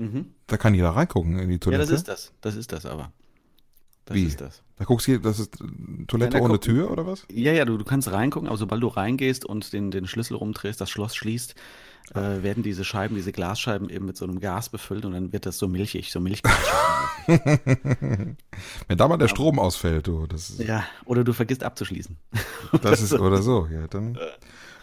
Mhm. 0.00 0.26
Da 0.46 0.56
kann 0.56 0.74
jeder 0.74 0.90
reingucken 0.90 1.38
in 1.38 1.48
die 1.48 1.54
Ja, 1.54 1.58
Toilette. 1.58 1.82
das 1.86 2.00
ist 2.00 2.08
das. 2.08 2.32
Das 2.40 2.56
ist 2.56 2.72
das 2.72 2.86
aber. 2.86 3.12
Das 4.06 4.16
Wie? 4.16 4.24
ist 4.24 4.40
das. 4.40 4.62
Da 4.76 4.84
guckst 4.86 5.06
du 5.06 5.12
hier, 5.12 5.20
das 5.20 5.38
ist 5.38 5.60
äh, 5.60 5.64
Toilette 6.08 6.38
Ja, 6.38 6.42
ohne 6.42 6.54
guck- 6.54 6.62
Tür 6.62 6.90
oder 6.90 7.06
was? 7.06 7.26
Ja, 7.30 7.52
ja, 7.52 7.64
du, 7.64 7.76
du 7.76 7.84
kannst 7.84 8.10
reingucken, 8.10 8.48
aber 8.48 8.56
sobald 8.56 8.82
du 8.82 8.88
reingehst 8.88 9.44
und 9.44 9.72
den, 9.72 9.90
den 9.90 10.06
Schlüssel 10.06 10.34
rumdrehst, 10.36 10.80
das 10.80 10.90
Schloss 10.90 11.14
schließt, 11.14 11.54
äh, 12.14 12.42
werden 12.42 12.62
diese 12.64 12.84
Scheiben, 12.84 13.14
diese 13.14 13.30
Glasscheiben 13.30 13.88
eben 13.90 14.06
mit 14.06 14.16
so 14.16 14.24
einem 14.24 14.40
Gas 14.40 14.68
befüllt 14.70 15.04
und 15.04 15.12
dann 15.12 15.32
wird 15.32 15.44
das 15.46 15.58
so 15.58 15.68
milchig, 15.68 16.10
so 16.10 16.18
Milchglasscheiben. 16.20 17.06
Wenn 18.88 18.98
da 18.98 19.06
mal 19.06 19.16
der 19.18 19.28
Strom 19.28 19.58
ausfällt, 19.58 20.06
du, 20.06 20.26
das, 20.26 20.50
ist- 20.50 20.60
ja, 20.60 20.84
oder 21.04 21.22
du 21.24 21.32
vergisst 21.32 21.62
abzuschließen. 21.62 22.16
das 22.82 23.02
ist 23.02 23.12
oder 23.18 23.42
so, 23.42 23.68
ja, 23.70 23.86
dann, 23.86 24.18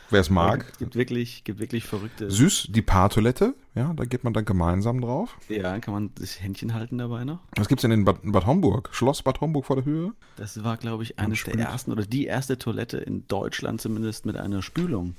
wer 0.10 0.22
es 0.22 0.30
mag. 0.30 0.66
Es 0.72 0.78
gibt 0.78 0.96
wirklich, 0.96 1.44
gibt 1.44 1.60
wirklich 1.60 1.86
verrückte. 1.86 2.30
Süß, 2.30 2.68
die 2.70 2.82
Paartoilette, 2.82 3.56
ja, 3.76 3.94
da 3.94 4.06
geht 4.06 4.24
man 4.24 4.34
dann 4.34 4.46
gemeinsam 4.46 5.02
drauf. 5.02 5.38
Ja, 5.50 5.80
kann 5.80 5.94
man 5.94 6.12
das 6.16 6.42
Händchen 6.42 6.74
halten 6.74 6.98
dabei 6.98 7.24
noch? 7.24 7.40
Was 7.56 7.68
gibt's 7.68 7.82
denn 7.82 7.92
in 7.92 8.06
Bad, 8.06 8.20
Bad 8.24 8.46
Homburg? 8.46 8.90
Schloss 8.92 9.22
Bad 9.22 9.42
Homburg 9.42 9.66
vor 9.66 9.76
der 9.76 9.86
Höhe? 9.86 10.14
Das 10.36 10.64
war, 10.64 10.78
glaube 10.78 11.04
ich, 11.04 11.20
eines 11.20 11.44
der 11.44 11.56
ersten 11.56 11.92
oder 11.92 12.06
die 12.06 12.26
erste 12.26 12.58
Toilette 12.58 12.98
in 12.98 13.28
Deutschland 13.28 13.82
zumindest 13.82 14.26
mit 14.26 14.38
einer 14.38 14.62
Spülung. 14.62 15.16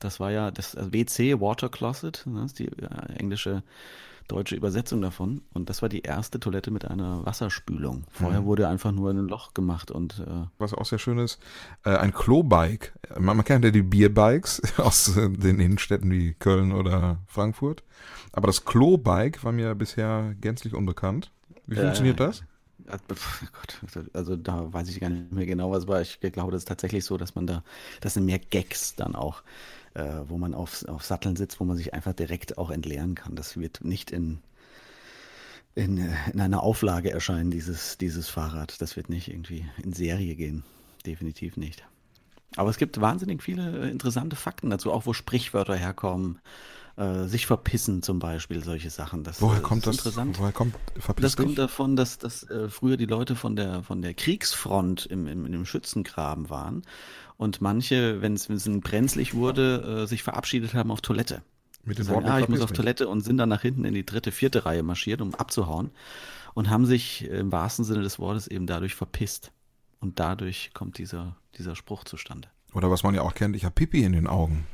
Das 0.00 0.18
war 0.18 0.32
ja 0.32 0.50
das 0.50 0.74
also 0.74 0.92
WC, 0.92 1.40
Water 1.40 1.68
Closet, 1.68 2.24
ne, 2.26 2.44
ist 2.44 2.58
die 2.58 2.66
äh, 2.66 3.12
englische, 3.16 3.62
deutsche 4.28 4.56
Übersetzung 4.56 5.00
davon. 5.00 5.42
Und 5.52 5.68
das 5.70 5.82
war 5.82 5.88
die 5.88 6.02
erste 6.02 6.40
Toilette 6.40 6.70
mit 6.70 6.84
einer 6.84 7.24
Wasserspülung. 7.24 8.04
Vorher 8.10 8.44
wurde 8.44 8.68
einfach 8.68 8.92
nur 8.92 9.10
ein 9.10 9.28
Loch 9.28 9.54
gemacht 9.54 9.90
und 9.90 10.20
äh, 10.20 10.46
Was 10.58 10.74
auch 10.74 10.86
sehr 10.86 10.98
schön 10.98 11.18
ist, 11.18 11.38
äh, 11.84 11.90
ein 11.96 12.12
Klobike. 12.12 12.92
Man, 13.18 13.36
man 13.36 13.44
kennt 13.44 13.64
ja 13.64 13.70
die 13.70 13.82
Bierbikes 13.82 14.62
aus 14.78 15.16
äh, 15.16 15.30
den 15.30 15.60
Innenstädten 15.60 16.10
wie 16.10 16.34
Köln 16.34 16.72
oder 16.72 17.18
Frankfurt. 17.26 17.82
Aber 18.32 18.46
das 18.46 18.64
Klobike 18.64 19.42
war 19.44 19.52
mir 19.52 19.74
bisher 19.74 20.34
gänzlich 20.40 20.74
unbekannt. 20.74 21.30
Wie 21.66 21.76
funktioniert 21.76 22.20
ja. 22.20 22.26
das? 22.26 22.42
Gott, 22.86 24.08
also 24.12 24.36
da 24.36 24.72
weiß 24.72 24.88
ich 24.88 25.00
gar 25.00 25.08
nicht 25.08 25.32
mehr 25.32 25.46
genau, 25.46 25.70
was 25.70 25.86
war. 25.86 26.00
Ich 26.00 26.20
glaube, 26.20 26.52
das 26.52 26.62
ist 26.62 26.68
tatsächlich 26.68 27.04
so, 27.04 27.16
dass 27.16 27.34
man 27.34 27.46
da, 27.46 27.62
das 28.00 28.14
sind 28.14 28.24
mehr 28.24 28.38
Gags 28.38 28.96
dann 28.96 29.14
auch, 29.14 29.42
äh, 29.94 30.20
wo 30.26 30.38
man 30.38 30.54
auf, 30.54 30.84
auf 30.88 31.04
Satteln 31.04 31.36
sitzt, 31.36 31.60
wo 31.60 31.64
man 31.64 31.76
sich 31.76 31.94
einfach 31.94 32.12
direkt 32.12 32.58
auch 32.58 32.70
entleeren 32.70 33.14
kann. 33.14 33.34
Das 33.34 33.56
wird 33.56 33.84
nicht 33.84 34.10
in, 34.10 34.38
in, 35.74 35.98
äh, 35.98 36.14
in 36.32 36.40
einer 36.40 36.62
Auflage 36.62 37.10
erscheinen, 37.10 37.50
dieses, 37.50 37.98
dieses 37.98 38.28
Fahrrad. 38.28 38.80
Das 38.80 38.96
wird 38.96 39.08
nicht 39.08 39.28
irgendwie 39.28 39.66
in 39.82 39.92
Serie 39.92 40.34
gehen. 40.34 40.64
Definitiv 41.06 41.56
nicht. 41.56 41.84
Aber 42.56 42.70
es 42.70 42.76
gibt 42.76 43.00
wahnsinnig 43.00 43.42
viele 43.42 43.86
äh, 43.86 43.90
interessante 43.90 44.36
Fakten 44.36 44.70
dazu, 44.70 44.92
auch 44.92 45.06
wo 45.06 45.12
Sprichwörter 45.12 45.76
herkommen. 45.76 46.38
Äh, 46.96 47.24
sich 47.24 47.46
verpissen 47.46 48.02
zum 48.02 48.18
Beispiel, 48.18 48.62
solche 48.62 48.90
Sachen. 48.90 49.24
Das, 49.24 49.40
Woher 49.40 49.58
äh, 49.58 49.62
kommt 49.62 49.86
ist 49.86 49.86
das? 49.86 49.96
interessant. 49.96 50.38
Woher 50.38 50.52
kommt 50.52 50.74
verpiss 50.98 51.22
Das 51.22 51.36
kommt 51.36 51.56
davon, 51.56 51.96
dass, 51.96 52.18
dass 52.18 52.42
äh, 52.50 52.68
früher 52.68 52.98
die 52.98 53.06
Leute 53.06 53.34
von 53.34 53.56
der, 53.56 53.82
von 53.82 54.02
der 54.02 54.12
Kriegsfront 54.12 55.06
im, 55.06 55.26
im, 55.26 55.46
in 55.46 55.52
dem 55.52 55.64
Schützengraben 55.64 56.50
waren 56.50 56.82
und 57.38 57.62
manche, 57.62 58.20
wenn 58.20 58.34
es 58.34 58.46
brenzlig 58.46 59.34
wurde, 59.34 60.02
äh, 60.02 60.06
sich 60.06 60.22
verabschiedet 60.22 60.74
haben 60.74 60.90
auf 60.90 61.00
Toilette. 61.00 61.42
Mit 61.84 61.98
den 61.98 62.08
Worten, 62.08 62.28
ah, 62.28 62.38
ich 62.38 62.48
muss 62.48 62.60
auf. 62.60 62.72
Toilette 62.72 63.08
und 63.08 63.22
sind 63.22 63.38
dann 63.38 63.48
nach 63.48 63.62
hinten 63.62 63.84
in 63.84 63.94
die 63.94 64.06
dritte, 64.06 64.30
vierte 64.30 64.66
Reihe 64.66 64.82
marschiert, 64.82 65.20
um 65.20 65.34
abzuhauen 65.34 65.90
und 66.54 66.68
haben 66.68 66.86
sich 66.86 67.24
im 67.24 67.50
wahrsten 67.50 67.84
Sinne 67.84 68.02
des 68.02 68.18
Wortes 68.18 68.46
eben 68.46 68.66
dadurch 68.66 68.94
verpisst. 68.94 69.50
Und 69.98 70.20
dadurch 70.20 70.72
kommt 70.74 70.98
dieser, 70.98 71.36
dieser 71.56 71.74
Spruch 71.74 72.04
zustande. 72.04 72.48
Oder 72.74 72.90
was 72.90 73.02
man 73.02 73.14
ja 73.14 73.22
auch 73.22 73.34
kennt, 73.34 73.56
ich 73.56 73.64
habe 73.64 73.74
Pipi 73.74 74.04
in 74.04 74.12
den 74.12 74.26
Augen. 74.26 74.66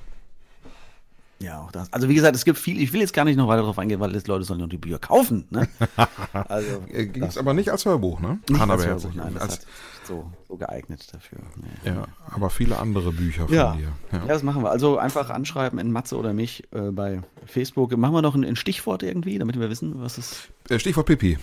Ja, 1.40 1.61
auch 1.61 1.70
das. 1.70 1.92
Also 1.92 2.09
wie 2.09 2.14
gesagt, 2.14 2.35
es 2.35 2.44
gibt 2.44 2.59
viel, 2.59 2.81
ich 2.81 2.92
will 2.92 3.01
jetzt 3.01 3.12
gar 3.12 3.24
nicht 3.24 3.37
noch 3.37 3.46
weiter 3.46 3.61
darauf 3.61 3.79
eingehen, 3.79 4.01
weil 4.01 4.11
Leute 4.27 4.44
sollen 4.44 4.61
noch 4.61 4.68
die 4.68 4.77
Bücher 4.79 4.98
kaufen. 4.98 5.46
Ne? 5.51 5.68
Also, 6.33 6.83
Äh, 6.92 7.07
Gibt's 7.07 7.38
aber 7.38 7.55
nicht 7.55 7.70
als 7.70 7.85
Hörbuch, 7.85 8.20
ne? 8.20 8.38
Nicht 8.48 8.61
Hanna 8.61 8.74
als. 8.74 8.87
Hörbuch, 8.87 9.14
nein, 9.14 9.35
das 9.35 9.42
als, 9.42 9.53
hat 9.55 9.66
so, 10.05 10.31
so 10.48 10.57
geeignet 10.57 11.07
dafür. 11.12 11.38
Nee. 11.57 11.90
ja, 11.90 12.05
aber 12.31 12.51
viele 12.51 12.79
andere 12.79 13.12
Bücher 13.12 13.46
von 13.46 13.55
Ja. 13.55 13.74
dir. 13.74 13.88
Ja. 14.12 14.24
das 14.27 14.42
machen 14.42 14.62
wir. 14.62 14.70
Also 14.70 14.98
einfach 14.98 15.31
anschreiben 15.31 15.79
in 15.79 15.92
Matze 15.92 16.16
oder 16.16 16.33
mich 16.33 16.64
äh, 16.72 16.90
bei 16.90 17.20
Facebook. 17.46 17.96
Machen 17.96 18.14
wir 18.14 18.22
noch 18.22 18.35
ein, 18.35 18.44
ein 18.44 18.57
Stichwort 18.57 19.03
irgendwie, 19.05 19.38
damit 19.38 19.59
wir 19.61 19.70
wissen, 19.70 20.01
was 20.03 20.18
ist. 20.18 20.48
Äh, 20.68 20.79
Stichwort 20.79 21.07
Pipi. 21.07 21.38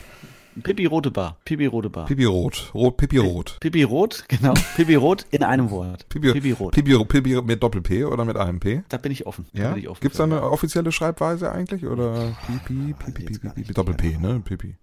Pipi 0.63 0.85
Rote 0.85 1.11
Bar. 1.11 1.37
Pipi 1.43 1.65
Rote 1.65 1.89
Bar. 1.89 2.05
Pipi 2.05 2.25
Rot. 2.25 2.71
Rot 2.73 2.97
Pipi 2.97 3.17
Rot. 3.17 3.57
Pipi 3.59 3.83
Rot, 3.83 4.23
genau. 4.29 4.53
Pipi 4.75 4.95
Rot 4.95 5.25
in 5.31 5.43
einem 5.43 5.69
Wort. 5.69 6.07
Pipi, 6.07 6.31
Pipi 6.31 6.51
Rot. 6.51 6.73
Pipi, 6.73 6.97
Pipi 7.05 7.41
mit 7.41 7.61
Doppel-P 7.61 8.05
oder 8.05 8.23
mit 8.23 8.37
einem 8.37 8.59
P? 8.59 8.83
Da 8.89 8.97
bin 8.97 9.11
ich 9.11 9.27
offen. 9.27 9.45
Ja? 9.53 9.71
bin 9.71 9.79
ich 9.79 9.89
offen 9.89 10.01
Gibt 10.01 10.13
es 10.13 10.17
da 10.17 10.23
eine 10.23 10.43
offizielle 10.43 10.91
Schreibweise 10.91 11.51
eigentlich? 11.51 11.85
Oder 11.85 12.37
Pipi, 12.47 12.93
Pipi, 12.93 13.23
jetzt 13.23 13.41
Pipi. 13.41 13.73
Doppel-P, 13.73 14.17
ne? 14.17 14.41
Pipi. 14.43 14.75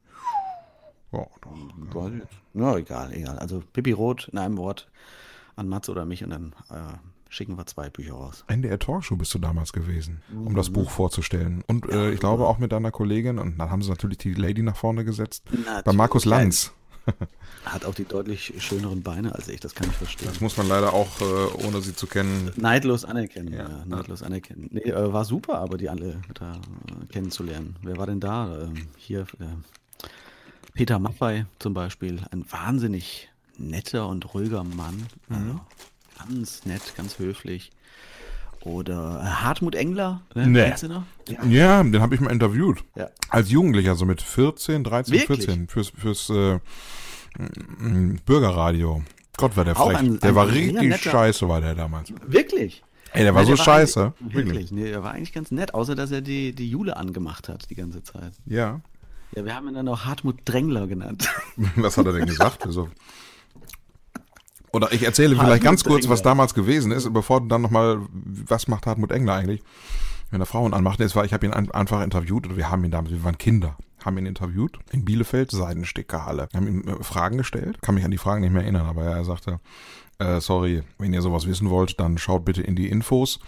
Ja, 1.13 1.27
doch. 1.41 2.11
Ja, 2.55 2.77
egal, 2.77 3.13
egal. 3.13 3.39
Also 3.39 3.63
Pipi 3.73 3.93
Rot 3.93 4.29
in 4.31 4.39
einem 4.39 4.57
Wort 4.59 4.91
an 5.57 5.69
Matze 5.69 5.91
oder 5.91 6.05
mich 6.05 6.23
und 6.25 6.31
dann 6.31 6.55
äh, 6.71 6.99
schicken 7.33 7.57
wir 7.57 7.67
zwei 7.67 7.89
Bücher 7.89 8.13
raus. 8.15 8.45
NDR 8.47 8.79
Talkshow 8.79 9.17
bist 9.17 9.33
du 9.35 9.39
damals 9.39 9.73
gewesen, 9.73 10.23
um 10.33 10.53
Mhm. 10.53 10.55
das 10.57 10.71
Buch 10.71 10.91
vorzustellen. 10.91 11.65
Und 11.67 11.89
äh, 11.89 12.11
ich 12.13 12.21
glaube 12.21 12.47
auch 12.47 12.59
mit 12.59 12.73
deiner 12.73 12.91
Kollegin, 12.91 13.39
und 13.39 13.59
dann 13.59 13.71
haben 13.71 13.83
sie 13.83 13.89
natürlich 13.91 14.19
die 14.19 14.35
Lady 14.35 14.63
nach 14.63 14.77
vorne 14.77 15.05
gesetzt, 15.05 15.45
bei 15.51 15.57
Natürlich. 15.59 15.97
Markus 15.97 16.25
Lanz. 16.27 16.73
Hat 17.65 17.85
auch 17.85 17.95
die 17.95 18.05
deutlich 18.05 18.53
schöneren 18.59 19.03
Beine 19.03 19.35
als 19.35 19.49
ich, 19.49 19.59
das 19.61 19.75
kann 19.75 19.89
ich 19.89 19.97
verstehen. 19.97 20.29
Das 20.29 20.41
muss 20.41 20.57
man 20.57 20.69
leider 20.69 20.93
auch, 20.93 21.21
äh, 21.21 21.67
ohne 21.67 21.81
sie 21.81 21.97
zu 21.97 22.07
kennen. 22.07 22.53
Neidlos 22.57 23.05
anerkennen, 23.05 23.53
ja. 23.53 23.69
Ja. 23.69 23.85
neidlos 23.87 24.23
anerkennen. 24.23 24.69
Nee, 24.71 24.83
äh, 24.91 25.13
war 25.13 25.25
super, 25.25 25.59
aber 25.59 25.79
die 25.79 25.89
alle 25.89 26.21
da 26.35 26.53
äh, 26.55 27.07
kennenzulernen. 27.13 27.77
Wer 27.83 27.97
war 27.97 28.07
denn 28.07 28.21
da? 28.21 28.63
Ähm, 28.65 28.87
hier 28.97 29.23
äh, 29.41 30.07
Peter 30.75 30.99
Maffei 30.99 31.47
zum 31.59 31.75
Beispiel, 31.75 32.21
ein 32.31 32.45
wahnsinnig 32.51 33.29
netter 33.59 34.07
und 34.09 34.33
ruhiger 34.35 34.63
Mann. 34.65 35.07
Also, 35.29 35.61
ganz 36.29 36.65
nett, 36.67 36.83
ganz 36.97 37.19
höflich. 37.19 37.71
Oder 38.61 39.21
äh, 39.23 39.27
Hartmut 39.27 39.75
Engler, 39.75 40.21
ne? 40.35 40.47
Nee. 40.47 40.63
Kennst 40.69 40.85
du 40.85 40.89
noch? 40.89 41.03
Ja. 41.29 41.45
Ja, 41.45 41.83
den 41.83 42.01
habe 42.01 42.15
ich 42.15 42.21
mal 42.21 42.31
interviewt. 42.31 42.85
Ja. 42.95 43.09
Als 43.29 43.51
Jugendlicher, 43.51 43.97
so 43.97 44.05
mit 44.05 44.23
14, 44.23 44.85
13, 44.85 45.15
Wirklich? 45.15 45.39
14, 45.47 45.69
fürs, 45.69 45.89
fürs 45.97 46.31
äh, 46.31 46.61
Bürgerradio. 48.27 49.03
Gott, 49.37 49.57
war 49.57 49.65
der 49.65 49.75
frech. 49.75 49.97
ein- 49.99 50.21
der 50.21 50.31
ein 50.31 50.35
war 50.35 50.49
richtig 50.49 50.81
netter- 50.91 51.11
scheiße, 51.11 51.49
war 51.49 51.61
der 51.61 51.75
damals. 51.75 52.13
Wirklich? 52.27 52.85
Ey, 53.13 53.25
der 53.25 53.35
war 53.35 53.43
Ja, 53.43 53.47
so 53.49 53.57
der 53.57 53.63
scheiße. 53.63 54.13
Wirklich. 54.21 54.71
Nee, 54.73 54.91
er 54.91 55.03
war 55.03 55.13
eigentlich 55.13 55.33
ganz 55.33 55.51
nett, 55.51 55.75
außer 55.75 55.95
dass 55.95 56.11
er 56.11 56.21
die, 56.21 56.55
die 56.55 56.69
Jule 56.71 56.97
angemacht 56.97 57.49
hat 57.49 57.69
die 57.71 57.75
ganze 57.75 58.03
Zeit. 58.03 58.33
Ja. 58.47 58.81
Ja, 59.35 59.45
wir 59.45 59.55
haben 59.55 59.69
ihn 59.69 59.75
dann 59.75 59.89
auch 59.89 60.05
Hartmut 60.05 60.41
Drängler 60.45 60.87
genannt. 60.87 61.29
Was 61.77 61.97
hat 61.97 62.07
er 62.07 62.13
denn 62.13 62.27
gesagt? 62.27 62.65
Also, 62.67 62.89
oder 64.73 64.93
ich 64.93 65.03
erzähle 65.03 65.37
vielleicht 65.37 65.63
ganz 65.63 65.85
kurz, 65.85 66.09
was 66.09 66.23
damals 66.23 66.55
gewesen 66.55 66.93
ist, 66.93 67.13
bevor 67.13 67.41
du 67.41 67.49
dann 67.49 67.63
nochmal, 67.63 68.01
was 68.13 68.69
macht 68.69 68.87
Hartmut 68.87 69.13
Engler 69.13 69.35
eigentlich, 69.35 69.63
wenn 70.31 70.41
er 70.41 70.47
Frauen 70.47 70.73
anmacht. 70.75 71.01
Es 71.01 71.15
war, 71.15 71.25
ich 71.25 71.33
habe 71.33 71.47
ihn 71.47 71.53
ein, 71.53 71.71
einfach 71.71 72.03
interviewt, 72.03 72.47
oder 72.47 72.57
wir 72.57 72.71
haben 72.71 72.83
ihn 72.85 72.91
damals, 72.91 73.13
wir 73.13 73.23
waren 73.25 73.39
Kinder, 73.39 73.77
haben 74.05 74.17
ihn 74.19 74.27
interviewt 74.27 74.79
in 74.91 75.05
Bielefeld, 75.05 75.51
Seidenstickerhalle. 75.51 76.49
Wir 76.51 76.61
haben 76.61 76.69
ihm 76.69 76.89
äh, 76.89 77.03
Fragen 77.03 77.39
gestellt, 77.39 77.81
kann 77.83 77.95
mich 77.95 78.05
an 78.05 78.11
die 78.11 78.19
Fragen 78.19 78.41
nicht 78.41 78.53
mehr 78.53 78.63
erinnern, 78.63 78.87
aber 78.87 79.05
er 79.05 79.25
sagte, 79.25 79.61
äh, 80.19 80.41
sorry, 80.41 80.83
wenn 80.99 81.13
ihr 81.13 81.23
sowas 81.23 81.47
wissen 81.47 81.69
wollt, 81.69 82.01
dann 82.01 82.17
schaut 82.19 82.45
bitte 82.45 82.63
in 82.63 82.77
die 82.77 82.89
Infos 82.89 83.41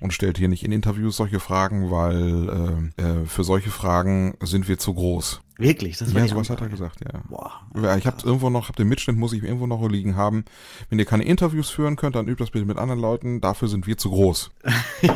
und 0.00 0.12
stellt 0.12 0.38
hier 0.38 0.48
nicht 0.48 0.64
in 0.64 0.72
Interviews 0.72 1.16
solche 1.16 1.40
Fragen, 1.40 1.90
weil 1.90 2.90
äh, 2.98 3.02
äh, 3.02 3.26
für 3.26 3.44
solche 3.44 3.70
Fragen 3.70 4.34
sind 4.42 4.66
wir 4.68 4.78
zu 4.78 4.94
groß. 4.94 5.40
Wirklich, 5.58 5.98
das 5.98 6.14
war 6.14 6.22
Ja, 6.22 6.28
sowas 6.28 6.48
hat 6.48 6.62
er 6.62 6.70
gesagt, 6.70 7.00
ja. 7.04 7.20
Boah. 7.28 7.50
Ja, 7.82 7.94
ich 7.96 8.06
habe 8.06 8.16
irgendwo 8.24 8.48
noch, 8.48 8.68
hab 8.68 8.76
den 8.76 8.88
Mitschnitt, 8.88 9.16
muss 9.18 9.34
ich 9.34 9.42
irgendwo 9.42 9.66
noch 9.66 9.86
liegen 9.90 10.16
haben. 10.16 10.46
Wenn 10.88 10.98
ihr 10.98 11.04
keine 11.04 11.24
Interviews 11.24 11.68
führen 11.68 11.96
könnt, 11.96 12.16
dann 12.16 12.28
übt 12.28 12.42
das 12.42 12.50
bitte 12.50 12.64
mit 12.64 12.78
anderen 12.78 12.98
Leuten. 12.98 13.42
Dafür 13.42 13.68
sind 13.68 13.86
wir 13.86 13.98
zu 13.98 14.10
groß. 14.10 14.50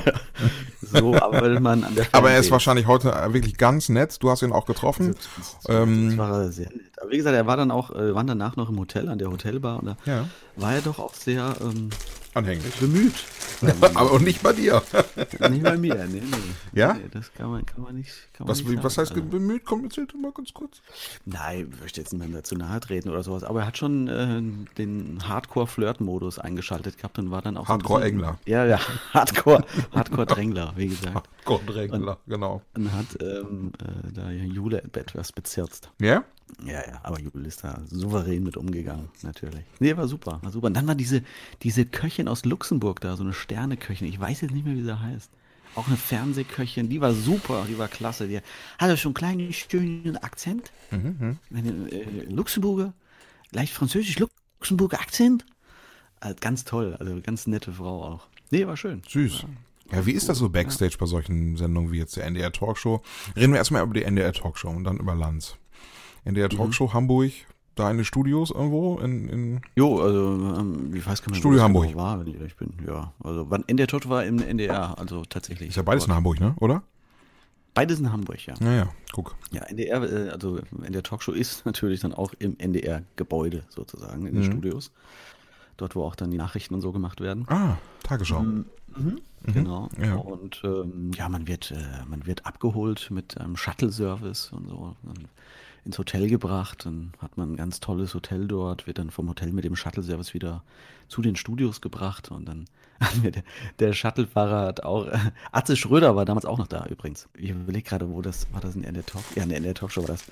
So 0.80 1.14
arbeitet 1.14 1.60
man 1.60 1.82
an 1.82 1.94
der 1.94 2.06
Aber 2.12 2.30
er 2.30 2.38
ist 2.38 2.50
wahrscheinlich 2.50 2.86
heute 2.86 3.10
äh, 3.10 3.32
wirklich 3.32 3.56
ganz 3.56 3.88
nett. 3.88 4.22
Du 4.22 4.30
hast 4.30 4.42
ihn 4.42 4.52
auch 4.52 4.66
getroffen. 4.66 5.14
Ähm, 5.66 6.10
Das 6.10 6.18
war 6.18 6.48
sehr 6.52 6.68
nett. 6.68 6.92
Aber 7.00 7.10
wie 7.10 7.16
gesagt, 7.16 7.34
er 7.34 7.46
war 7.46 7.56
dann 7.56 7.70
auch, 7.70 7.90
äh, 7.90 8.14
waren 8.14 8.26
danach 8.26 8.56
noch 8.56 8.68
im 8.68 8.78
Hotel, 8.78 9.08
an 9.08 9.18
der 9.18 9.30
Hotelbar 9.30 9.78
und 9.80 9.86
da 9.86 9.96
Ja. 10.04 10.28
war 10.56 10.74
er 10.74 10.82
doch 10.82 10.98
auch 10.98 11.14
sehr 11.14 11.56
ähm, 11.62 11.88
Anhänglich. 12.34 12.74
bemüht. 12.76 13.14
Aber 13.94 14.12
und 14.12 14.24
nicht 14.24 14.42
bei 14.42 14.52
dir. 14.52 14.82
nicht 15.50 15.62
bei 15.62 15.76
mir, 15.76 15.94
nee, 16.06 16.20
nee. 16.20 16.36
Ja? 16.72 16.94
Nee, 16.94 17.08
das 17.10 17.32
kann 17.32 17.50
man, 17.50 17.64
kann 17.64 17.82
man 17.82 17.94
nicht. 17.94 18.10
Kann 18.32 18.46
man 18.46 18.56
Was, 18.56 18.64
nicht 18.64 18.82
was 18.82 18.98
heißt 18.98 19.14
bemüht? 19.30 19.64
Komm, 19.64 19.84
erzähl 19.84 20.06
doch 20.06 20.16
mal 20.16 20.32
ganz 20.32 20.52
kurz. 20.52 20.82
Nein, 21.24 21.70
ich 21.72 21.80
möchte 21.80 22.00
jetzt 22.00 22.12
niemandem 22.12 22.38
dazu 22.38 22.56
nahe 22.56 22.80
treten 22.80 23.08
oder 23.08 23.22
sowas, 23.22 23.44
aber 23.44 23.60
er 23.60 23.66
hat 23.68 23.78
schon 23.78 24.08
äh, 24.08 24.42
den 24.76 25.28
Hardcore-Flirt-Modus 25.28 26.38
eingeschaltet 26.38 26.98
gehabt 26.98 27.18
und 27.18 27.30
war 27.30 27.42
dann 27.42 27.56
auch 27.56 27.68
Hardcore-Engler. 27.68 28.38
Ja, 28.46 28.66
ja, 28.66 28.80
Hardcore, 29.12 29.64
Hardcore-Drängler, 29.92 30.72
wie 30.76 30.88
gesagt. 30.88 31.28
Gott, 31.44 31.62
genau. 32.26 32.62
Und 32.74 32.92
hat 32.92 33.06
ähm, 33.20 33.72
äh, 33.80 34.12
da 34.12 34.30
Jule 34.30 34.82
etwas 34.82 35.32
bezirzt. 35.32 35.90
Ja? 36.00 36.24
Ja, 36.64 36.80
ja, 36.86 37.00
aber 37.02 37.20
Jule 37.20 37.48
ist 37.48 37.64
da 37.64 37.80
souverän 37.90 38.42
mit 38.42 38.56
umgegangen, 38.56 39.08
natürlich. 39.22 39.64
Nee, 39.80 39.96
war 39.96 40.08
super, 40.08 40.38
war 40.42 40.52
super. 40.52 40.68
Und 40.68 40.74
dann 40.74 40.86
war 40.86 40.94
diese, 40.94 41.22
diese 41.62 41.84
Köchin 41.84 42.28
aus 42.28 42.44
Luxemburg 42.44 43.00
da, 43.00 43.16
so 43.16 43.22
eine 43.22 43.32
Sterneköchin, 43.32 44.06
ich 44.06 44.20
weiß 44.20 44.42
jetzt 44.42 44.52
nicht 44.52 44.64
mehr, 44.64 44.76
wie 44.76 44.82
sie 44.82 45.00
heißt. 45.00 45.30
Auch 45.74 45.88
eine 45.88 45.96
Fernsehköchin, 45.96 46.88
die 46.88 47.00
war 47.00 47.12
super, 47.12 47.66
die 47.68 47.78
war 47.78 47.88
klasse. 47.88 48.28
Die 48.28 48.40
hatte 48.78 48.96
schon 48.96 49.10
einen 49.10 49.14
kleinen, 49.14 49.52
schönen 49.52 50.16
Akzent. 50.18 50.70
Eine 51.50 51.90
äh, 51.90 52.24
Luxemburger, 52.28 52.92
leicht 53.50 53.72
französisch, 53.72 54.18
Luxemburger 54.18 55.00
Akzent. 55.00 55.44
Also 56.20 56.36
ganz 56.40 56.64
toll, 56.64 56.96
also 57.00 57.20
ganz 57.20 57.46
nette 57.48 57.72
Frau 57.72 58.04
auch. 58.04 58.26
Nee, 58.50 58.66
war 58.66 58.76
schön. 58.76 59.02
Süß. 59.08 59.46
Ja, 59.92 60.06
wie 60.06 60.12
ist 60.12 60.28
das 60.28 60.38
so 60.38 60.48
Backstage 60.48 60.96
bei 60.98 61.06
solchen 61.06 61.56
Sendungen 61.56 61.92
wie 61.92 61.98
jetzt 61.98 62.16
der 62.16 62.24
NDR 62.24 62.52
Talkshow? 62.52 63.02
Reden 63.36 63.52
wir 63.52 63.58
erstmal 63.58 63.82
über 63.82 63.94
die 63.94 64.04
NDR 64.04 64.32
Talkshow 64.32 64.70
und 64.70 64.84
dann 64.84 64.98
über 64.98 65.14
Lanz. 65.14 65.56
NDR 66.24 66.46
Mhm. 66.52 66.56
Talkshow 66.56 66.92
Hamburg, 66.92 67.32
deine 67.74 68.04
Studios 68.04 68.50
irgendwo 68.50 68.98
in, 68.98 69.28
in 69.28 69.60
Jo, 69.76 70.00
also 70.00 70.56
ähm, 70.58 70.94
ich 70.94 71.06
weiß 71.06 71.22
gar 71.22 71.30
nicht, 71.30 71.40
Studio 71.40 71.60
Hamburg. 71.62 71.88
genau 71.88 71.98
war, 71.98 72.20
wenn 72.20 72.26
ich 72.28 72.34
ehrlich 72.36 72.56
bin. 72.56 72.72
Ja, 72.86 73.12
also 73.22 73.50
wann 73.50 73.64
NDR 73.66 73.86
Tot 73.88 74.08
war 74.08 74.24
im 74.24 74.38
NDR, 74.40 74.98
also 74.98 75.24
tatsächlich. 75.24 75.70
ist 75.70 75.76
ja 75.76 75.82
beides 75.82 76.06
in 76.06 76.14
Hamburg, 76.14 76.40
ne? 76.40 76.54
Oder? 76.60 76.82
Beides 77.74 77.98
in 77.98 78.12
Hamburg, 78.12 78.46
ja. 78.46 78.54
Naja, 78.60 78.88
guck. 79.12 79.34
Ja, 79.50 79.62
NDR, 79.62 80.02
äh, 80.04 80.28
also 80.30 80.60
NDR 80.84 81.02
Talkshow 81.02 81.32
ist 81.32 81.66
natürlich 81.66 82.00
dann 82.00 82.14
auch 82.14 82.32
im 82.38 82.56
NDR-Gebäude 82.58 83.64
sozusagen, 83.68 84.20
Mhm. 84.20 84.26
in 84.28 84.34
den 84.36 84.44
Studios. 84.44 84.92
Dort, 85.76 85.96
wo 85.96 86.04
auch 86.04 86.14
dann 86.14 86.30
die 86.30 86.36
Nachrichten 86.36 86.72
und 86.74 86.82
so 86.82 86.92
gemacht 86.92 87.20
werden. 87.20 87.46
Ah, 87.48 87.78
Tagesschau. 88.04 88.44
Genau. 89.46 89.88
Mhm. 89.96 90.04
Ja. 90.04 90.14
Und 90.14 90.62
ähm, 90.64 91.10
ja, 91.16 91.28
man 91.28 91.48
wird, 91.48 91.72
äh, 91.72 92.04
man 92.08 92.24
wird 92.26 92.46
abgeholt 92.46 93.10
mit 93.10 93.36
einem 93.40 93.56
Shuttle-Service 93.56 94.52
und 94.52 94.68
so. 94.68 94.94
Dann 95.02 95.24
ins 95.84 95.98
Hotel 95.98 96.28
gebracht, 96.28 96.86
dann 96.86 97.12
hat 97.20 97.36
man 97.36 97.52
ein 97.52 97.56
ganz 97.56 97.80
tolles 97.80 98.14
Hotel 98.14 98.46
dort, 98.48 98.86
wird 98.86 98.98
dann 98.98 99.10
vom 99.10 99.28
Hotel 99.28 99.52
mit 99.52 99.64
dem 99.64 99.76
Shuttle-Service 99.76 100.34
wieder 100.34 100.62
zu 101.08 101.20
den 101.22 101.36
Studios 101.36 101.80
gebracht 101.80 102.30
und 102.30 102.46
dann 102.46 102.64
hat 103.00 103.16
mir 103.22 103.32
der, 103.32 103.42
der 103.80 103.92
Shuttlefahrer 103.92 104.66
hat 104.66 104.84
auch, 104.84 105.06
äh, 105.08 105.18
Atze 105.52 105.76
Schröder 105.76 106.14
war 106.16 106.24
damals 106.24 106.44
auch 106.46 106.58
noch 106.58 106.68
da 106.68 106.86
übrigens. 106.86 107.28
Ich 107.36 107.50
überlege 107.50 107.82
gerade, 107.88 108.08
wo 108.08 108.22
das, 108.22 108.46
war 108.52 108.60
das 108.60 108.76
in 108.76 108.82
der 108.82 109.04
Talk? 109.04 109.24
Ja, 109.34 109.42
in 109.42 109.48
der 109.62 109.74
Talkshow 109.74 110.02
war 110.02 110.08
das. 110.08 110.24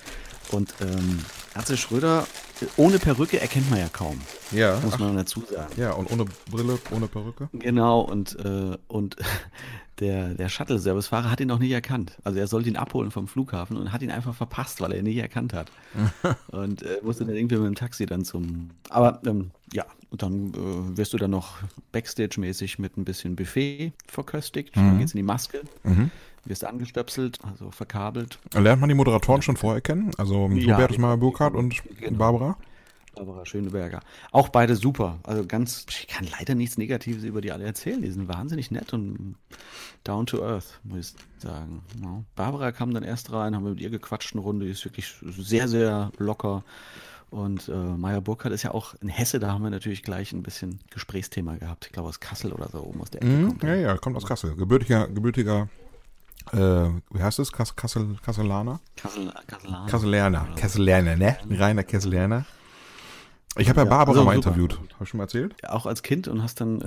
Und 0.51 0.73
ähm, 0.81 1.19
Atze 1.53 1.75
Schröder, 1.77 2.25
äh, 2.61 2.65
ohne 2.77 2.99
Perücke 2.99 3.39
erkennt 3.39 3.69
man 3.69 3.79
ja 3.79 3.89
kaum, 3.89 4.19
Ja. 4.51 4.79
muss 4.79 4.93
Ach, 4.93 4.99
man 4.99 5.15
dazu 5.17 5.41
sagen. 5.41 5.71
ja, 5.77 5.91
und 5.91 6.09
ohne 6.09 6.25
Brille, 6.49 6.79
ohne 6.91 7.07
Perücke? 7.07 7.49
Genau, 7.51 7.99
und, 8.01 8.39
äh, 8.39 8.77
und 8.87 9.17
der, 9.99 10.33
der 10.33 10.49
Shuttle-Servicefahrer 10.49 11.29
hat 11.29 11.39
ihn 11.39 11.47
noch 11.47 11.59
nicht 11.59 11.71
erkannt. 11.71 12.17
Also 12.23 12.39
er 12.39 12.47
sollte 12.47 12.69
ihn 12.69 12.77
abholen 12.77 13.11
vom 13.11 13.27
Flughafen 13.27 13.77
und 13.77 13.91
hat 13.91 14.01
ihn 14.01 14.11
einfach 14.11 14.33
verpasst, 14.33 14.81
weil 14.81 14.91
er 14.91 14.97
ihn 14.99 15.03
nicht 15.05 15.17
erkannt 15.17 15.53
hat. 15.53 15.71
und 16.47 16.81
äh, 16.83 16.99
musste 17.03 17.25
dann 17.25 17.35
irgendwie 17.35 17.57
mit 17.57 17.65
dem 17.67 17.75
Taxi 17.75 18.05
dann 18.05 18.25
zum. 18.25 18.71
Aber 18.89 19.21
ähm, 19.25 19.51
ja, 19.71 19.85
und 20.09 20.21
dann 20.23 20.51
äh, 20.53 20.97
wirst 20.97 21.13
du 21.13 21.17
dann 21.17 21.31
noch 21.31 21.57
Backstage-mäßig 21.91 22.79
mit 22.79 22.97
ein 22.97 23.05
bisschen 23.05 23.35
Buffet 23.35 23.93
verköstigt. 24.07 24.75
Dann 24.75 24.97
geht's 24.99 25.13
in 25.13 25.17
die 25.17 25.23
Maske, 25.23 25.61
wirst 26.45 26.65
angestöpselt, 26.65 27.39
also 27.49 27.71
verkabelt. 27.71 28.39
Lernt 28.53 28.81
man 28.81 28.89
die 28.89 28.95
Moderatoren 28.95 29.41
schon 29.41 29.57
vorher 29.57 29.81
kennen? 29.81 30.11
Also 30.17 30.49
Ja, 30.49 30.75
Hubertus 30.75 30.95
die- 30.97 31.01
Meyer 31.01 31.17
Burkhardt 31.17 31.53
und 31.55 31.75
Genau. 31.99 32.17
Barbara? 32.17 32.57
Barbara 33.15 33.45
Schöneberger. 33.45 33.99
Auch 34.31 34.49
beide 34.49 34.75
super. 34.75 35.19
Also 35.23 35.45
ganz, 35.45 35.85
ich 35.89 36.07
kann 36.07 36.27
leider 36.39 36.55
nichts 36.55 36.77
Negatives 36.77 37.23
über 37.23 37.41
die 37.41 37.51
alle 37.51 37.63
erzählen. 37.63 38.01
Die 38.01 38.09
sind 38.11 38.27
wahnsinnig 38.27 38.71
nett 38.71 38.93
und 38.93 39.35
down 40.03 40.25
to 40.25 40.43
earth, 40.43 40.79
muss 40.83 41.15
ich 41.37 41.41
sagen. 41.41 41.83
Ja. 42.01 42.23
Barbara 42.35 42.71
kam 42.71 42.93
dann 42.93 43.03
erst 43.03 43.31
rein, 43.31 43.55
haben 43.55 43.63
wir 43.63 43.71
mit 43.71 43.81
ihr 43.81 43.89
gequatscht 43.89 44.33
eine 44.33 44.41
Runde, 44.41 44.65
die 44.65 44.71
ist 44.71 44.83
wirklich 44.85 45.13
sehr, 45.21 45.67
sehr 45.67 46.11
locker. 46.17 46.63
Und 47.29 47.67
äh, 47.67 47.71
Meier 47.73 48.21
Burkhardt 48.21 48.53
ist 48.53 48.61
ja 48.63 48.71
auch 48.71 48.93
in 49.01 49.07
Hesse, 49.09 49.39
da 49.39 49.51
haben 49.51 49.63
wir 49.63 49.71
natürlich 49.71 50.03
gleich 50.03 50.33
ein 50.33 50.43
bisschen 50.43 50.79
Gesprächsthema 50.91 51.55
gehabt. 51.55 51.87
Ich 51.87 51.91
glaube 51.91 52.09
aus 52.09 52.19
Kassel 52.19 52.53
oder 52.53 52.69
so 52.69 52.79
oben 52.83 53.01
aus 53.01 53.09
der 53.09 53.23
Ecke 53.23 53.31
Mhm. 53.31 53.47
kommt. 53.47 53.63
Ja, 53.63 53.73
ja, 53.75 53.97
kommt 53.97 54.15
aus 54.17 54.25
Kassel. 54.25 54.55
Gebürtiger, 54.55 55.07
gebürtiger, 55.07 55.67
äh, 56.51 56.57
wie 56.57 57.21
heißt 57.23 57.39
es? 57.39 57.51
Kass, 57.51 57.75
Kassel, 57.75 58.17
Kasselaner? 58.23 58.79
Kassel, 58.97 59.33
Kasselaner. 59.47 59.87
Kasselerner. 59.87 60.47
Kasselerner, 60.55 61.15
ne? 61.15 61.37
Reiner 61.49 61.83
Kasselerner. 61.83 62.45
Ich 63.57 63.69
habe 63.69 63.81
ja, 63.81 63.85
Ja, 63.85 63.89
Barbara 63.89 64.17
also 64.17 64.25
mal 64.25 64.35
super. 64.35 64.49
interviewt. 64.49 64.79
Habe 64.93 65.03
ich 65.03 65.09
schon 65.09 65.17
mal 65.19 65.25
erzählt? 65.25 65.55
Auch 65.67 65.85
als 65.85 66.01
Kind 66.03 66.27
und 66.27 66.41
hast 66.41 66.59
dann 66.61 66.81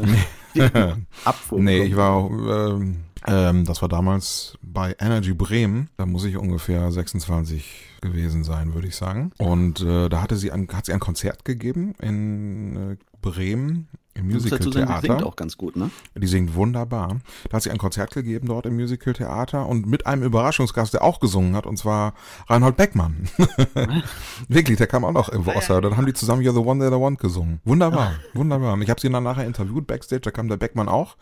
äh, 0.55 0.71
Abfuhr 1.25 1.61
Nee, 1.61 1.83
ich 1.85 1.97
war, 1.97 2.29
ähm, 2.31 3.05
ähm, 3.27 3.65
das 3.65 3.83
war 3.83 3.89
damals 3.89 4.59
bei 4.63 4.97
Energy 4.99 5.33
Bremen. 5.33 5.91
Da 5.97 6.07
muss 6.07 6.25
ich 6.25 6.37
ungefähr 6.37 6.91
26 6.91 7.65
gewesen 8.01 8.45
sein, 8.45 8.75
würde 8.75 8.89
ich 8.89 8.97
sagen. 8.97 9.33
Und 9.39 9.81
äh, 9.81 10.09
da 10.09 10.23
hatte 10.23 10.37
sie 10.37 10.51
ein, 10.53 10.69
hat 10.73 10.87
sie 10.87 10.93
ein 10.93 11.01
Konzert 11.01 11.45
gegeben 11.45 11.95
in 12.01 12.77
äh, 12.93 12.97
Bremen 13.23 13.89
im 14.17 14.31
sagen, 14.31 14.49
die 14.51 14.67
Musical-Theater. 14.69 15.01
singt 15.01 15.23
auch 15.23 15.37
ganz 15.37 15.57
gut, 15.57 15.77
ne? 15.77 15.91
Die 16.15 16.27
singt 16.27 16.55
wunderbar. 16.55 17.17
Da 17.49 17.57
hat 17.57 17.63
sie 17.63 17.71
ein 17.71 17.79
Konzert 17.79 18.13
gegeben 18.13 18.49
dort 18.49 18.67
im 18.67 18.77
Musical-Theater 18.77 19.67
und 19.67 19.87
mit 19.87 20.07
einem 20.07 20.23
Überraschungsgast, 20.23 20.95
der 20.95 21.03
auch 21.05 21.21
gesungen 21.21 21.55
hat, 21.57 21.67
und 21.67 21.77
zwar 21.79 22.15
Reinhold 22.49 22.77
Beckmann. 22.77 23.29
Wirklich, 24.49 24.79
der 24.79 24.87
kam 24.87 25.05
auch 25.05 25.13
noch 25.13 25.29
irgendwo 25.31 25.53
aus. 25.53 25.67
der- 25.67 25.81
Dann 25.81 25.97
haben 25.97 26.07
die 26.07 26.13
zusammen 26.15 26.43
You're 26.43 26.53
the 26.55 26.59
One, 26.61 26.83
They're 26.85 26.91
the 26.91 26.97
One 26.97 27.17
gesungen. 27.17 27.61
Wunderbar, 27.65 28.15
wunderbar. 28.35 28.79
Ich 28.81 28.91
habe 28.91 29.01
sie 29.01 29.11
dann 29.11 29.23
nachher 29.25 29.45
interviewt 29.47 29.87
backstage, 29.87 30.21
da 30.23 30.31
kam 30.31 30.49
der 30.49 30.57
Beckmann 30.57 30.89
auch. 30.89 31.17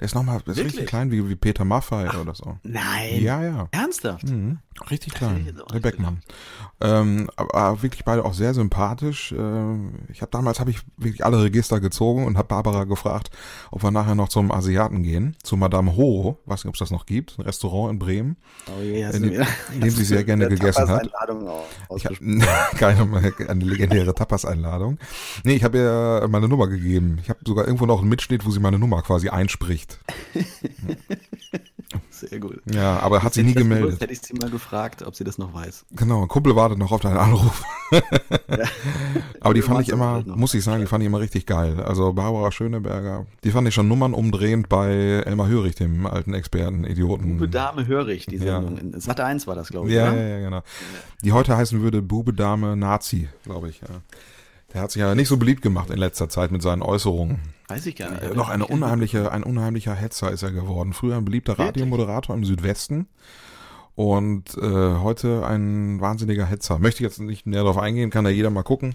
Der 0.00 0.06
ist 0.06 0.14
nochmal, 0.14 0.40
der 0.40 0.52
ist 0.52 0.58
richtig 0.58 0.72
Wirklich? 0.74 0.88
klein, 0.88 1.10
wie, 1.10 1.28
wie 1.28 1.36
Peter 1.36 1.64
Maffay 1.64 2.08
oder 2.20 2.34
so. 2.34 2.58
Nein. 2.62 3.20
Ja, 3.22 3.42
ja. 3.42 3.68
Ernsthaft? 3.72 4.24
Mhm. 4.28 4.58
Richtig 4.90 5.14
klein, 5.14 5.56
der 5.72 5.80
Beckmann. 5.80 6.22
Ähm, 6.80 7.30
aber, 7.36 7.82
wirklich 7.82 8.04
beide 8.04 8.24
auch 8.24 8.34
sehr 8.34 8.52
sympathisch. 8.54 9.32
Ähm, 9.36 9.94
ich 10.12 10.20
habe 10.20 10.30
damals 10.30 10.60
habe 10.60 10.70
ich 10.70 10.80
wirklich 10.98 11.24
alle 11.24 11.42
Register 11.42 11.80
gezogen 11.80 12.24
und 12.26 12.36
habe 12.36 12.48
Barbara 12.48 12.84
gefragt, 12.84 13.30
ob 13.70 13.82
wir 13.82 13.90
nachher 13.90 14.14
noch 14.14 14.28
zum 14.28 14.52
Asiaten 14.52 15.02
gehen, 15.02 15.36
zu 15.42 15.56
Madame 15.56 15.96
Ho, 15.96 16.38
weiß 16.44 16.64
nicht, 16.64 16.68
ob 16.68 16.74
es 16.74 16.80
das 16.80 16.90
noch 16.90 17.06
gibt, 17.06 17.38
ein 17.38 17.42
Restaurant 17.42 17.92
in 17.94 17.98
Bremen, 17.98 18.36
Oh 18.68 18.82
je, 18.82 19.02
in, 19.10 19.22
dem- 19.22 19.46
in 19.74 19.80
dem 19.80 19.90
sie 19.90 20.04
sehr 20.04 20.24
gerne 20.24 20.48
gegessen 20.50 20.88
hat. 20.88 21.08
Ich 21.96 22.04
hab, 22.06 22.12
keine 22.78 23.32
eine 23.48 23.64
legendäre 23.64 24.14
Tapas-Einladung. 24.14 24.98
Nee, 25.44 25.54
ich 25.54 25.64
habe 25.64 25.78
ihr 25.78 26.28
meine 26.28 26.48
Nummer 26.48 26.66
gegeben. 26.68 27.18
Ich 27.22 27.30
habe 27.30 27.38
sogar 27.46 27.64
irgendwo 27.66 27.86
noch 27.86 28.00
einen 28.00 28.10
Mitschnitt, 28.10 28.44
wo 28.44 28.50
sie 28.50 28.60
meine 28.60 28.78
Nummer 28.78 29.00
quasi 29.02 29.30
einspricht. 29.30 29.98
Sehr 32.20 32.40
gut. 32.40 32.60
Ja, 32.72 32.98
aber 33.00 33.22
hat 33.22 33.34
sie 33.34 33.42
nie 33.42 33.52
das 33.52 33.62
gewusst, 33.62 33.76
gemeldet. 33.78 34.00
Hätte 34.00 34.12
ich 34.12 34.20
sie 34.22 34.34
mal 34.34 34.48
gefragt, 34.50 35.02
ob 35.02 35.14
sie 35.14 35.24
das 35.24 35.36
noch 35.38 35.52
weiß. 35.52 35.84
Genau, 35.92 36.26
Kumpel 36.26 36.56
wartet 36.56 36.78
noch 36.78 36.92
auf 36.92 37.00
deinen 37.02 37.18
Anruf. 37.18 37.62
Aber 39.40 39.54
die 39.54 39.62
fand 39.62 39.80
ich 39.82 39.90
immer, 39.90 40.24
muss 40.26 40.54
ich 40.54 40.64
sagen, 40.64 40.80
die 40.80 40.86
fand 40.86 41.02
ich 41.02 41.06
immer 41.06 41.20
richtig 41.20 41.46
geil. 41.46 41.80
Also 41.80 42.12
Barbara 42.12 42.50
Schöneberger, 42.50 43.26
die 43.44 43.50
fand 43.50 43.68
ich 43.68 43.74
schon 43.74 43.86
Nummern 43.88 44.14
umdrehend 44.14 44.68
bei 44.68 44.90
Elmar 45.24 45.48
Hörig, 45.48 45.74
dem 45.76 46.06
alten 46.06 46.34
Experten, 46.34 46.84
Idioten. 46.84 47.36
Bube 47.36 47.48
Dame 47.48 47.86
höre 47.86 48.08
ich, 48.08 48.26
die 48.26 48.36
Ja. 48.36 48.60
Sendung. 48.60 48.78
In 48.78 49.00
Sat 49.00 49.20
1 49.20 49.46
war 49.46 49.54
das, 49.54 49.68
glaube 49.68 49.88
ich. 49.88 49.94
Ja, 49.94 50.12
ja, 50.12 50.26
ja, 50.26 50.40
genau. 50.40 50.62
Die 51.22 51.32
heute 51.32 51.56
heißen 51.56 51.80
würde 51.82 52.02
Bube, 52.02 52.32
Dame, 52.32 52.76
Nazi, 52.76 53.28
glaube 53.44 53.68
ich. 53.68 53.80
Ja. 53.80 53.88
Der 54.72 54.80
hat 54.82 54.90
sich 54.90 55.00
ja 55.00 55.14
nicht 55.14 55.28
so 55.28 55.36
beliebt 55.36 55.62
gemacht 55.62 55.90
in 55.90 55.98
letzter 55.98 56.28
Zeit 56.28 56.50
mit 56.50 56.62
seinen 56.62 56.82
Äußerungen. 56.82 57.38
Weiß 57.68 57.86
ich 57.86 57.96
gar 57.96 58.10
nicht. 58.10 58.22
Äh, 58.22 58.34
Noch 58.34 58.48
eine 58.48 58.66
unheimliche, 58.66 59.32
ein 59.32 59.42
unheimlicher 59.42 59.94
Hetzer 59.94 60.30
ist 60.30 60.42
er 60.42 60.52
geworden. 60.52 60.92
Früher 60.92 61.16
ein 61.16 61.24
beliebter 61.24 61.58
Radiomoderator 61.58 62.34
im 62.34 62.44
Südwesten 62.44 63.08
und 63.96 64.56
äh, 64.56 64.60
heute 64.60 65.44
ein 65.46 66.00
wahnsinniger 66.00 66.46
Hetzer. 66.46 66.78
Möchte 66.78 67.02
ich 67.02 67.08
jetzt 67.08 67.18
nicht 67.20 67.46
näher 67.46 67.62
darauf 67.62 67.78
eingehen, 67.78 68.10
kann 68.10 68.24
da 68.24 68.30
jeder 68.30 68.50
mal 68.50 68.62
gucken. 68.62 68.94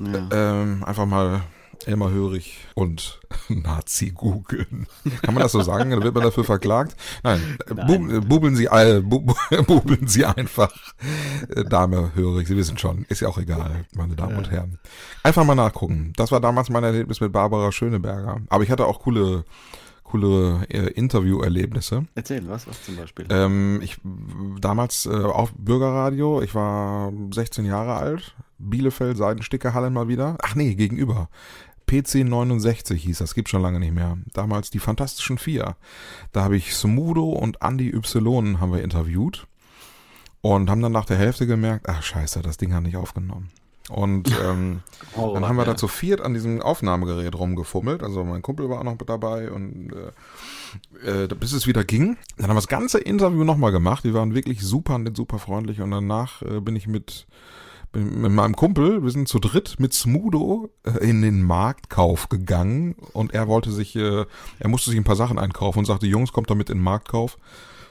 Ja. 0.00 0.28
Ähm, 0.32 0.84
einfach 0.84 1.06
mal 1.06 1.42
Elmar 1.86 2.10
Hörig 2.10 2.58
und 2.74 3.20
Nazi 3.48 4.10
googeln. 4.10 4.86
Kann 5.22 5.34
man 5.34 5.42
das 5.42 5.52
so 5.52 5.60
sagen? 5.62 5.90
Dann 5.90 6.02
wird 6.02 6.14
man 6.14 6.24
dafür 6.24 6.44
verklagt? 6.44 6.96
Nein, 7.22 7.58
äh, 7.66 8.20
bubeln 8.20 8.56
Sie 8.56 8.68
all, 8.68 9.02
bu 9.02 9.20
bubeln 9.66 10.06
Sie 10.06 10.24
einfach 10.24 10.72
äh, 11.48 11.64
Dame 11.64 12.12
Hörig. 12.14 12.46
Sie 12.48 12.56
wissen 12.56 12.78
schon, 12.78 13.04
ist 13.08 13.20
ja 13.20 13.28
auch 13.28 13.38
egal, 13.38 13.84
meine 13.94 14.14
Damen 14.14 14.36
und 14.36 14.50
Herren. 14.50 14.78
Einfach 15.22 15.44
mal 15.44 15.54
nachgucken. 15.54 16.12
Das 16.16 16.32
war 16.32 16.40
damals 16.40 16.70
mein 16.70 16.84
Erlebnis 16.84 17.20
mit 17.20 17.32
Barbara 17.32 17.72
Schöneberger. 17.72 18.40
Aber 18.48 18.64
ich 18.64 18.70
hatte 18.70 18.86
auch 18.86 19.00
coole, 19.00 19.44
coole 20.12 20.66
äh, 20.68 20.90
Interviewerlebnisse. 20.92 22.04
Erzähl, 22.14 22.46
was, 22.46 22.66
was 22.66 22.82
zum 22.84 22.96
Beispiel? 22.96 23.26
Ähm, 23.30 23.80
ich 23.82 23.96
damals 24.60 25.06
äh, 25.06 25.10
auf 25.10 25.52
Bürgerradio, 25.56 26.42
ich 26.42 26.54
war 26.54 27.12
16 27.30 27.64
Jahre 27.64 27.94
alt, 27.94 28.34
Bielefeld, 28.58 29.16
Seidenstickerhalle 29.16 29.88
mal 29.88 30.08
wieder. 30.08 30.36
Ach 30.42 30.54
nee, 30.54 30.74
gegenüber. 30.74 31.30
PC 31.86 32.26
69 32.26 33.02
hieß 33.02 33.18
das, 33.18 33.34
gibt 33.34 33.48
schon 33.48 33.62
lange 33.62 33.80
nicht 33.80 33.94
mehr. 33.94 34.18
Damals 34.34 34.70
die 34.70 34.78
Fantastischen 34.78 35.38
Vier. 35.38 35.76
Da 36.32 36.44
habe 36.44 36.56
ich 36.56 36.74
Smudo 36.74 37.30
und 37.30 37.62
Andy 37.62 37.88
Y 37.88 38.60
haben 38.60 38.72
wir 38.72 38.82
interviewt 38.82 39.46
und 40.42 40.68
haben 40.68 40.82
dann 40.82 40.92
nach 40.92 41.06
der 41.06 41.16
Hälfte 41.16 41.46
gemerkt, 41.46 41.88
ach 41.88 42.02
scheiße, 42.02 42.42
das 42.42 42.58
Ding 42.58 42.74
hat 42.74 42.82
nicht 42.82 42.96
aufgenommen. 42.96 43.50
Und 43.90 44.30
ähm, 44.44 44.80
Oh, 45.14 45.34
dann 45.34 45.46
haben 45.46 45.56
wir 45.56 45.64
ja. 45.64 45.72
da 45.72 45.76
zu 45.76 45.88
viert 45.88 46.20
an 46.20 46.32
diesem 46.32 46.62
Aufnahmegerät 46.62 47.34
rumgefummelt. 47.34 48.02
Also 48.02 48.24
mein 48.24 48.42
Kumpel 48.42 48.70
war 48.70 48.78
auch 48.78 48.84
noch 48.84 48.98
mit 48.98 49.08
dabei 49.08 49.50
und 49.50 49.92
äh, 51.04 51.24
äh, 51.24 51.28
bis 51.28 51.52
es 51.52 51.66
wieder 51.66 51.84
ging. 51.84 52.16
Dann 52.36 52.48
haben 52.48 52.56
wir 52.56 52.60
das 52.60 52.68
ganze 52.68 52.98
Interview 52.98 53.44
nochmal 53.44 53.72
gemacht. 53.72 54.04
Die 54.04 54.14
waren 54.14 54.34
wirklich 54.34 54.62
super 54.62 54.98
nett, 54.98 55.16
super 55.16 55.38
freundlich. 55.38 55.80
Und 55.80 55.90
danach 55.90 56.42
äh, 56.42 56.60
bin 56.60 56.76
ich 56.76 56.86
mit, 56.86 57.26
bin 57.92 58.22
mit 58.22 58.32
meinem 58.32 58.56
Kumpel, 58.56 59.02
wir 59.02 59.10
sind 59.10 59.28
zu 59.28 59.38
dritt 59.38 59.78
mit 59.78 59.92
Smudo 59.92 60.70
äh, 60.84 61.06
in 61.06 61.20
den 61.20 61.42
Marktkauf 61.42 62.30
gegangen. 62.30 62.94
Und 63.12 63.34
er 63.34 63.48
wollte 63.48 63.70
sich, 63.70 63.94
äh, 63.96 64.24
er 64.58 64.68
musste 64.68 64.90
sich 64.90 64.98
ein 64.98 65.04
paar 65.04 65.16
Sachen 65.16 65.38
einkaufen 65.38 65.80
und 65.80 65.84
sagte, 65.84 66.06
Jungs, 66.06 66.32
kommt 66.32 66.48
da 66.48 66.54
mit 66.54 66.70
in 66.70 66.78
den 66.78 66.84
Marktkauf. 66.84 67.36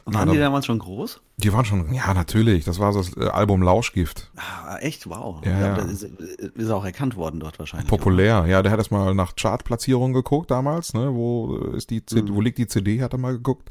Waren 0.05 0.27
Ja, 0.27 0.33
die 0.33 0.37
da- 0.39 0.45
damals 0.45 0.65
schon 0.65 0.79
groß? 0.79 1.21
Die 1.37 1.53
waren 1.53 1.65
schon, 1.65 1.93
ja 1.93 2.13
natürlich, 2.13 2.65
das 2.65 2.79
war 2.79 2.91
das 2.93 3.15
äh, 3.17 3.25
Album 3.27 3.61
Lauschgift. 3.63 4.31
Ah, 4.35 4.77
echt? 4.77 5.09
Wow. 5.09 5.41
Ja, 5.45 5.59
ja. 5.59 5.75
Das 5.75 5.85
ist, 5.91 6.03
ist 6.03 6.69
auch 6.69 6.83
erkannt 6.85 7.15
worden 7.15 7.39
dort 7.39 7.57
wahrscheinlich. 7.59 7.89
Populär, 7.89 8.45
ja, 8.47 8.61
der 8.61 8.71
hat 8.71 8.79
erst 8.79 8.91
mal 8.91 9.13
nach 9.15 9.35
Chartplatzierungen 9.35 10.13
geguckt 10.13 10.51
damals, 10.51 10.93
ne, 10.93 11.13
wo 11.13 11.55
ist 11.75 11.89
die 11.89 12.05
CD, 12.05 12.33
wo 12.33 12.41
liegt 12.41 12.57
die 12.57 12.67
CD, 12.67 13.01
hat 13.01 13.13
er 13.13 13.19
mal 13.19 13.33
geguckt 13.33 13.69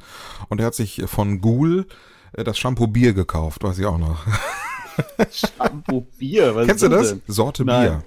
und 0.49 0.61
er 0.61 0.66
hat 0.66 0.74
sich 0.74 1.03
von 1.07 1.41
Ghoul 1.41 1.87
äh, 2.33 2.45
das 2.45 2.59
Shampoo 2.59 2.87
Bier 2.87 3.12
gekauft, 3.12 3.62
weiß 3.62 3.78
ich 3.78 3.87
auch 3.87 3.99
noch. 3.99 4.24
Shampoo 5.31 6.07
Bier, 6.18 6.55
was 6.55 6.66
Kennst 6.66 6.83
ist 6.85 6.91
du 6.93 6.97
das? 6.97 7.09
denn? 7.11 7.22
Sorte 7.26 7.64
Nein. 7.64 7.89
Bier. 7.91 8.03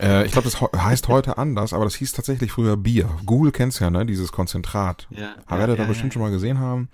Äh, 0.00 0.26
ich 0.26 0.32
glaube, 0.32 0.48
das 0.48 0.60
he- 0.60 0.76
heißt 0.78 1.08
heute 1.08 1.38
anders, 1.38 1.72
aber 1.72 1.84
das 1.84 1.94
hieß 1.94 2.12
tatsächlich 2.12 2.52
früher 2.52 2.76
Bier. 2.76 3.08
Ghoul 3.24 3.52
kennst 3.52 3.80
ja, 3.80 3.90
ne, 3.90 4.04
dieses 4.06 4.32
Konzentrat. 4.32 5.06
Ja, 5.10 5.34
werdet 5.48 5.78
ihr 5.78 5.82
ja, 5.82 5.88
bestimmt 5.88 6.12
ja. 6.12 6.14
schon 6.14 6.22
mal 6.22 6.30
gesehen 6.30 6.58
haben. 6.58 6.88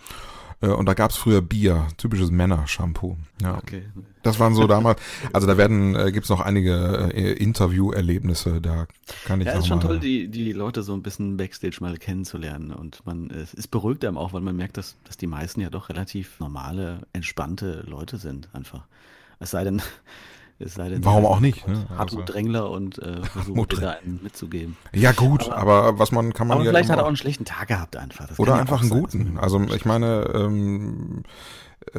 Äh, 0.61 0.69
Und 0.69 0.87
da 0.87 0.95
gab's 0.95 1.17
früher 1.17 1.43
Bier, 1.43 1.89
typisches 1.97 2.31
Männer-Shampoo. 2.31 3.17
Ja. 3.43 3.59
Okay. 3.59 3.83
Das 4.23 4.39
waren 4.39 4.55
so 4.55 4.69
damals, 4.69 5.01
also 5.33 5.49
da 5.49 5.57
werden, 5.57 5.97
äh, 5.97 6.13
gibt's 6.13 6.29
noch 6.29 6.41
einige 6.41 7.11
äh, 7.13 7.33
Interviewerlebnisse, 7.33 8.61
da 8.61 8.87
kann 9.25 9.41
ich 9.41 9.49
Ja, 9.49 9.55
ist 9.55 9.67
schon 9.67 9.81
toll, 9.81 9.99
die, 9.99 10.29
die 10.29 10.53
Leute 10.53 10.85
so 10.85 10.95
ein 10.95 11.03
bisschen 11.03 11.37
Backstage 11.37 11.79
mal 11.81 11.97
kennenzulernen. 11.97 12.71
Und 12.71 13.05
man, 13.05 13.31
es 13.31 13.53
ist 13.53 13.69
beruhigt 13.73 14.05
einem 14.05 14.17
auch, 14.17 14.33
weil 14.33 14.41
man 14.41 14.55
merkt, 14.55 14.77
dass, 14.77 14.95
dass 15.03 15.17
die 15.17 15.27
meisten 15.27 15.61
ja 15.61 15.71
doch 15.71 15.89
relativ 15.89 16.39
normale, 16.39 17.01
entspannte 17.13 17.85
Leute 17.89 18.17
sind, 18.19 18.49
einfach. 18.53 18.85
Es 19.41 19.51
sei 19.51 19.65
denn, 19.65 19.83
es 20.63 20.75
sei 20.75 20.89
denn. 20.89 21.05
Warum 21.05 21.27
auch 21.27 21.41
nicht, 21.41 21.67
ne? 21.69 21.87
Hartmut 21.97 22.23
Also- 22.23 22.33
Drängler 22.33 22.71
und 22.71 22.99
äh, 22.99 23.23
versucht 23.33 23.83
da 23.83 23.91
einen 23.91 24.21
mitzugeben. 24.23 24.77
Ja 24.93 25.13
gut, 25.13 25.49
aber, 25.51 25.99
was 25.99 26.13
man 26.13 26.33
kann 26.33 26.47
man 26.49 26.57
Aber 26.59 26.65
ja 26.65 26.71
vielleicht 26.71 26.91
hat 26.91 26.99
er 26.99 27.05
auch 27.05 27.09
einen 27.09 27.17
schlechten 27.17 27.45
Tag 27.45 27.69
gehabt 27.69 27.97
einfach. 27.97 28.27
Das 28.29 28.39
oder 28.39 28.55
ja 28.55 28.61
einfach 28.61 28.81
einen 28.81 28.91
sein. 28.91 29.01
guten. 29.01 29.39
Also 29.39 29.61
ich 29.61 29.85
meine, 29.85 30.31
ähm, 30.35 31.23
äh, 31.95 31.99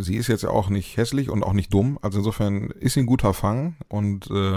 sie 0.00 0.16
ist 0.16 0.28
jetzt 0.28 0.42
ja 0.42 0.50
auch 0.50 0.68
nicht 0.68 0.96
hässlich 0.96 1.30
und 1.30 1.42
auch 1.42 1.52
nicht 1.54 1.72
dumm. 1.72 1.98
Also 2.02 2.18
insofern 2.18 2.70
ist 2.70 2.94
sie 2.94 3.00
ein 3.00 3.06
guter 3.06 3.32
Fang 3.34 3.76
und 3.88 4.30
äh, 4.30 4.52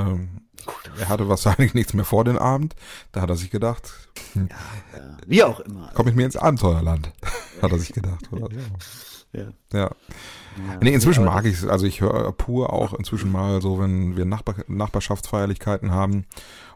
er 1.00 1.10
hatte 1.10 1.28
wahrscheinlich 1.30 1.74
nichts 1.76 1.94
mehr 1.94 2.06
vor 2.06 2.24
den 2.26 2.38
Abend. 2.38 2.76
Da 3.12 3.22
hat 3.22 3.30
er 3.30 3.36
sich 3.36 3.52
gedacht, 3.52 3.92
hm, 4.34 4.50
Ja, 4.50 5.00
wie 5.28 5.44
auch 5.44 5.60
immer. 5.62 5.92
komm 5.94 6.06
mit 6.08 6.16
mir 6.16 6.26
ins 6.26 6.36
Abenteuerland, 6.38 7.12
hat 7.62 7.72
er 7.72 7.80
sich 7.80 7.94
gedacht. 7.94 8.32
Oder 8.32 8.48
so. 8.50 8.58
Ja. 9.34 9.52
Ja. 9.74 9.92
Nee, 10.82 10.94
inzwischen 10.94 11.26
mag 11.26 11.46
ich 11.46 11.56
es. 11.56 11.66
Also 11.66 11.88
ich 11.88 12.02
höre 12.02 12.32
pur 12.32 12.72
auch 12.72 12.94
inzwischen 12.94 13.32
mal 13.32 13.62
so, 13.62 13.80
wenn 13.80 14.16
wir 14.16 14.26
Nachbar 14.26 14.56
Nachbarschaftsfeierlichkeiten 14.68 15.92
haben 15.92 16.26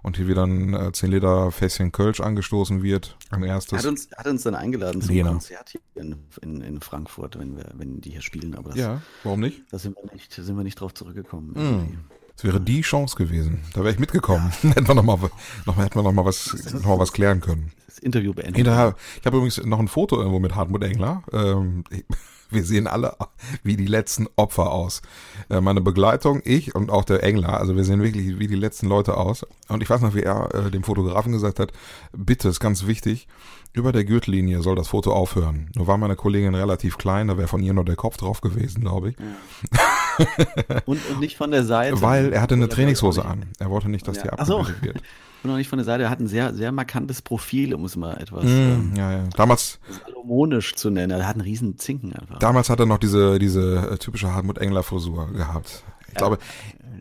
und 0.01 0.17
hier 0.17 0.27
wieder 0.27 0.45
ein 0.45 0.73
äh, 0.73 0.91
10 0.91 1.11
Liter 1.11 1.51
Fässchen 1.51 1.91
Kölsch 1.91 2.19
angestoßen 2.19 2.81
wird. 2.81 3.15
Er 3.29 3.43
erstes. 3.43 3.79
hat 3.79 3.85
uns, 3.85 4.09
hat 4.17 4.25
uns 4.25 4.43
dann 4.43 4.55
eingeladen 4.55 5.01
zum 5.01 5.13
Lena. 5.13 5.29
Konzert 5.29 5.69
hier 5.69 5.81
in, 5.95 6.15
in, 6.41 6.61
in 6.61 6.81
Frankfurt, 6.81 7.37
wenn 7.37 7.55
wir, 7.55 7.71
wenn 7.75 8.01
die 8.01 8.11
hier 8.11 8.21
spielen, 8.21 8.55
aber 8.55 8.69
das, 8.69 8.79
ja, 8.79 9.01
warum 9.23 9.41
nicht? 9.41 9.61
da 9.71 9.77
sind 9.77 9.95
wir 9.95 10.11
nicht, 10.11 10.33
sind 10.33 10.57
wir 10.57 10.63
nicht 10.63 10.79
drauf 10.81 10.93
zurückgekommen. 10.93 11.53
Hm. 11.55 11.99
Das 12.37 12.43
wäre 12.43 12.61
die 12.61 12.81
Chance 12.81 13.15
gewesen. 13.15 13.63
Da 13.73 13.81
wäre 13.81 13.91
ich 13.91 13.99
mitgekommen. 13.99 14.51
hätten 14.61 14.87
wir 14.87 14.93
noch 14.93 15.03
mal, 15.03 15.17
noch 15.65 15.75
mal, 15.75 15.83
hätten 15.83 15.95
wir 15.95 16.03
noch 16.03 16.13
mal 16.13 16.23
was, 16.23 16.55
noch 16.71 16.85
mal 16.85 16.99
was 16.99 17.11
klären 17.11 17.41
können. 17.41 17.71
Das 17.87 17.97
Interview 17.97 18.31
beendet. 18.31 18.57
Hinterher, 18.57 18.95
ich 19.19 19.25
habe 19.25 19.37
übrigens 19.37 19.63
noch 19.65 19.79
ein 19.79 19.87
Foto 19.87 20.17
irgendwo 20.17 20.39
mit 20.39 20.53
Hartmut 20.53 20.83
Engler. 20.83 21.23
Ähm, 21.33 21.83
wir 22.51 22.63
sehen 22.63 22.85
alle 22.85 23.15
wie 23.63 23.75
die 23.75 23.87
letzten 23.87 24.27
Opfer 24.35 24.71
aus. 24.71 25.01
Äh, 25.49 25.61
meine 25.61 25.81
Begleitung, 25.81 26.43
ich 26.45 26.75
und 26.75 26.91
auch 26.91 27.05
der 27.05 27.23
Engler, 27.23 27.59
also 27.59 27.75
wir 27.75 27.83
sehen 27.83 28.03
wirklich 28.03 28.37
wie 28.37 28.47
die 28.47 28.55
letzten 28.55 28.87
Leute 28.87 29.17
aus. 29.17 29.43
Und 29.67 29.81
ich 29.81 29.89
weiß 29.89 30.01
noch, 30.01 30.13
wie 30.13 30.21
er 30.21 30.53
äh, 30.53 30.69
dem 30.69 30.83
Fotografen 30.83 31.31
gesagt 31.31 31.59
hat, 31.59 31.73
bitte, 32.15 32.49
ist 32.49 32.59
ganz 32.59 32.85
wichtig, 32.85 33.27
über 33.73 33.91
der 33.91 34.05
Gürtellinie 34.05 34.61
soll 34.61 34.75
das 34.75 34.89
Foto 34.89 35.11
aufhören. 35.11 35.71
Nur 35.75 35.87
war 35.87 35.97
meine 35.97 36.15
Kollegin 36.15 36.53
relativ 36.53 36.99
klein, 36.99 37.29
da 37.29 37.37
wäre 37.39 37.47
von 37.47 37.63
ihr 37.63 37.73
nur 37.73 37.85
der 37.85 37.95
Kopf 37.95 38.17
drauf 38.17 38.41
gewesen, 38.41 38.81
glaube 38.81 39.09
ich. 39.09 39.15
Und, 40.85 40.99
und 41.09 41.19
nicht 41.19 41.37
von 41.37 41.51
der 41.51 41.63
Seite. 41.63 42.01
Weil 42.01 42.33
er 42.33 42.41
hatte 42.41 42.55
eine 42.55 42.69
Trainingshose 42.69 43.23
an. 43.25 43.45
Er 43.59 43.69
wollte 43.69 43.89
nicht, 43.89 44.07
dass 44.07 44.17
Ja. 44.17 44.23
die 44.23 44.29
Ach 44.37 44.45
so. 44.45 44.59
abgebildet 44.59 44.95
wird. 44.95 45.03
Und 45.43 45.51
auch 45.51 45.55
nicht 45.57 45.69
von 45.69 45.77
der 45.77 45.85
Seite. 45.85 46.03
Er 46.03 46.09
hat 46.09 46.19
ein 46.19 46.27
sehr, 46.27 46.53
sehr 46.55 46.71
markantes 46.71 47.21
Profil, 47.21 47.73
um 47.75 47.85
es 47.85 47.95
mal 47.95 48.17
etwas 48.19 48.43
Mm, 48.43 48.47
ähm, 48.47 48.93
ja, 48.97 49.11
ja. 49.11 49.23
Damals, 49.35 49.79
salomonisch 50.05 50.75
zu 50.75 50.89
nennen. 50.89 51.11
Er 51.11 51.27
hat 51.27 51.35
einen 51.35 51.41
riesen 51.41 51.77
Zinken 51.77 52.13
einfach. 52.13 52.39
damals 52.39 52.69
hat 52.69 52.79
er 52.79 52.85
noch 52.87 52.97
diese, 52.97 53.37
diese 53.39 53.91
äh, 53.91 53.97
typische 53.97 54.33
Hartmut 54.33 54.57
Engler 54.57 54.81
Frisur 54.83 55.31
gehabt. 55.31 55.83
Ich 56.09 56.15
glaube, 56.15 56.39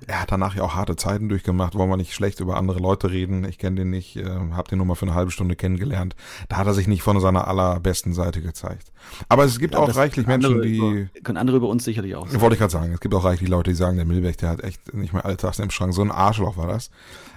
er 0.07 0.23
hat 0.23 0.31
danach 0.31 0.55
ja 0.55 0.63
auch 0.63 0.75
harte 0.75 0.97
Zeiten 0.97 1.29
durchgemacht. 1.29 1.75
Wollen 1.75 1.91
wir 1.91 1.97
nicht 1.97 2.15
schlecht 2.15 2.41
über 2.41 2.57
andere 2.57 2.79
Leute 2.79 3.11
reden? 3.11 3.45
Ich 3.45 3.59
kenne 3.59 3.77
den 3.77 3.91
nicht, 3.91 4.17
äh, 4.17 4.25
habe 4.53 4.69
den 4.69 4.79
nur 4.79 4.87
mal 4.87 4.95
für 4.95 5.07
eine 5.07 5.15
halbe 5.15 5.31
Stunde 5.31 5.57
kennengelernt. 5.57 6.15
Da 6.49 6.57
hat 6.57 6.67
er 6.67 6.75
sich 6.75 6.87
nicht 6.87 7.03
von 7.03 7.19
seiner 7.21 7.49
allerbesten 7.49 8.15
Seite 8.15 8.41
gezeigt. 8.41 8.93
Aber 9.29 9.45
es 9.45 9.59
gibt 9.59 9.75
Ja, 9.75 9.81
auch 9.81 9.97
reichlich 9.97 10.27
Menschen, 10.27 10.63
die, 10.63 10.79
Über, 10.79 11.09
können 11.25 11.39
andere 11.39 11.57
über 11.57 11.69
uns 11.69 11.85
sicherlich 11.85 12.15
auch 12.15 12.27
sagen. 12.29 12.41
wollte 12.41 12.55
ich 12.55 12.61
gerade 12.61 12.73
sagen, 12.73 12.93
es 12.93 13.01
gibt 13.01 13.15
auch 13.15 13.25
reichlich 13.25 13.49
Leute, 13.49 13.71
die 13.71 13.77
sagen, 13.77 13.97
der 13.97 14.07
Milbeck, 14.07 14.37
der 14.39 14.51
hat 14.51 14.63
echt 14.63 14.95
nicht 14.95 15.13
mehr 15.13 15.25
alle 15.25 15.37
Tassen 15.37 15.63
im 15.63 15.71
Schrank. 15.71 15.93
So 15.93 16.03
ein 16.03 16.11
Arschloch 16.13 16.57
war 16.57 16.69
das. 16.69 16.91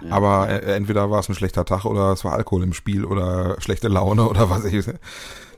Aber 0.10 0.50
äh, 0.50 0.76
entweder 0.76 1.10
war 1.10 1.20
es 1.20 1.30
ein 1.30 1.36
schlechter 1.36 1.66
Tag 1.66 1.86
oder 1.86 2.12
es 2.14 2.24
war 2.24 2.34
Alkohol 2.34 2.64
im 2.64 2.74
Spiel 2.74 3.04
oder 3.06 3.56
schlechte 3.60 3.88
Laune 3.88 4.28
oder 4.30 4.50
was 4.50 4.66
ich 4.66 4.86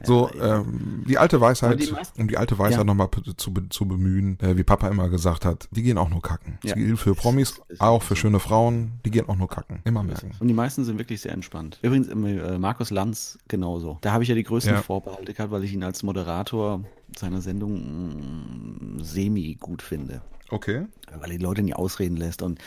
So, 0.04 0.30
ähm, 0.42 1.04
die 1.08 1.18
alte 1.18 1.40
Weisheit, 1.42 1.80
die 1.82 1.92
meisten- 1.92 2.22
um 2.22 2.28
die 2.28 2.38
alte 2.38 2.58
Weisheit 2.58 2.80
Ja. 2.80 2.84
nochmal 2.84 3.10
zu, 3.38 3.52
zu 3.70 3.88
bemühen, 3.88 4.40
äh, 4.42 4.58
wie 4.58 4.64
Papa 4.64 4.88
immer 4.90 5.10
gesagt 5.10 5.46
hat, 5.46 5.68
die 5.72 5.84
gehen 5.84 5.98
auch 5.98 6.10
nur 6.10 6.22
kacken. 6.22 6.58
Das 6.62 6.72
Ja. 6.72 6.76
gilt 6.76 7.00
für 7.00 7.14
Promis, 7.16 7.62
Ist- 7.68 7.82
auch 7.82 8.02
für 8.02 8.16
schöne 8.16 8.40
Frauen, 8.40 8.94
die 9.06 9.12
gehen 9.12 9.28
auch 9.30 9.36
nur 9.38 9.48
kacken. 9.50 9.80
Immer 9.84 10.04
merken. 10.04 10.32
Und 10.40 10.48
die 10.48 10.54
meisten 10.54 10.84
sind 10.86 10.98
wirklich 10.98 11.22
sehr 11.22 11.34
entspannt. 11.34 11.80
Übrigens, 11.82 12.08
äh, 12.08 12.58
Markus 12.58 12.90
Lanz 12.90 13.38
genauso. 13.48 13.98
Da 14.02 14.12
habe 14.14 14.24
ich 14.24 14.30
ja 14.30 14.36
die 14.36 14.44
größten 14.44 14.74
Ja. 14.74 14.82
Vorbehalte 14.82 15.34
gehabt, 15.34 15.52
weil 15.52 15.64
ich 15.64 15.74
ihn 15.74 15.84
als 15.84 16.04
Moderator 16.04 16.84
seiner 17.18 17.42
Sendung 17.42 18.96
mm, 18.98 19.04
semi 19.04 19.56
gut 19.60 19.82
finde. 19.82 20.22
Okay. 20.52 20.86
weil 21.12 21.32
er 21.32 21.38
die 21.38 21.44
Leute 21.44 21.64
nie 21.64 21.74
ausreden 21.74 22.18
lässt 22.18 22.42
und 22.42 22.60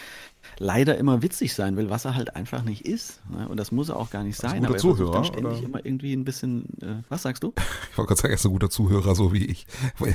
leider 0.58 0.96
immer 0.98 1.22
witzig 1.22 1.54
sein 1.54 1.76
will, 1.76 1.90
was 1.90 2.04
er 2.04 2.14
halt 2.14 2.36
einfach 2.36 2.62
nicht 2.62 2.86
ist. 2.86 3.22
Ne? 3.30 3.48
Und 3.48 3.58
das 3.58 3.72
muss 3.72 3.88
er 3.88 3.96
auch 3.96 4.10
gar 4.10 4.22
nicht 4.22 4.36
sein. 4.36 4.60
guter 4.60 4.66
aber 4.68 4.76
er 4.76 4.80
Zuhörer, 4.80 5.12
dann 5.12 5.24
ständig 5.24 5.58
oder? 5.58 5.64
immer 5.66 5.84
irgendwie 5.84 6.12
ein 6.14 6.24
bisschen, 6.24 6.64
äh, 6.82 7.02
was 7.08 7.22
sagst 7.22 7.42
du? 7.42 7.52
Ich 7.90 7.98
wollte 7.98 8.08
gerade 8.08 8.20
sagen, 8.20 8.32
er 8.32 8.34
ist 8.36 8.44
ein 8.46 8.52
guter 8.52 8.70
Zuhörer, 8.70 9.14
so 9.14 9.32
wie 9.32 9.44
ich. 9.46 9.66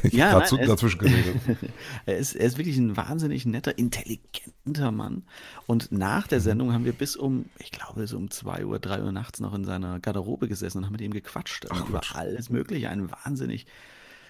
Ich 0.04 0.14
Ja, 0.14 0.32
nein, 0.34 0.42
er 0.52 0.60
ist- 0.62 0.70
dazwischen 0.70 1.00
geredet. 1.00 1.36
er, 2.06 2.18
ist, 2.18 2.36
er 2.36 2.46
ist 2.46 2.58
wirklich 2.58 2.78
ein 2.78 2.96
wahnsinnig 2.98 3.46
netter, 3.46 3.78
intelligenter 3.78 4.92
Mann. 4.92 5.24
Und 5.68 5.92
nach 5.92 6.28
der 6.28 6.42
Sendung 6.42 6.74
haben 6.74 6.86
wir 6.86 6.94
bis 6.94 7.16
um, 7.16 7.46
ich 7.60 7.72
glaube, 7.72 8.06
so 8.08 8.18
um 8.18 8.30
2 8.32 8.66
Uhr, 8.66 8.80
3 8.80 9.04
Uhr 9.04 9.12
nachts 9.12 9.40
noch 9.40 9.54
in 9.54 9.66
seiner 9.66 10.00
Garderobe 10.00 10.48
gesessen 10.48 10.80
und 10.80 10.86
haben 10.86 10.94
mit 10.94 11.02
ihm 11.02 11.14
gequatscht. 11.14 11.70
Also 11.72 11.86
über 11.86 12.02
alles 12.14 12.50
Mögliche. 12.50 12.90
Ein 12.90 13.12
wahnsinnig 13.12 13.66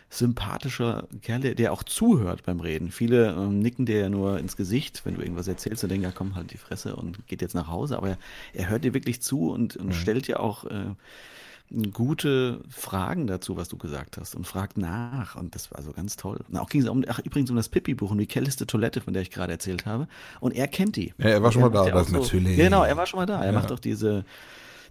sympathischer 0.10 1.08
Kerl, 1.22 1.42
der, 1.42 1.56
der 1.56 1.72
auch 1.72 1.84
zuhört 1.84 2.44
beim 2.44 2.60
Reden. 2.60 2.92
Viele 2.92 3.32
ähm, 3.34 3.60
nicken 3.60 3.86
dir 3.86 4.00
ja 4.00 4.10
nur 4.10 4.40
ins 4.40 4.56
Gesicht, 4.58 5.02
wenn 5.06 5.16
du 5.16 5.22
irgendwas 5.22 5.48
erzählst 5.48 5.84
und 5.84 5.90
denken, 5.90 6.04
ja 6.06 6.12
komm, 6.12 6.36
halt 6.36 6.52
die 6.52 6.58
Fresse 6.58 6.96
und 6.96 7.28
geht 7.28 7.42
jetzt 7.42 7.56
nach 7.56 7.68
Hause. 7.68 7.98
Aber 7.98 8.10
er, 8.10 8.18
er 8.54 8.70
hört 8.70 8.84
dir 8.84 8.94
wirklich 8.94 9.22
zu 9.22 9.52
und, 9.52 9.76
und 9.78 9.94
stellt 9.94 10.28
dir 10.28 10.40
auch 10.40 10.66
äh, 10.66 10.96
gute 11.94 12.62
Fragen 12.70 13.28
dazu, 13.28 13.56
was 13.56 13.68
du 13.68 13.78
gesagt 13.78 14.18
hast 14.18 14.34
und 14.34 14.48
fragt 14.48 14.78
nach. 14.78 15.36
Und 15.36 15.54
das 15.54 15.72
war 15.72 15.84
so 15.84 15.92
ganz 15.92 16.16
toll. 16.16 16.40
Und 16.50 16.58
auch 16.58 16.70
ging 16.70 16.82
es 16.82 16.90
um, 16.90 17.04
ach, 17.08 17.20
übrigens 17.20 17.52
um 17.52 17.56
das 17.56 17.70
Pipi-Buch 17.70 18.10
und 18.10 18.18
die 18.18 18.26
kälteste 18.26 18.66
Toilette, 18.66 19.02
von 19.02 19.14
der 19.14 19.22
ich 19.22 19.30
gerade 19.30 19.52
erzählt 19.52 19.86
habe. 19.86 20.08
Und 20.40 20.56
er 20.56 20.68
kennt 20.68 20.96
die. 20.96 21.14
Ja, 21.20 21.26
er 21.26 21.44
war 21.44 21.52
schon 21.52 21.62
mal 21.62 21.70
da, 21.70 21.86
ja 21.86 21.94
das 21.94 22.08
so, 22.08 22.18
natürlich. 22.18 22.58
Genau, 22.58 22.84
er 22.84 22.98
war 22.98 23.06
schon 23.06 23.20
mal 23.20 23.28
da. 23.28 23.42
Er 23.44 23.48
Ja. 23.48 23.52
macht 23.52 23.72
auch 23.72 23.80
diese, 23.80 24.26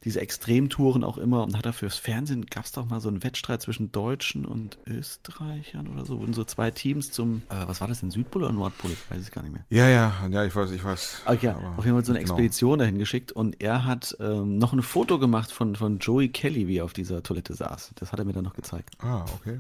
diese 0.05 0.21
Extremtouren 0.21 1.05
auch 1.05 1.19
immer 1.19 1.43
und 1.45 1.57
hat 1.57 1.67
er 1.67 1.73
fürs 1.73 1.97
Fernsehen, 1.97 2.47
gab 2.47 2.65
es 2.65 2.73
doch 2.73 2.87
mal 2.89 3.01
so 3.01 3.09
einen 3.09 3.23
Wettstreit 3.23 3.63
zwischen 3.63 3.91
Deutschen 3.93 4.45
und 4.47 4.79
Österreichern 4.87 5.89
oder 5.89 6.05
so, 6.05 6.21
wurden 6.21 6.33
so 6.35 6.45
zwei 6.45 6.71
Teams 6.71 7.11
zum, 7.11 7.43
äh, 7.49 7.67
was 7.67 7.81
war 7.81 7.89
das 7.89 8.01
denn, 8.01 8.11
Südpol 8.11 8.43
oder 8.45 8.53
Nordpol? 8.53 8.91
Ich 8.93 9.11
weiß 9.11 9.21
es 9.21 9.31
gar 9.31 9.43
nicht 9.43 9.53
mehr. 9.53 9.65
Ja, 9.71 9.89
ja, 9.89 10.13
ja, 10.31 10.45
ich 10.45 10.55
weiß, 10.55 10.71
ich 10.71 10.85
weiß. 10.85 11.23
Ah, 11.27 11.33
Aber- 11.33 11.75
auf 11.77 11.85
jeden 11.85 11.97
Fall 11.97 12.05
so 12.05 12.13
eine 12.13 12.21
genau. 12.21 12.35
Expedition 12.35 12.79
dahin 12.79 12.99
geschickt 12.99 13.33
und 13.33 13.61
er 13.63 13.85
hat 13.85 14.17
ähm, 14.21 14.59
noch 14.59 14.73
ein 14.73 14.83
Foto 14.83 15.19
gemacht 15.19 15.51
von, 15.53 15.77
von 15.77 15.99
Joey 15.99 16.29
Kelly, 16.29 16.69
wie 16.69 16.79
er 16.79 16.85
auf 16.85 16.93
dieser 16.93 17.23
Toilette 17.23 17.55
saß. 17.55 17.93
Das 17.97 18.13
hat 18.13 18.19
er 18.19 18.25
mir 18.25 18.33
dann 18.33 18.45
noch 18.45 18.55
gezeigt. 18.55 18.95
Ah, 19.01 19.25
okay. 19.35 19.57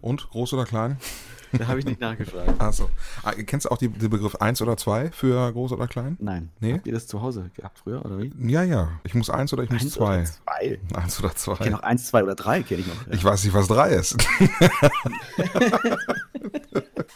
Und, 0.00 0.28
groß 0.30 0.52
oder 0.54 0.64
klein? 0.64 0.96
Da 1.52 1.68
habe 1.68 1.78
ich 1.78 1.86
nicht 1.86 2.00
nachgefragt. 2.00 2.54
Achso. 2.60 2.90
Ah, 3.22 3.32
kennst 3.32 3.66
du 3.66 3.70
auch 3.70 3.78
die, 3.78 3.88
den 3.88 4.10
Begriff 4.10 4.34
1 4.36 4.60
oder 4.62 4.76
2 4.76 5.10
für 5.12 5.52
groß 5.52 5.72
oder 5.72 5.86
klein? 5.86 6.16
Nein. 6.20 6.50
Nee? 6.60 6.74
Habt 6.74 6.86
ihr 6.86 6.92
das 6.92 7.06
zu 7.06 7.22
Hause 7.22 7.50
gehabt 7.54 7.78
früher 7.78 8.04
oder 8.04 8.18
wie? 8.18 8.32
Ja, 8.50 8.62
ja. 8.62 8.88
Ich 9.04 9.14
muss 9.14 9.30
1 9.30 9.52
oder 9.52 9.65
ich 9.66 9.82
muss 9.82 9.82
Eins 9.82 9.94
2. 9.94 10.02
oder 10.04 10.24
zwei. 10.24 10.78
1 10.94 11.18
oder 11.20 11.28
Ich 11.28 11.44
kenne 11.44 11.56
2. 11.58 11.70
noch 11.70 11.82
eins, 11.82 12.06
zwei 12.06 12.22
oder 12.22 12.34
drei, 12.34 12.62
kenne 12.62 12.80
ich 12.80 12.86
noch. 12.86 13.06
Ja. 13.06 13.12
Ich 13.12 13.24
weiß 13.24 13.44
nicht, 13.44 13.54
was 13.54 13.68
3 13.68 13.90
ist. 13.90 14.16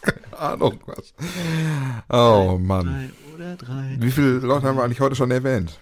Keine 0.02 0.38
Ahnung, 0.38 0.80
was. 0.86 1.14
Oh, 2.08 2.58
Mann. 2.58 2.86
Drei 2.86 3.10
oder 3.34 3.56
drei. 3.56 3.96
Wie 3.98 4.10
viele 4.10 4.38
Leute 4.38 4.66
haben 4.66 4.76
wir 4.76 4.84
eigentlich 4.84 5.00
heute 5.00 5.14
schon 5.16 5.30
erwähnt? 5.30 5.80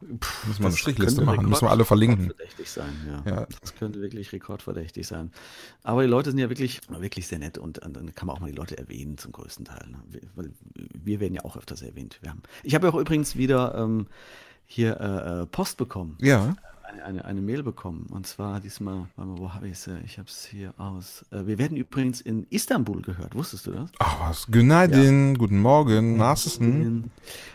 Müssen 0.00 0.60
wir 0.60 0.66
eine 0.66 0.76
Strichliste 0.76 1.22
machen, 1.22 1.48
müssen 1.48 1.64
wir 1.64 1.70
alle 1.70 1.86
verlinken. 1.86 2.26
Rekordverdächtig 2.26 2.70
sein, 2.70 2.92
ja. 3.06 3.22
Ja. 3.32 3.46
Das 3.60 3.74
könnte 3.74 4.00
wirklich 4.02 4.30
rekordverdächtig 4.32 5.06
sein. 5.06 5.32
Aber 5.82 6.02
die 6.02 6.08
Leute 6.08 6.30
sind 6.30 6.38
ja 6.38 6.50
wirklich, 6.50 6.82
wirklich 6.88 7.26
sehr 7.26 7.38
nett 7.38 7.56
und, 7.56 7.78
und 7.78 7.96
dann 7.96 8.14
kann 8.14 8.26
man 8.26 8.36
auch 8.36 8.40
mal 8.40 8.50
die 8.50 8.56
Leute 8.56 8.76
erwähnen 8.76 9.16
zum 9.16 9.32
größten 9.32 9.64
Teil. 9.64 9.86
Ne? 9.88 9.98
Wir, 10.08 10.50
wir 10.74 11.20
werden 11.20 11.34
ja 11.34 11.44
auch 11.44 11.56
öfters 11.56 11.80
erwähnt. 11.80 12.20
Haben, 12.26 12.42
ich 12.62 12.74
habe 12.74 12.86
ja 12.86 12.92
auch 12.92 12.98
übrigens 12.98 13.36
wieder 13.36 13.74
ähm, 13.74 14.06
hier 14.66 15.00
äh, 15.00 15.42
äh, 15.42 15.46
Post 15.46 15.76
bekommen. 15.76 16.16
Ja. 16.20 16.56
Eine, 16.82 17.04
eine, 17.04 17.24
eine 17.24 17.40
Mail 17.40 17.62
bekommen. 17.62 18.06
Und 18.10 18.26
zwar 18.26 18.60
diesmal, 18.60 19.06
wo 19.16 19.52
habe 19.52 19.66
ich 19.66 19.74
es? 19.74 19.90
Ich 20.04 20.18
habe 20.18 20.28
es 20.28 20.44
hier 20.44 20.72
aus. 20.78 21.24
Äh, 21.30 21.46
wir 21.46 21.58
werden 21.58 21.76
übrigens 21.76 22.20
in 22.20 22.46
Istanbul 22.50 23.02
gehört. 23.02 23.34
Wusstest 23.34 23.66
du 23.66 23.72
das? 23.72 23.90
Ach 23.98 24.20
was. 24.20 24.46
Günaydin, 24.46 25.36
guten 25.38 25.60
Morgen, 25.60 26.16
Narcissen. 26.16 27.10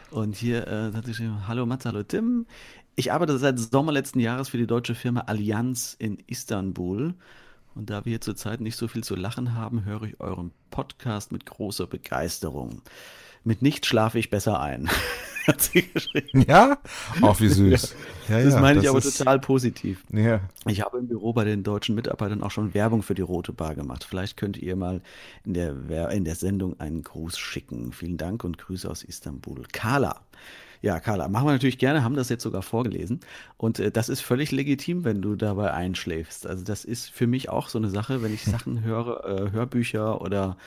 Und 0.09 0.35
hier 0.35 0.67
äh, 0.67 0.93
hat 0.93 1.05
geschrieben, 1.05 1.47
hallo 1.47 1.65
Mats, 1.65 1.85
hallo 1.85 2.03
Tim. 2.03 2.45
Ich 2.95 3.11
arbeite 3.13 3.37
seit 3.37 3.57
Sommer 3.57 3.93
letzten 3.93 4.19
Jahres 4.19 4.49
für 4.49 4.57
die 4.57 4.67
deutsche 4.67 4.95
Firma 4.95 5.21
Allianz 5.21 5.95
in 5.97 6.17
Istanbul. 6.27 7.13
Und 7.73 7.89
da 7.89 8.03
wir 8.03 8.11
hier 8.11 8.21
zurzeit 8.21 8.59
nicht 8.59 8.75
so 8.75 8.87
viel 8.89 9.03
zu 9.03 9.15
lachen 9.15 9.55
haben, 9.55 9.85
höre 9.85 10.03
ich 10.03 10.19
euren 10.19 10.51
Podcast 10.69 11.31
mit 11.31 11.45
großer 11.45 11.87
Begeisterung. 11.87 12.81
Mit 13.43 13.61
nicht 13.61 13.85
schlafe 13.85 14.19
ich 14.19 14.29
besser 14.29 14.59
ein. 14.59 14.89
hat 15.47 15.59
sie 15.61 15.81
geschrieben. 15.87 16.45
Ja? 16.47 16.77
Auch 17.21 17.39
wie 17.39 17.47
süß. 17.47 17.95
Ja, 18.29 18.43
Das 18.43 18.53
ja, 18.53 18.59
meine 18.61 18.79
ich 18.79 18.87
aber 18.89 18.99
ist- 18.99 19.17
total 19.17 19.39
positiv. 19.39 20.03
Ja. 20.13 20.41
Ich 20.67 20.81
habe 20.81 20.99
im 20.99 21.07
Büro 21.07 21.33
bei 21.33 21.43
den 21.45 21.63
deutschen 21.63 21.95
Mitarbeitern 21.95 22.43
auch 22.43 22.51
schon 22.51 22.73
Werbung 22.75 23.01
für 23.01 23.15
die 23.15 23.23
Rote 23.23 23.51
Bar 23.51 23.73
gemacht. 23.73 24.03
Vielleicht 24.07 24.37
könnt 24.37 24.57
ihr 24.57 24.75
mal 24.75 25.01
in 25.43 25.53
der, 25.55 26.09
in 26.11 26.25
der 26.25 26.35
Sendung 26.35 26.79
einen 26.79 27.01
Gruß 27.01 27.39
schicken. 27.39 27.91
Vielen 27.91 28.17
Dank 28.17 28.43
und 28.43 28.59
Grüße 28.59 28.87
aus 28.89 29.03
Istanbul. 29.03 29.63
Carla. 29.71 30.21
Ja, 30.83 30.99
Carla, 30.99 31.27
machen 31.27 31.45
wir 31.47 31.51
natürlich 31.53 31.77
gerne, 31.77 32.03
haben 32.03 32.15
das 32.15 32.29
jetzt 32.29 32.41
sogar 32.43 32.63
vorgelesen. 32.63 33.19
Und 33.57 33.79
äh, 33.79 33.91
das 33.91 34.09
ist 34.09 34.21
völlig 34.21 34.51
legitim, 34.51 35.03
wenn 35.03 35.21
du 35.21 35.35
dabei 35.35 35.73
einschläfst. 35.73 36.47
Also 36.47 36.63
das 36.63 36.85
ist 36.85 37.09
für 37.11 37.27
mich 37.27 37.49
auch 37.49 37.69
so 37.69 37.77
eine 37.79 37.89
Sache, 37.89 38.21
wenn 38.23 38.33
ich 38.33 38.43
Sachen 38.45 38.83
höre, 38.83 39.25
äh, 39.25 39.51
Hörbücher 39.51 40.21
oder 40.21 40.57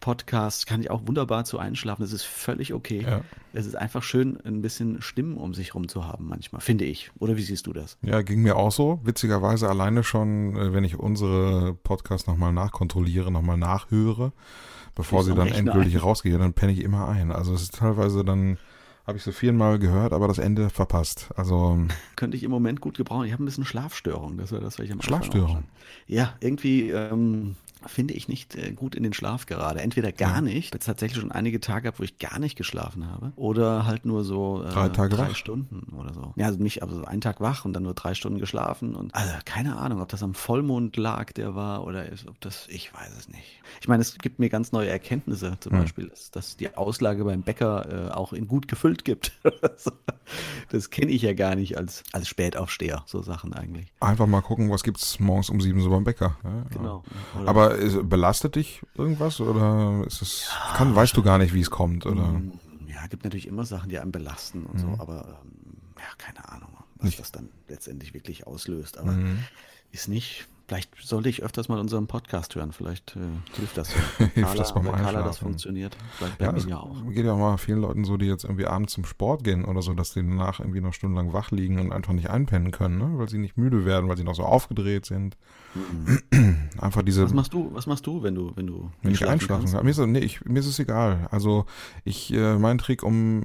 Podcasts, 0.00 0.66
kann 0.66 0.80
ich 0.80 0.90
auch 0.90 1.02
wunderbar 1.06 1.44
zu 1.44 1.58
einschlafen. 1.58 2.02
Das 2.02 2.12
ist 2.12 2.24
völlig 2.24 2.74
okay. 2.74 3.02
Ja. 3.02 3.20
Es 3.52 3.66
ist 3.66 3.76
einfach 3.76 4.02
schön, 4.02 4.38
ein 4.44 4.62
bisschen 4.62 5.02
Stimmen 5.02 5.36
um 5.36 5.54
sich 5.54 5.74
rum 5.74 5.88
zu 5.88 6.06
haben 6.06 6.28
manchmal, 6.28 6.60
finde 6.60 6.84
ich. 6.84 7.10
Oder 7.18 7.36
wie 7.36 7.42
siehst 7.42 7.66
du 7.66 7.72
das? 7.72 7.98
Ja, 8.02 8.22
ging 8.22 8.42
mir 8.42 8.56
auch 8.56 8.72
so. 8.72 9.00
Witzigerweise 9.04 9.68
alleine 9.68 10.04
schon, 10.04 10.56
äh, 10.56 10.72
wenn 10.72 10.84
ich 10.84 10.98
unsere 10.98 11.74
Podcasts 11.74 12.26
nochmal 12.26 12.52
nachkontrolliere, 12.52 13.30
nochmal 13.30 13.56
nachhöre, 13.56 14.32
bevor 14.94 15.24
sie 15.24 15.34
dann 15.34 15.48
endgültig 15.48 15.96
ein. 15.96 16.00
rausgehen, 16.00 16.38
dann 16.38 16.52
penne 16.52 16.72
ich 16.72 16.82
immer 16.82 17.08
ein. 17.08 17.32
Also 17.32 17.54
es 17.54 17.62
ist 17.62 17.74
teilweise 17.76 18.24
dann, 18.24 18.58
habe 19.06 19.16
ich 19.16 19.24
so 19.24 19.32
viermal 19.32 19.78
gehört, 19.78 20.12
aber 20.12 20.28
das 20.28 20.38
Ende 20.38 20.68
verpasst. 20.68 21.30
Also 21.34 21.78
könnte 22.16 22.36
ich 22.36 22.42
im 22.42 22.50
Moment 22.50 22.80
gut 22.80 22.96
gebrauchen. 22.96 23.26
Ich 23.26 23.32
habe 23.32 23.42
ein 23.42 23.46
bisschen 23.46 23.64
Schlafstörung. 23.64 24.36
Das 24.36 24.52
war 24.52 24.60
das, 24.60 24.78
was 24.78 24.84
ich 24.84 24.92
am 24.92 25.00
Schlafstörung? 25.00 25.64
Ja, 26.06 26.34
irgendwie 26.40 26.90
ähm, 26.90 27.56
finde 27.86 28.14
ich 28.14 28.28
nicht 28.28 28.54
äh, 28.56 28.72
gut 28.72 28.94
in 28.94 29.02
den 29.02 29.12
Schlaf 29.12 29.46
gerade. 29.46 29.80
Entweder 29.80 30.12
gar 30.12 30.40
nicht, 30.40 30.56
ich 30.56 30.66
habe 30.72 30.78
tatsächlich 30.78 31.20
schon 31.20 31.32
einige 31.32 31.60
Tage 31.60 31.82
gehabt, 31.82 32.00
wo 32.00 32.02
ich 32.04 32.18
gar 32.18 32.38
nicht 32.38 32.56
geschlafen 32.56 33.06
habe, 33.10 33.32
oder 33.36 33.86
halt 33.86 34.04
nur 34.04 34.24
so 34.24 34.62
äh, 34.64 34.68
Drei 34.70 34.88
Tage 34.88 35.14
drei 35.16 35.28
wach? 35.30 35.36
Stunden 35.36 35.94
oder 35.96 36.12
so. 36.14 36.32
Ja, 36.36 36.46
also 36.46 36.60
nicht, 36.62 36.82
also 36.82 37.04
einen 37.04 37.20
Tag 37.20 37.40
wach 37.40 37.64
und 37.64 37.72
dann 37.72 37.82
nur 37.84 37.94
drei 37.94 38.14
Stunden 38.14 38.38
geschlafen 38.38 38.94
und 38.94 39.14
also 39.14 39.32
keine 39.44 39.76
Ahnung, 39.76 40.00
ob 40.00 40.08
das 40.08 40.22
am 40.22 40.34
Vollmond 40.34 40.96
lag, 40.96 41.32
der 41.32 41.54
war 41.54 41.84
oder 41.84 42.06
ist, 42.06 42.26
ob 42.28 42.40
das, 42.40 42.66
ich 42.68 42.92
weiß 42.92 43.10
es 43.18 43.28
nicht. 43.28 43.62
Ich 43.80 43.88
meine, 43.88 44.00
es 44.02 44.16
gibt 44.18 44.38
mir 44.38 44.48
ganz 44.48 44.72
neue 44.72 44.88
Erkenntnisse, 44.88 45.56
zum 45.60 45.72
Hm. 45.72 45.80
Beispiel, 45.80 46.08
dass, 46.08 46.30
dass 46.30 46.56
die 46.56 46.76
Auslage 46.76 47.24
beim 47.24 47.42
Bäcker 47.42 48.08
äh, 48.08 48.10
auch 48.12 48.32
in 48.32 48.48
gut 48.48 48.66
gefüllt 48.68 49.04
gibt. 49.04 49.32
das 50.70 50.90
kenne 50.90 51.10
ich 51.12 51.22
ja 51.22 51.32
gar 51.34 51.54
nicht 51.54 51.76
als, 51.78 52.02
als 52.12 52.28
Spätaufsteher, 52.28 53.02
so 53.06 53.22
Sachen 53.22 53.52
eigentlich. 53.54 53.92
einfach 54.00 54.26
mal 54.26 54.40
gucken, 54.40 54.70
was 54.70 54.82
gibt's 54.82 55.18
morgens 55.20 55.50
um 55.50 55.60
sieben 55.60 55.80
so 55.80 55.90
beim 55.90 56.04
Bäcker. 56.04 56.36
Ja, 56.44 56.64
Genau. 56.70 57.02
Oder- 57.40 57.48
Aber 57.48 57.77
ist, 57.78 58.08
belastet 58.08 58.56
dich 58.56 58.82
irgendwas 58.94 59.40
oder 59.40 60.04
ist 60.06 60.22
es, 60.22 60.50
kann, 60.76 60.94
weißt 60.94 61.16
du 61.16 61.22
gar 61.22 61.38
nicht, 61.38 61.54
wie 61.54 61.60
es 61.60 61.70
kommt 61.70 62.04
oder? 62.06 62.22
Mm, 62.22 62.52
Ja, 62.88 63.06
gibt 63.06 63.24
natürlich 63.24 63.46
immer 63.46 63.64
Sachen, 63.64 63.88
die 63.88 63.98
einen 63.98 64.12
belasten 64.12 64.64
und 64.66 64.78
so, 64.80 64.88
aber 64.98 65.40
ähm, 65.44 65.52
ja, 65.96 66.04
keine 66.18 66.48
Ahnung, 66.48 66.70
was 66.96 67.16
das 67.16 67.32
dann 67.32 67.48
letztendlich 67.68 68.12
wirklich 68.14 68.46
auslöst. 68.46 68.98
Aber 68.98 69.16
ist 69.92 70.08
nicht. 70.08 70.46
Vielleicht 70.68 70.90
sollte 71.02 71.30
ich 71.30 71.42
öfters 71.42 71.70
mal 71.70 71.78
unseren 71.78 72.06
Podcast 72.08 72.54
hören. 72.54 72.72
Vielleicht 72.72 73.16
äh, 73.16 73.20
hilft 73.56 73.78
das 73.78 73.88
ja. 74.18 74.26
Hilft 74.34 74.58
das 74.58 74.74
beim 74.74 74.84
bei 74.84 74.90
Carla 74.90 75.04
das 75.04 75.16
Einschlafen. 75.16 75.38
funktioniert. 75.38 75.96
Vielleicht 76.18 76.40
Ja, 76.42 76.54
ja 76.54 76.76
auch. 76.76 76.94
geht 77.08 77.24
ja 77.24 77.34
mal 77.34 77.56
vielen 77.56 77.80
Leuten 77.80 78.04
so, 78.04 78.18
die 78.18 78.26
jetzt 78.26 78.44
irgendwie 78.44 78.66
abends 78.66 78.92
zum 78.92 79.06
Sport 79.06 79.44
gehen 79.44 79.64
oder 79.64 79.80
so, 79.80 79.94
dass 79.94 80.12
die 80.12 80.20
danach 80.20 80.60
irgendwie 80.60 80.82
noch 80.82 80.92
stundenlang 80.92 81.32
wach 81.32 81.52
liegen 81.52 81.80
und 81.80 81.90
einfach 81.90 82.12
nicht 82.12 82.28
einpennen 82.28 82.70
können, 82.70 82.98
ne? 82.98 83.18
weil 83.18 83.30
sie 83.30 83.38
nicht 83.38 83.56
müde 83.56 83.86
werden, 83.86 84.10
weil 84.10 84.18
sie 84.18 84.24
noch 84.24 84.34
so 84.34 84.42
aufgedreht 84.42 85.06
sind. 85.06 85.38
Einfach 86.80 87.02
diese, 87.02 87.24
Was 87.24 87.34
machst 87.34 87.52
du? 87.52 87.70
Was 87.72 87.86
machst 87.86 88.06
du, 88.06 88.22
wenn 88.22 88.34
du, 88.34 88.52
wenn 88.54 88.66
du 88.66 88.90
wenn 89.02 89.12
ich 89.12 89.26
einschlafen 89.26 89.70
kann. 89.70 89.84
Mir 89.84 89.90
ist, 89.90 89.98
nee, 89.98 90.18
ich, 90.18 90.44
mir 90.44 90.60
ist 90.60 90.66
es 90.66 90.78
egal. 90.78 91.28
Also 91.30 91.66
ich, 92.04 92.32
äh, 92.32 92.58
mein 92.58 92.78
Trick, 92.78 93.02
um, 93.02 93.42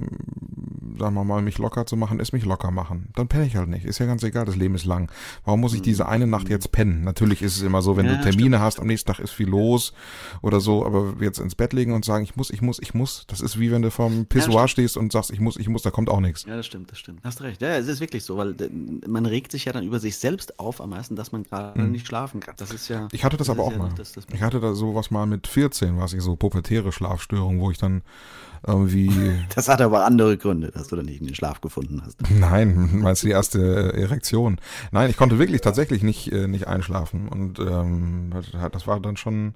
sagen 0.98 1.14
wir 1.14 1.24
mal, 1.24 1.42
mich 1.42 1.58
locker 1.58 1.86
zu 1.86 1.96
machen, 1.96 2.20
ist 2.20 2.32
mich 2.32 2.44
locker 2.44 2.70
machen. 2.70 3.10
Dann 3.14 3.28
penne 3.28 3.46
ich 3.46 3.56
halt 3.56 3.68
nicht. 3.68 3.84
Ist 3.84 3.98
ja 3.98 4.06
ganz 4.06 4.22
egal, 4.22 4.44
das 4.44 4.56
Leben 4.56 4.74
ist 4.74 4.84
lang. 4.84 5.10
Warum 5.44 5.60
muss 5.60 5.74
ich 5.74 5.82
diese 5.82 6.08
eine 6.08 6.26
Nacht 6.26 6.48
jetzt 6.48 6.72
pennen? 6.72 7.02
Natürlich 7.14 7.42
ist 7.42 7.56
es 7.56 7.62
immer 7.62 7.82
so, 7.82 7.96
wenn 7.96 8.06
Ja, 8.06 8.16
du 8.16 8.22
Termine 8.22 8.60
hast, 8.60 8.78
am 8.78 8.86
nächsten 8.86 9.10
Tag 9.10 9.18
ist 9.18 9.32
viel 9.32 9.48
los 9.48 9.92
oder 10.40 10.60
so, 10.60 10.86
aber 10.86 11.14
jetzt 11.20 11.40
ins 11.40 11.54
Bett 11.56 11.72
legen 11.72 11.92
und 11.92 12.04
sagen, 12.04 12.22
ich 12.22 12.36
muss, 12.36 12.50
ich 12.50 12.62
muss, 12.62 12.78
ich 12.80 12.94
muss, 12.94 13.24
das 13.26 13.40
ist 13.40 13.58
wie 13.58 13.72
wenn 13.72 13.82
du 13.82 13.90
vorm 13.90 14.26
Pissoir 14.26 14.68
stehst 14.68 14.96
und 14.96 15.12
sagst, 15.12 15.30
ich 15.30 15.40
muss, 15.40 15.56
ich 15.56 15.68
muss, 15.68 15.82
da 15.82 15.90
kommt 15.90 16.08
auch 16.08 16.20
nichts. 16.20 16.44
Ja, 16.46 16.56
das 16.56 16.66
stimmt, 16.66 16.90
das 16.92 16.98
stimmt. 16.98 17.20
Hast 17.24 17.42
recht. 17.42 17.60
Ja, 17.60 17.76
es 17.76 17.88
ist 17.88 18.00
wirklich 18.00 18.24
so, 18.24 18.36
weil 18.36 18.50
äh, 18.60 19.08
man 19.08 19.26
regt 19.26 19.50
sich 19.52 19.64
ja 19.64 19.72
dann 19.72 19.84
über 19.84 19.98
sich 19.98 20.16
selbst 20.16 20.60
auf 20.60 20.80
am 20.80 20.90
meisten, 20.90 21.16
dass 21.16 21.32
man 21.32 21.42
gerade 21.42 21.82
nicht 21.82 22.06
schlafen 22.06 22.40
kann. 22.40 22.54
Das 22.58 22.72
ist 22.72 22.88
ja. 22.88 23.08
Ich 23.12 23.24
hatte 23.24 23.36
das, 23.36 23.50
aber 23.50 23.62
ist 23.62 23.68
auch 23.68 23.72
ja 23.72 23.78
mal. 23.78 23.90
Das, 23.96 24.12
das 24.12 24.26
Ich 24.32 24.42
hatte 24.42 24.60
da 24.60 24.74
sowas 24.74 25.10
mal 25.10 25.26
mit 25.26 25.46
14, 25.46 25.98
was 25.98 26.12
ich 26.12 26.22
so 26.22 26.36
pubertäre 26.36 26.92
Schlafstörung, 26.92 27.60
wo 27.60 27.70
ich 27.70 27.78
dann 27.78 28.02
irgendwie 28.66 29.10
Das 29.54 29.68
hat 29.68 29.80
aber 29.80 30.06
andere 30.06 30.36
Gründe. 30.38 30.70
Das 30.70 30.84
dass 30.84 30.90
du 30.90 30.96
dann 30.96 31.06
nicht 31.06 31.20
in 31.20 31.26
den 31.26 31.34
Schlaf 31.34 31.62
gefunden 31.62 32.02
hast. 32.04 32.18
Nein, 32.30 32.90
meinst 33.00 33.22
du 33.22 33.28
die 33.28 33.32
erste 33.32 33.94
Erektion? 33.94 34.60
Nein, 34.92 35.08
ich 35.08 35.16
konnte 35.16 35.38
wirklich 35.38 35.62
tatsächlich 35.62 36.02
nicht, 36.02 36.30
äh, 36.30 36.46
nicht 36.46 36.66
einschlafen. 36.66 37.03
Und 37.12 37.58
ähm, 37.58 38.32
das 38.72 38.86
war 38.86 39.00
dann 39.00 39.16
schon 39.16 39.54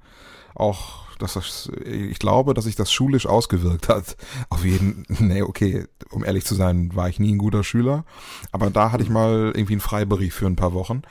auch, 0.54 1.06
dass 1.18 1.34
das, 1.34 1.70
ich 1.84 2.18
glaube, 2.18 2.54
dass 2.54 2.64
sich 2.64 2.76
das 2.76 2.92
schulisch 2.92 3.26
ausgewirkt 3.26 3.88
hat. 3.88 4.16
Auf 4.50 4.64
jeden, 4.64 5.04
nee, 5.08 5.42
okay, 5.42 5.86
um 6.10 6.24
ehrlich 6.24 6.44
zu 6.44 6.54
sein, 6.54 6.94
war 6.94 7.08
ich 7.08 7.18
nie 7.18 7.32
ein 7.32 7.38
guter 7.38 7.64
Schüler. 7.64 8.04
Aber 8.52 8.70
da 8.70 8.92
hatte 8.92 9.02
ich 9.02 9.10
mal 9.10 9.52
irgendwie 9.54 9.74
einen 9.74 9.80
Freibrief 9.80 10.34
für 10.34 10.46
ein 10.46 10.56
paar 10.56 10.74
Wochen. 10.74 11.02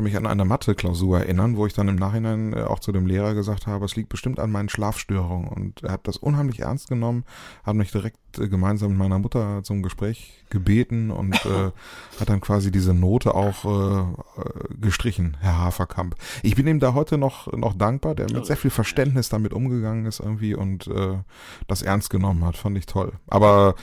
Kann 0.00 0.04
mich 0.06 0.16
an 0.16 0.26
eine 0.26 0.46
Mathe-Klausur 0.46 1.18
erinnern, 1.18 1.58
wo 1.58 1.66
ich 1.66 1.74
dann 1.74 1.88
im 1.88 1.96
Nachhinein 1.96 2.54
äh, 2.54 2.62
auch 2.62 2.78
zu 2.78 2.90
dem 2.90 3.04
Lehrer 3.04 3.34
gesagt 3.34 3.66
habe, 3.66 3.84
es 3.84 3.96
liegt 3.96 4.08
bestimmt 4.08 4.40
an 4.40 4.50
meinen 4.50 4.70
Schlafstörungen. 4.70 5.46
Und 5.46 5.82
er 5.82 5.92
hat 5.92 6.08
das 6.08 6.16
unheimlich 6.16 6.60
ernst 6.60 6.88
genommen, 6.88 7.24
hat 7.64 7.76
mich 7.76 7.92
direkt 7.92 8.16
äh, 8.38 8.48
gemeinsam 8.48 8.92
mit 8.92 8.98
meiner 8.98 9.18
Mutter 9.18 9.62
zum 9.62 9.82
Gespräch 9.82 10.42
gebeten 10.48 11.10
und 11.10 11.34
äh, 11.44 11.70
hat 12.20 12.30
dann 12.30 12.40
quasi 12.40 12.70
diese 12.70 12.94
Note 12.94 13.34
auch 13.34 13.64
äh, 13.66 14.00
äh, 14.00 14.74
gestrichen, 14.80 15.36
Herr 15.40 15.58
Haferkamp. 15.58 16.16
Ich 16.42 16.56
bin 16.56 16.66
ihm 16.66 16.80
da 16.80 16.94
heute 16.94 17.18
noch, 17.18 17.52
noch 17.52 17.74
dankbar, 17.74 18.14
der 18.14 18.32
mit 18.32 18.46
sehr 18.46 18.56
viel 18.56 18.70
Verständnis 18.70 19.28
damit 19.28 19.52
umgegangen 19.52 20.06
ist 20.06 20.20
irgendwie 20.20 20.54
und 20.54 20.86
äh, 20.86 21.18
das 21.68 21.82
ernst 21.82 22.08
genommen 22.10 22.44
hat, 22.44 22.56
fand 22.56 22.78
ich 22.78 22.86
toll. 22.86 23.12
Aber 23.28 23.74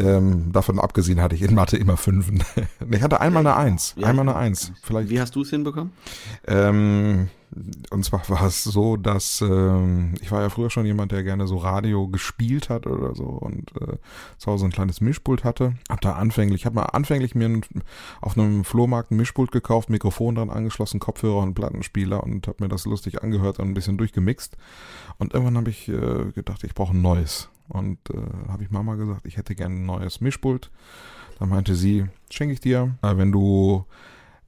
ähm, 0.00 0.52
davon 0.52 0.78
abgesehen 0.78 1.20
hatte 1.20 1.36
ich 1.36 1.42
in 1.42 1.54
Mathe 1.54 1.76
immer 1.76 1.96
Fünfen. 1.96 2.42
ich 2.90 3.02
hatte 3.02 3.20
einmal 3.20 3.46
eine 3.46 3.56
Eins, 3.56 3.94
einmal 4.02 4.28
eine 4.28 4.36
Eins. 4.36 4.72
Vielleicht. 4.82 5.10
Wie 5.10 5.20
hast 5.20 5.36
du 5.36 5.42
es 5.42 5.52
hinbekommen? 5.60 5.92
Ähm, 6.46 7.28
und 7.90 8.04
zwar 8.04 8.28
war 8.28 8.46
es 8.46 8.62
so, 8.62 8.96
dass 8.96 9.40
ähm, 9.40 10.14
ich 10.20 10.30
war 10.30 10.42
ja 10.42 10.50
früher 10.50 10.70
schon 10.70 10.86
jemand, 10.86 11.10
der 11.10 11.24
gerne 11.24 11.48
so 11.48 11.56
Radio 11.56 12.06
gespielt 12.06 12.68
hat 12.70 12.86
oder 12.86 13.14
so 13.14 13.24
und 13.24 13.72
äh, 13.80 13.96
zu 14.38 14.50
Hause 14.50 14.66
ein 14.66 14.72
kleines 14.72 15.00
Mischpult 15.00 15.42
hatte. 15.42 15.74
Hab 15.88 16.00
da 16.00 16.12
anfänglich, 16.12 16.64
hab 16.64 16.74
mal 16.74 16.84
anfänglich 16.84 17.34
mir 17.34 17.48
ein, 17.48 17.62
auf 18.20 18.38
einem 18.38 18.64
Flohmarkt 18.64 19.10
ein 19.10 19.16
Mischpult 19.16 19.50
gekauft, 19.50 19.90
Mikrofon 19.90 20.36
dran 20.36 20.50
angeschlossen, 20.50 21.00
Kopfhörer 21.00 21.38
und 21.42 21.54
Plattenspieler 21.54 22.22
und 22.22 22.46
hab 22.46 22.60
mir 22.60 22.68
das 22.68 22.84
lustig 22.84 23.22
angehört 23.22 23.58
und 23.58 23.68
ein 23.68 23.74
bisschen 23.74 23.98
durchgemixt. 23.98 24.56
Und 25.18 25.34
irgendwann 25.34 25.56
habe 25.56 25.70
ich 25.70 25.88
äh, 25.88 26.30
gedacht, 26.32 26.62
ich 26.62 26.74
brauche 26.74 26.94
ein 26.94 27.02
neues. 27.02 27.48
Und 27.68 27.98
äh, 28.10 28.48
habe 28.48 28.64
ich 28.64 28.70
Mama 28.70 28.94
gesagt, 28.94 29.26
ich 29.26 29.36
hätte 29.36 29.54
gerne 29.54 29.74
ein 29.74 29.86
neues 29.86 30.20
Mischpult. 30.20 30.70
Dann 31.38 31.48
meinte 31.48 31.74
sie, 31.74 32.06
schenke 32.30 32.52
ich 32.52 32.60
dir, 32.60 32.96
äh, 33.02 33.16
wenn 33.16 33.32
du 33.32 33.84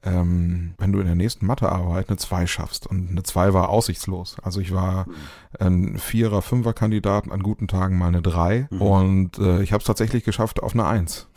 ähm, 0.05 0.73
wenn 0.77 0.91
du 0.91 0.99
in 0.99 1.05
der 1.05 1.15
nächsten 1.15 1.45
Mathearbeit 1.45 2.09
eine 2.09 2.17
2 2.17 2.47
schaffst. 2.47 2.87
Und 2.87 3.09
eine 3.09 3.23
2 3.23 3.53
war 3.53 3.69
aussichtslos. 3.69 4.35
Also 4.41 4.59
ich 4.59 4.73
war 4.73 5.05
ein 5.59 5.97
Vierer-, 5.97 6.41
Fünfer-Kandidat, 6.41 7.31
an 7.31 7.43
guten 7.43 7.67
Tagen 7.67 7.97
mal 7.97 8.07
eine 8.07 8.21
3. 8.21 8.67
Mhm. 8.69 8.81
Und 8.81 9.37
äh, 9.39 9.61
ich 9.61 9.71
habe 9.71 9.81
es 9.81 9.87
tatsächlich 9.87 10.23
geschafft 10.23 10.61
auf 10.61 10.73
eine 10.73 10.85
1. 10.85 11.27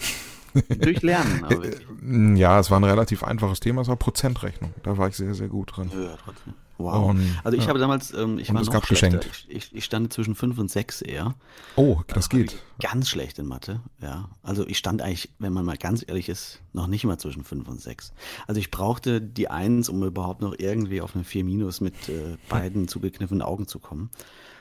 Durch 0.80 1.02
Lernen. 1.02 1.44
Aber 1.50 1.64
äh, 1.64 2.38
ja, 2.38 2.58
es 2.58 2.70
war 2.70 2.80
ein 2.80 2.84
relativ 2.84 3.22
einfaches 3.22 3.60
Thema, 3.60 3.82
es 3.82 3.88
war 3.88 3.96
Prozentrechnung. 3.96 4.72
Da 4.82 4.96
war 4.98 5.08
ich 5.08 5.16
sehr, 5.16 5.34
sehr 5.34 5.48
gut 5.48 5.76
drin. 5.76 5.90
Ja, 5.92 6.16
trotzdem. 6.24 6.54
Wow. 6.78 7.10
Und, 7.10 7.38
also 7.42 7.56
ich 7.56 7.64
ja. 7.64 7.68
habe 7.68 7.78
damals, 7.78 8.12
ähm, 8.12 8.38
ich 8.38 8.48
und 8.50 8.56
war 8.56 8.62
es 8.62 8.66
noch 8.66 8.74
gab 8.74 8.86
schlechter. 8.86 9.18
geschenkt. 9.18 9.46
Ich, 9.48 9.74
ich, 9.74 9.84
stand 9.84 10.12
zwischen 10.12 10.34
5 10.34 10.58
und 10.58 10.70
6 10.70 11.02
eher. 11.02 11.34
Oh, 11.76 12.00
das 12.08 12.30
war 12.30 12.38
geht. 12.38 12.62
Ganz 12.80 13.08
schlecht 13.08 13.38
in 13.38 13.46
Mathe, 13.46 13.80
ja. 14.02 14.28
Also 14.42 14.66
ich 14.66 14.78
stand 14.78 15.00
eigentlich, 15.00 15.30
wenn 15.38 15.52
man 15.52 15.64
mal 15.64 15.78
ganz 15.78 16.04
ehrlich 16.06 16.28
ist, 16.28 16.60
noch 16.72 16.86
nicht 16.86 17.04
mal 17.04 17.18
zwischen 17.18 17.44
5 17.44 17.66
und 17.68 17.80
6. 17.80 18.12
Also 18.46 18.60
ich 18.60 18.70
brauchte 18.70 19.20
die 19.20 19.48
1, 19.48 19.88
um 19.88 20.02
überhaupt 20.02 20.42
noch 20.42 20.54
irgendwie 20.58 21.00
auf 21.00 21.14
eine 21.14 21.24
4 21.24 21.44
minus 21.44 21.80
mit 21.80 22.08
äh, 22.08 22.36
beiden 22.48 22.88
zugekniffenen 22.88 23.42
Augen 23.42 23.66
zu 23.66 23.78
kommen. 23.78 24.10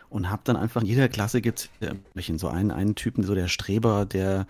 Und 0.10 0.30
habe 0.30 0.44
dann 0.46 0.56
einfach, 0.56 0.82
in 0.82 0.88
jeder 0.88 1.10
Klasse 1.10 1.42
gibt 1.42 1.70
es 2.14 2.40
so 2.40 2.48
einen, 2.48 2.72
einen 2.72 2.96
Typen, 2.96 3.24
so 3.24 3.36
der 3.36 3.50
Streber, 3.50 4.06
der 4.06 4.48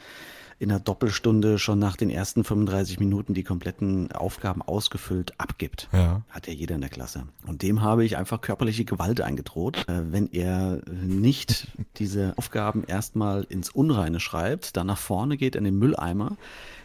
in 0.58 0.72
einer 0.72 0.80
Doppelstunde 0.80 1.60
schon 1.60 1.80
nach 1.80 1.98
den 1.98 2.10
ersten 2.10 2.44
35 2.44 3.00
Minuten 3.00 3.34
die 3.34 3.44
kompletten 3.44 4.12
Aufgaben 4.14 4.62
ausgefüllt 4.62 5.34
abgibt. 5.38 5.90
Ja. 5.92 6.22
Hat 6.30 6.48
ja 6.48 6.54
jeder 6.54 6.76
in 6.76 6.82
der 6.82 6.90
Klasse. 6.90 7.24
Und 7.46 7.62
dem 7.62 7.82
habe 7.82 8.06
ich 8.06 8.16
einfach 8.16 8.40
körperliche 8.40 8.86
Gewalt 8.86 9.20
eingedroht. 9.20 9.88
Äh, 9.90 10.12
wenn 10.12 10.32
er 10.32 10.82
nicht 10.88 11.68
diese 11.98 12.34
Aufgaben 12.38 12.86
erstmal 12.86 13.44
ins 13.50 13.70
Unreine 13.70 14.20
schreibt, 14.20 14.78
dann 14.78 14.88
nach 14.88 14.98
vorne 14.98 15.36
geht 15.36 15.56
in 15.56 15.66
den 15.66 15.78
Mülleimer, 15.78 16.38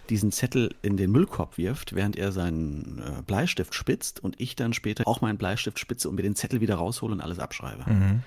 diesen 0.09 0.33
Zettel 0.33 0.75
in 0.83 0.97
den 0.97 1.12
Müllkorb 1.12 1.57
wirft, 1.57 1.95
während 1.95 2.16
er 2.16 2.33
seinen 2.33 2.99
äh, 2.99 3.23
Bleistift 3.23 3.75
spitzt 3.75 4.23
und 4.23 4.41
ich 4.41 4.57
dann 4.57 4.73
später 4.73 5.07
auch 5.07 5.21
meinen 5.21 5.39
Bleistift 5.39 5.79
spitze 5.79 6.09
und 6.09 6.16
mir 6.16 6.23
den 6.23 6.35
Zettel 6.35 6.61
wieder 6.61 6.75
raushole 6.75 7.12
und 7.12 7.21
alles 7.21 7.39
abschreibe. 7.39 7.85
Mhm. 7.89 8.23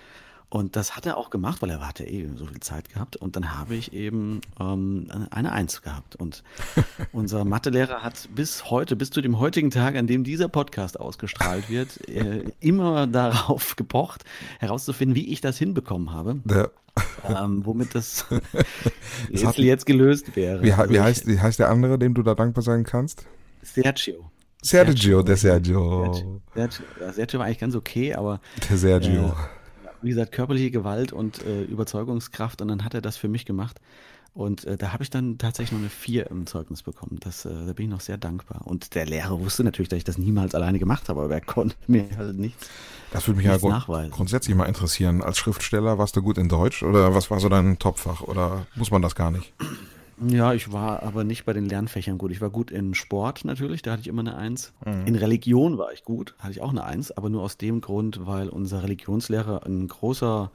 Und 0.54 0.76
das 0.76 0.96
hat 0.96 1.08
er 1.08 1.18
auch 1.18 1.32
gemacht, 1.32 1.64
weil 1.64 1.72
er 1.72 1.80
hatte 1.80 2.04
eh 2.04 2.30
so 2.36 2.46
viel 2.46 2.60
Zeit 2.60 2.88
gehabt. 2.88 3.16
Und 3.16 3.36
dann 3.36 3.58
habe 3.58 3.74
ich 3.74 3.92
eben 3.92 4.40
ähm, 4.60 5.08
eine 5.32 5.52
Eins 5.52 5.82
gehabt. 5.82 6.16
Und 6.16 6.44
unser 7.12 7.44
Mathelehrer 7.44 8.04
hat 8.04 8.30
bis 8.36 8.70
heute, 8.70 8.96
bis 8.96 9.10
zu 9.10 9.22
dem 9.22 9.40
heutigen 9.40 9.72
Tag, 9.72 9.96
an 9.96 10.06
dem 10.06 10.24
dieser 10.24 10.50
Podcast 10.50 11.00
ausgestrahlt 11.00 11.72
wird, 11.72 12.08
äh, 12.08 12.44
immer 12.60 13.08
darauf 13.08 13.76
gepocht, 13.76 14.26
herauszufinden, 14.60 15.16
wie 15.16 15.34
ich 15.34 15.42
das 15.42 15.58
hinbekommen 15.58 16.12
habe. 16.12 16.40
Der 16.46 16.70
ähm, 17.28 17.66
womit 17.66 17.96
das 17.96 18.28
jetzt, 19.32 19.58
jetzt, 19.58 19.86
gelöst 19.88 20.36
wäre. 20.36 20.62
Wie, 20.62 20.68
wie, 20.68 21.00
heißt, 21.00 21.26
wie 21.26 21.40
heißt 21.40 21.58
der 21.58 21.72
andere, 21.72 21.98
dem 21.98 22.14
du 22.14 22.22
da 22.22 22.36
dankbar 22.36 22.62
sein 22.62 22.84
kannst? 22.84 23.26
Sergio. 23.64 24.30
Sergio, 24.62 24.94
Sergio 24.94 25.24
der 25.24 25.38
Sergio. 25.38 26.14
Sergio. 26.14 26.42
Sergio. 26.54 27.12
Sergio 27.12 27.40
war 27.40 27.48
eigentlich 27.48 27.58
ganz 27.58 27.76
okay, 27.76 28.14
aber. 28.14 28.40
Der 28.70 28.78
Sergio. 28.78 29.30
Äh, 29.30 29.63
wie 30.04 30.10
gesagt, 30.10 30.32
körperliche 30.32 30.72
Gewalt 30.72 31.14
und 31.14 31.44
äh, 31.46 31.64
Überzeugungskraft 31.64 32.62
und 32.62 32.68
dann 32.68 32.84
hat 32.84 32.94
er 32.94 33.02
das 33.02 33.18
für 33.18 33.28
mich 33.28 33.46
gemacht. 33.46 33.80
Und 34.36 34.66
äh, 34.66 34.78
da 34.78 34.92
habe 34.92 35.04
ich 35.04 35.12
dann 35.12 35.38
tatsächlich 35.38 35.74
noch 35.74 35.80
eine 35.80 35.90
4 35.90 36.32
im 36.32 36.48
Zeugnis 36.48 36.82
bekommen. 36.82 37.20
Das, 37.22 37.46
äh, 37.46 37.50
da 37.68 37.74
bin 37.74 37.86
ich 37.86 37.92
noch 37.92 38.02
sehr 38.02 38.18
dankbar. 38.18 38.62
Und 38.66 38.96
der 38.96 39.06
Lehrer 39.06 39.40
wusste 39.40 39.64
natürlich, 39.64 39.90
dass 39.90 39.98
ich 39.98 40.04
das 40.04 40.18
niemals 40.18 40.56
alleine 40.56 40.80
gemacht 40.80 41.08
habe, 41.08 41.22
aber 41.22 41.36
er 41.36 41.42
konnte 41.42 41.76
mir 41.88 42.08
halt 42.18 42.38
nichts. 42.38 42.68
Das 43.12 43.28
würde 43.28 43.38
mich 43.38 43.46
ja 43.46 43.58
grund 43.58 44.12
grundsätzlich 44.12 44.56
mal 44.56 44.66
interessieren. 44.66 45.22
Als 45.22 45.38
Schriftsteller 45.38 46.00
warst 46.00 46.16
du 46.16 46.24
gut 46.24 46.40
in 46.40 46.50
Deutsch 46.50 46.82
oder 46.82 47.14
was 47.14 47.30
war 47.30 47.40
so 47.40 47.48
dein 47.48 47.78
Topfach 47.78 48.22
oder 48.22 48.66
muss 48.76 48.90
man 48.90 49.04
das 49.04 49.14
gar 49.14 49.30
nicht? 49.30 49.54
Ja, 50.18 50.54
ich 50.54 50.72
war 50.72 51.04
aber 51.04 51.24
nicht 51.24 51.46
bei 51.46 51.54
den 51.54 51.66
Lernfächern 51.66 52.18
gut. 52.18 52.32
Ich 52.32 52.42
war 52.42 52.50
gut 52.50 52.72
in 52.72 52.94
Sport 52.94 53.46
natürlich, 53.46 53.82
da 53.82 53.92
hatte 53.92 54.02
ich 54.02 54.08
immer 54.08 54.22
eine 54.22 54.36
Eins. 54.36 54.74
Mhm. 54.86 55.08
In 55.08 55.16
Religion 55.16 55.78
war 55.78 55.92
ich 55.92 56.04
gut, 56.04 56.36
hatte 56.40 56.52
ich 56.52 56.62
auch 56.62 56.70
eine 56.70 56.84
Eins, 56.84 57.12
aber 57.12 57.30
nur 57.30 57.42
aus 57.42 57.58
dem 57.58 57.82
Grund, 57.82 58.26
weil 58.26 58.50
unser 58.50 58.84
Religionslehrer 58.84 59.66
ein 59.66 59.88
großer 59.88 60.52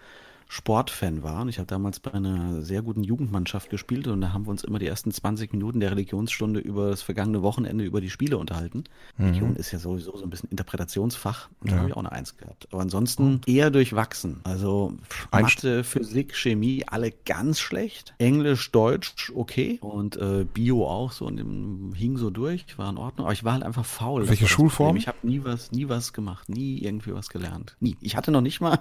Sportfan 0.51 1.23
war. 1.23 1.43
Und 1.43 1.51
ich 1.51 1.59
habe 1.59 1.67
damals 1.67 2.01
bei 2.01 2.13
einer 2.13 2.63
sehr 2.63 2.81
guten 2.81 3.05
Jugendmannschaft 3.05 3.69
gespielt 3.69 4.07
und 4.09 4.23
da 4.23 4.33
haben 4.33 4.47
wir 4.47 4.51
uns 4.51 4.65
immer 4.65 4.79
die 4.79 4.87
ersten 4.87 5.13
20 5.13 5.53
Minuten 5.53 5.81
der 5.81 5.91
Religionsstunde 5.91 6.59
über 6.59 6.89
das 6.89 7.03
vergangene 7.03 7.43
Wochenende 7.43 7.85
über 7.85 8.01
die 8.01 8.09
Spiele 8.09 8.39
unterhalten. 8.39 8.85
Mhm. 9.19 9.27
Religion 9.27 9.57
ist 9.57 9.73
ja 9.73 9.79
sowieso 9.79 10.17
so 10.17 10.25
ein 10.25 10.31
bisschen 10.31 10.51
Interpretationsfach 10.51 11.51
und 11.61 11.71
da 11.71 11.77
habe 11.77 11.89
ich 11.89 11.95
auch 11.95 12.01
eine 12.01 12.13
Eins 12.13 12.37
gehabt. 12.39 12.67
Aber 12.73 12.81
ansonsten 12.81 13.43
eher 13.47 13.71
durchwachsen. 13.71 14.41
Also 14.45 14.95
Mathe, 15.31 15.85
Physik, 15.85 16.35
Chemie, 16.35 16.83
alle 16.87 17.13
ganz 17.27 17.61
schlecht. 17.61 18.15
Englisch, 18.17 18.73
Deutsch 18.73 19.31
okay 19.35 19.79
und 19.83 20.17
äh, 20.17 20.45
Bio 20.45 20.87
auch 20.87 21.13
so 21.13 21.27
und 21.27 21.37
dem 21.37 21.93
hing 21.95 22.17
so 22.17 22.31
durch, 22.31 22.65
war 22.79 22.89
in 22.89 22.97
Ordnung. 22.97 23.27
Aber 23.27 23.35
ich 23.35 23.45
war 23.45 23.53
halt 23.53 23.65
einfach 23.65 23.85
faul. 23.85 24.27
Welche 24.29 24.49
Schulform? 24.49 24.97
Ich 24.97 25.09
habe 25.09 25.19
nie 25.23 25.45
was, 25.45 25.73
nie 25.73 25.91
was 25.91 26.15
gemacht, 26.15 26.49
nie 26.49 26.79
irgendwie 26.79 27.13
was 27.13 27.29
gelernt. 27.29 27.77
Nie. 27.81 27.99
Ich 28.01 28.17
hatte 28.17 28.31
noch 28.31 28.41
nicht 28.41 28.63
mal, 28.63 28.79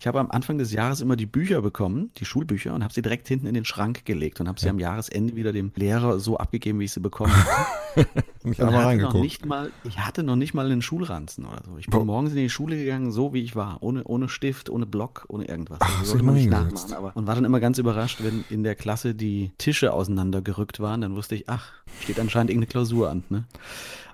ich 0.00 0.08
habe 0.08 0.18
am 0.18 0.32
Anfang 0.32 0.58
des 0.58 0.72
Jahres 0.72 1.03
immer 1.04 1.16
die 1.16 1.26
Bücher 1.26 1.62
bekommen, 1.62 2.10
die 2.16 2.24
Schulbücher, 2.24 2.74
und 2.74 2.82
habe 2.82 2.92
sie 2.92 3.02
direkt 3.02 3.28
hinten 3.28 3.46
in 3.46 3.54
den 3.54 3.64
Schrank 3.64 4.04
gelegt 4.04 4.40
und 4.40 4.48
habe 4.48 4.58
sie 4.58 4.66
ja. 4.66 4.72
am 4.72 4.78
Jahresende 4.78 5.36
wieder 5.36 5.52
dem 5.52 5.70
Lehrer 5.76 6.18
so 6.18 6.36
abgegeben, 6.36 6.80
wie 6.80 6.84
ich 6.84 6.92
sie 6.92 7.00
bekommen 7.00 7.32
habe. 7.96 8.06
ich, 8.44 8.58
hatte 8.60 8.96
noch 8.96 9.14
nicht 9.14 9.46
mal, 9.46 9.70
ich 9.84 9.98
hatte 9.98 10.22
noch 10.22 10.36
nicht 10.36 10.54
mal 10.54 10.66
einen 10.66 10.82
Schulranzen 10.82 11.44
oder 11.44 11.62
so. 11.64 11.78
Ich 11.78 11.86
bin 11.86 12.00
Bo 12.00 12.04
morgens 12.04 12.30
in 12.32 12.38
die 12.38 12.50
Schule 12.50 12.76
gegangen, 12.76 13.12
so 13.12 13.32
wie 13.32 13.42
ich 13.42 13.54
war, 13.54 13.78
ohne, 13.80 14.02
ohne 14.04 14.28
Stift, 14.28 14.70
ohne 14.70 14.86
Block, 14.86 15.26
ohne 15.28 15.44
irgendwas. 15.46 15.78
Ach, 15.80 16.00
also, 16.00 16.16
ich 16.16 16.22
nicht 16.22 16.50
nachmachen, 16.50 16.92
aber, 16.94 17.16
und 17.16 17.26
war 17.26 17.34
dann 17.34 17.44
immer 17.44 17.60
ganz 17.60 17.78
überrascht, 17.78 18.18
wenn 18.22 18.44
in 18.50 18.64
der 18.64 18.74
Klasse 18.74 19.14
die 19.14 19.52
Tische 19.58 19.92
auseinandergerückt 19.92 20.80
waren, 20.80 21.02
dann 21.02 21.14
wusste 21.14 21.34
ich, 21.34 21.48
ach, 21.48 21.72
steht 22.02 22.18
anscheinend 22.18 22.50
irgendeine 22.50 22.70
Klausur 22.70 23.10
an. 23.10 23.22
Ne? 23.28 23.44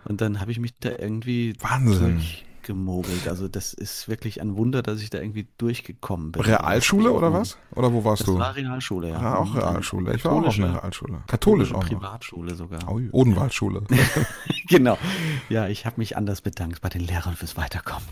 Und 0.05 0.21
dann 0.21 0.41
habe 0.41 0.51
ich 0.51 0.59
mich 0.59 0.75
da 0.79 0.91
irgendwie 0.99 1.55
Wahnsinn. 1.61 2.17
Durch, 2.17 2.45
gemogelt. 2.63 3.29
Also 3.29 3.49
das 3.49 3.75
ist 3.75 4.09
wirklich 4.09 4.41
ein 4.41 4.57
Wunder, 4.57 4.83
dass 4.83 5.03
ich 5.03 5.11
da 5.11 5.19
irgendwie 5.19 5.47
durchgekommen 5.59 6.33
bin. 6.33 6.43
Realschule 6.43 7.13
oder 7.13 7.33
was? 7.33 7.59
Oder 7.75 7.93
wo 7.93 8.05
warst 8.05 8.23
das 8.23 8.27
du? 8.27 8.39
Das 8.39 8.49
war 8.49 8.57
Realschule, 8.57 9.09
ja. 9.11 9.21
Ja, 9.21 9.39
auch 9.39 9.55
Realschule. 9.55 10.15
Ich 10.15 10.25
war 10.25 10.33
auch 10.33 10.45
auf 10.45 10.57
einer 10.57 10.75
Realschule. 10.75 11.23
Katholisch 11.27 11.75
auch. 11.75 11.85
Privatschule 11.85 12.55
sogar. 12.55 12.81
Oh, 12.89 13.01
Odenwaldschule. 13.13 13.83
genau. 14.69 14.99
Ja, 15.49 15.69
ich 15.69 15.87
habe 15.87 15.97
mich 15.99 16.17
anders 16.17 16.41
bedankt 16.41 16.81
bei 16.81 16.89
den 16.89 17.03
Lehrern 17.03 17.37
fürs 17.37 17.57
Weiterkommen. 17.57 18.09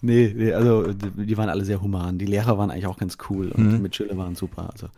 Nee, 0.00 0.32
nee, 0.36 0.52
also 0.52 0.92
die 0.92 1.36
waren 1.36 1.48
alle 1.48 1.64
sehr 1.64 1.80
human. 1.80 2.18
Die 2.18 2.26
Lehrer 2.26 2.58
waren 2.58 2.70
eigentlich 2.70 2.86
auch 2.86 2.98
ganz 2.98 3.18
cool 3.28 3.50
und 3.52 3.66
mhm. 3.66 3.70
die 3.76 3.82
Mitschüler 3.82 4.16
waren 4.16 4.34
super. 4.34 4.70
Also 4.72 4.88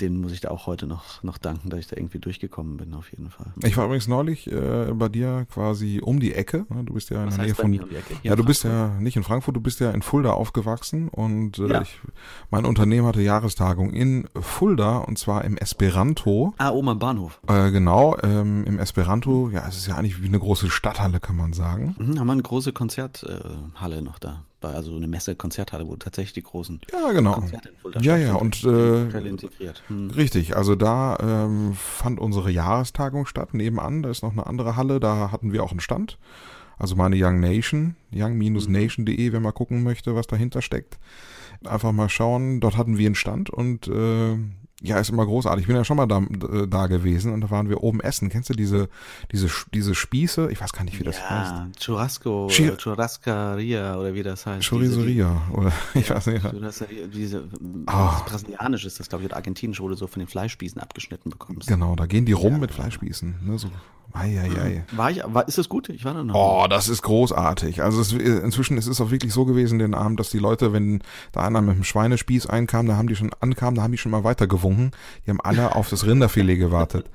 den 0.00 0.20
muss 0.20 0.32
ich 0.32 0.40
da 0.40 0.50
auch 0.50 0.66
heute 0.66 0.86
noch, 0.86 1.22
noch 1.22 1.38
danken, 1.38 1.70
dass 1.70 1.80
ich 1.80 1.86
da 1.86 1.96
irgendwie 1.96 2.18
durchgekommen 2.18 2.76
bin, 2.76 2.94
auf 2.94 3.10
jeden 3.10 3.30
Fall. 3.30 3.52
Ich 3.62 3.76
war 3.76 3.84
übrigens 3.84 4.08
neulich 4.08 4.50
äh, 4.50 4.92
bei 4.94 5.08
dir 5.08 5.46
quasi 5.52 6.00
um 6.02 6.18
die 6.20 6.34
Ecke. 6.34 6.66
ne? 6.70 6.82
Du 6.84 6.94
bist 6.94 7.10
ja 7.10 7.20
in 7.22 7.28
Was 7.28 7.36
der 7.36 7.44
Nähe 7.44 7.54
von. 7.54 7.70
mir 7.70 7.82
um 7.82 7.88
Ja, 8.22 8.34
du 8.36 8.44
bist 8.44 8.64
ja 8.64 8.88
nicht 9.00 9.16
in 9.16 9.22
Frankfurt, 9.22 9.54
du 9.56 9.60
bist 9.60 9.80
ja 9.80 9.90
in 9.90 10.02
Fulda 10.02 10.32
aufgewachsen 10.32 11.08
und 11.08 11.58
äh, 11.58 11.68
Ja. 11.68 11.82
ich, 11.82 12.00
mein 12.50 12.64
Unternehmen 12.64 13.06
hatte 13.06 13.20
Jahrestagung 13.22 13.92
in 13.92 14.28
Fulda 14.40 14.98
und 14.98 15.18
zwar 15.18 15.44
im 15.44 15.56
Esperanto. 15.56 16.54
Ah, 16.58 16.70
oben 16.70 16.88
am 16.88 16.98
Bahnhof. 16.98 17.40
Äh, 17.46 17.70
genau, 17.70 18.16
ähm, 18.22 18.64
im 18.64 18.78
Esperanto, 18.78 19.50
ja, 19.50 19.66
es 19.68 19.76
ist 19.76 19.86
ja 19.86 19.96
eigentlich 19.96 20.22
wie 20.22 20.26
eine 20.28 20.38
große 20.38 20.70
Stadthalle, 20.70 21.20
kann 21.20 21.36
man 21.36 21.52
sagen. 21.52 21.94
Mhm, 21.98 22.18
haben 22.18 22.26
wir 22.26 22.32
eine 22.32 22.42
große 22.42 22.72
Konzerthalle 22.72 24.02
noch 24.02 24.18
da. 24.18 24.42
Bei- 24.62 24.72
Also 24.72 24.96
eine 24.96 25.06
Messe-Konzerthalle, 25.08 25.86
wo 25.86 25.96
tatsächlich 25.96 26.32
die 26.32 26.42
großen 26.42 26.80
Ja, 26.92 27.12
genau. 27.12 27.32
Konzerte 27.34 27.68
in 27.68 27.76
Fulda 27.76 28.00
Ja, 28.00 28.16
ja, 28.16 28.34
und 28.34 28.64
äh, 28.64 29.02
integriert. 29.28 29.82
Hm. 29.88 30.10
Richtig, 30.10 30.56
also 30.56 30.74
da 30.76 31.18
ähm, 31.20 31.74
fand 31.74 32.18
unsere 32.20 32.50
Jahrestagung 32.50 33.26
statt. 33.26 33.52
Nebenan, 33.52 34.02
da 34.02 34.10
ist 34.10 34.22
noch 34.22 34.32
eine 34.32 34.46
andere 34.46 34.76
Halle, 34.76 34.98
da 35.00 35.30
hatten 35.32 35.52
wir 35.52 35.62
auch 35.62 35.72
einen 35.72 35.80
Stand. 35.80 36.16
Also 36.78 36.96
meine 36.96 37.16
Young 37.16 37.38
Nation, 37.38 37.96
young-nation.de, 38.12 39.32
wenn 39.32 39.42
man 39.42 39.54
gucken 39.54 39.82
möchte, 39.82 40.14
was 40.14 40.26
dahinter 40.26 40.62
steckt. 40.62 40.98
Einfach 41.64 41.92
mal 41.92 42.08
schauen, 42.08 42.58
dort 42.60 42.76
hatten 42.76 42.98
wir 42.98 43.06
einen 43.06 43.14
Stand 43.14 43.50
und 43.50 43.86
äh, 43.86 44.36
ja, 44.82 44.98
ist 44.98 45.10
immer 45.10 45.24
großartig. 45.24 45.62
Ich 45.62 45.66
bin 45.66 45.76
ja 45.76 45.84
schon 45.84 45.96
mal 45.96 46.06
da, 46.06 46.18
äh, 46.18 46.66
da 46.66 46.86
gewesen 46.88 47.32
und 47.32 47.40
da 47.40 47.50
waren 47.50 47.68
wir 47.68 47.82
oben 47.82 48.00
essen. 48.00 48.28
Kennst 48.28 48.50
du 48.50 48.54
diese, 48.54 48.88
diese, 49.30 49.48
diese 49.72 49.94
Spieße? 49.94 50.50
Ich 50.50 50.60
weiß 50.60 50.72
gar 50.72 50.84
nicht, 50.84 50.98
wie 50.98 51.04
das 51.04 51.18
heißt. 51.18 51.52
Ja, 51.52 51.68
Churrasco, 51.78 52.48
Chi- 52.50 52.68
oder 52.68 52.76
Churrascaria 52.76 53.96
oder 53.96 54.14
wie 54.14 54.22
das 54.22 54.44
heißt. 54.44 54.68
Choriceria 54.68 55.42
oder 55.52 55.72
ich 55.94 56.10
weiß 56.10 56.26
nicht. 56.26 56.42
Churrascaria, 56.42 57.06
diese, 57.06 57.44
das 57.86 58.24
Brasilianisch 58.24 58.84
ist 58.84 58.98
das, 58.98 59.08
glaube 59.08 59.22
ich, 59.24 59.30
oder 59.30 59.36
argentinisch, 59.36 59.80
wo 59.80 59.88
du 59.88 59.94
so 59.94 60.06
von 60.06 60.20
den 60.20 60.28
Fleischspießen 60.28 60.80
abgeschnitten 60.80 61.30
bekommst. 61.30 61.68
Genau, 61.68 61.94
da 61.94 62.06
gehen 62.06 62.26
die 62.26 62.32
rum 62.32 62.58
mit 62.58 62.72
Fleischspießen. 62.72 63.36
Ne, 63.44 63.58
so. 63.58 63.68
Ei, 64.14 64.38
ei, 64.38 64.60
ei. 64.60 64.84
War 64.92 65.10
ich, 65.10 65.22
war, 65.24 65.48
ist 65.48 65.56
das 65.56 65.68
gut? 65.68 65.88
Ich 65.88 66.04
war 66.04 66.12
da 66.12 66.22
noch. 66.22 66.34
Oh, 66.34 66.66
das 66.68 66.88
ist 66.88 67.02
großartig. 67.02 67.82
Also 67.82 68.00
es, 68.00 68.12
inzwischen 68.12 68.76
ist 68.76 68.86
es 68.86 69.00
auch 69.00 69.10
wirklich 69.10 69.32
so 69.32 69.44
gewesen 69.46 69.78
den 69.78 69.94
Abend, 69.94 70.20
dass 70.20 70.30
die 70.30 70.38
Leute, 70.38 70.72
wenn 70.72 71.02
da 71.32 71.40
einer 71.40 71.62
mit 71.62 71.76
dem 71.76 71.84
Schweinespieß 71.84 72.46
einkam, 72.46 72.86
da 72.86 72.96
haben 72.96 73.08
die 73.08 73.16
schon 73.16 73.30
ankam, 73.40 73.74
da 73.74 73.82
haben 73.82 73.92
die 73.92 73.98
schon 73.98 74.12
mal 74.12 74.24
weitergewunken. 74.24 74.71
Die 75.26 75.30
haben 75.30 75.40
alle 75.40 75.74
auf 75.74 75.88
das 75.88 76.06
Rinderfilet 76.06 76.56
gewartet. 76.58 77.10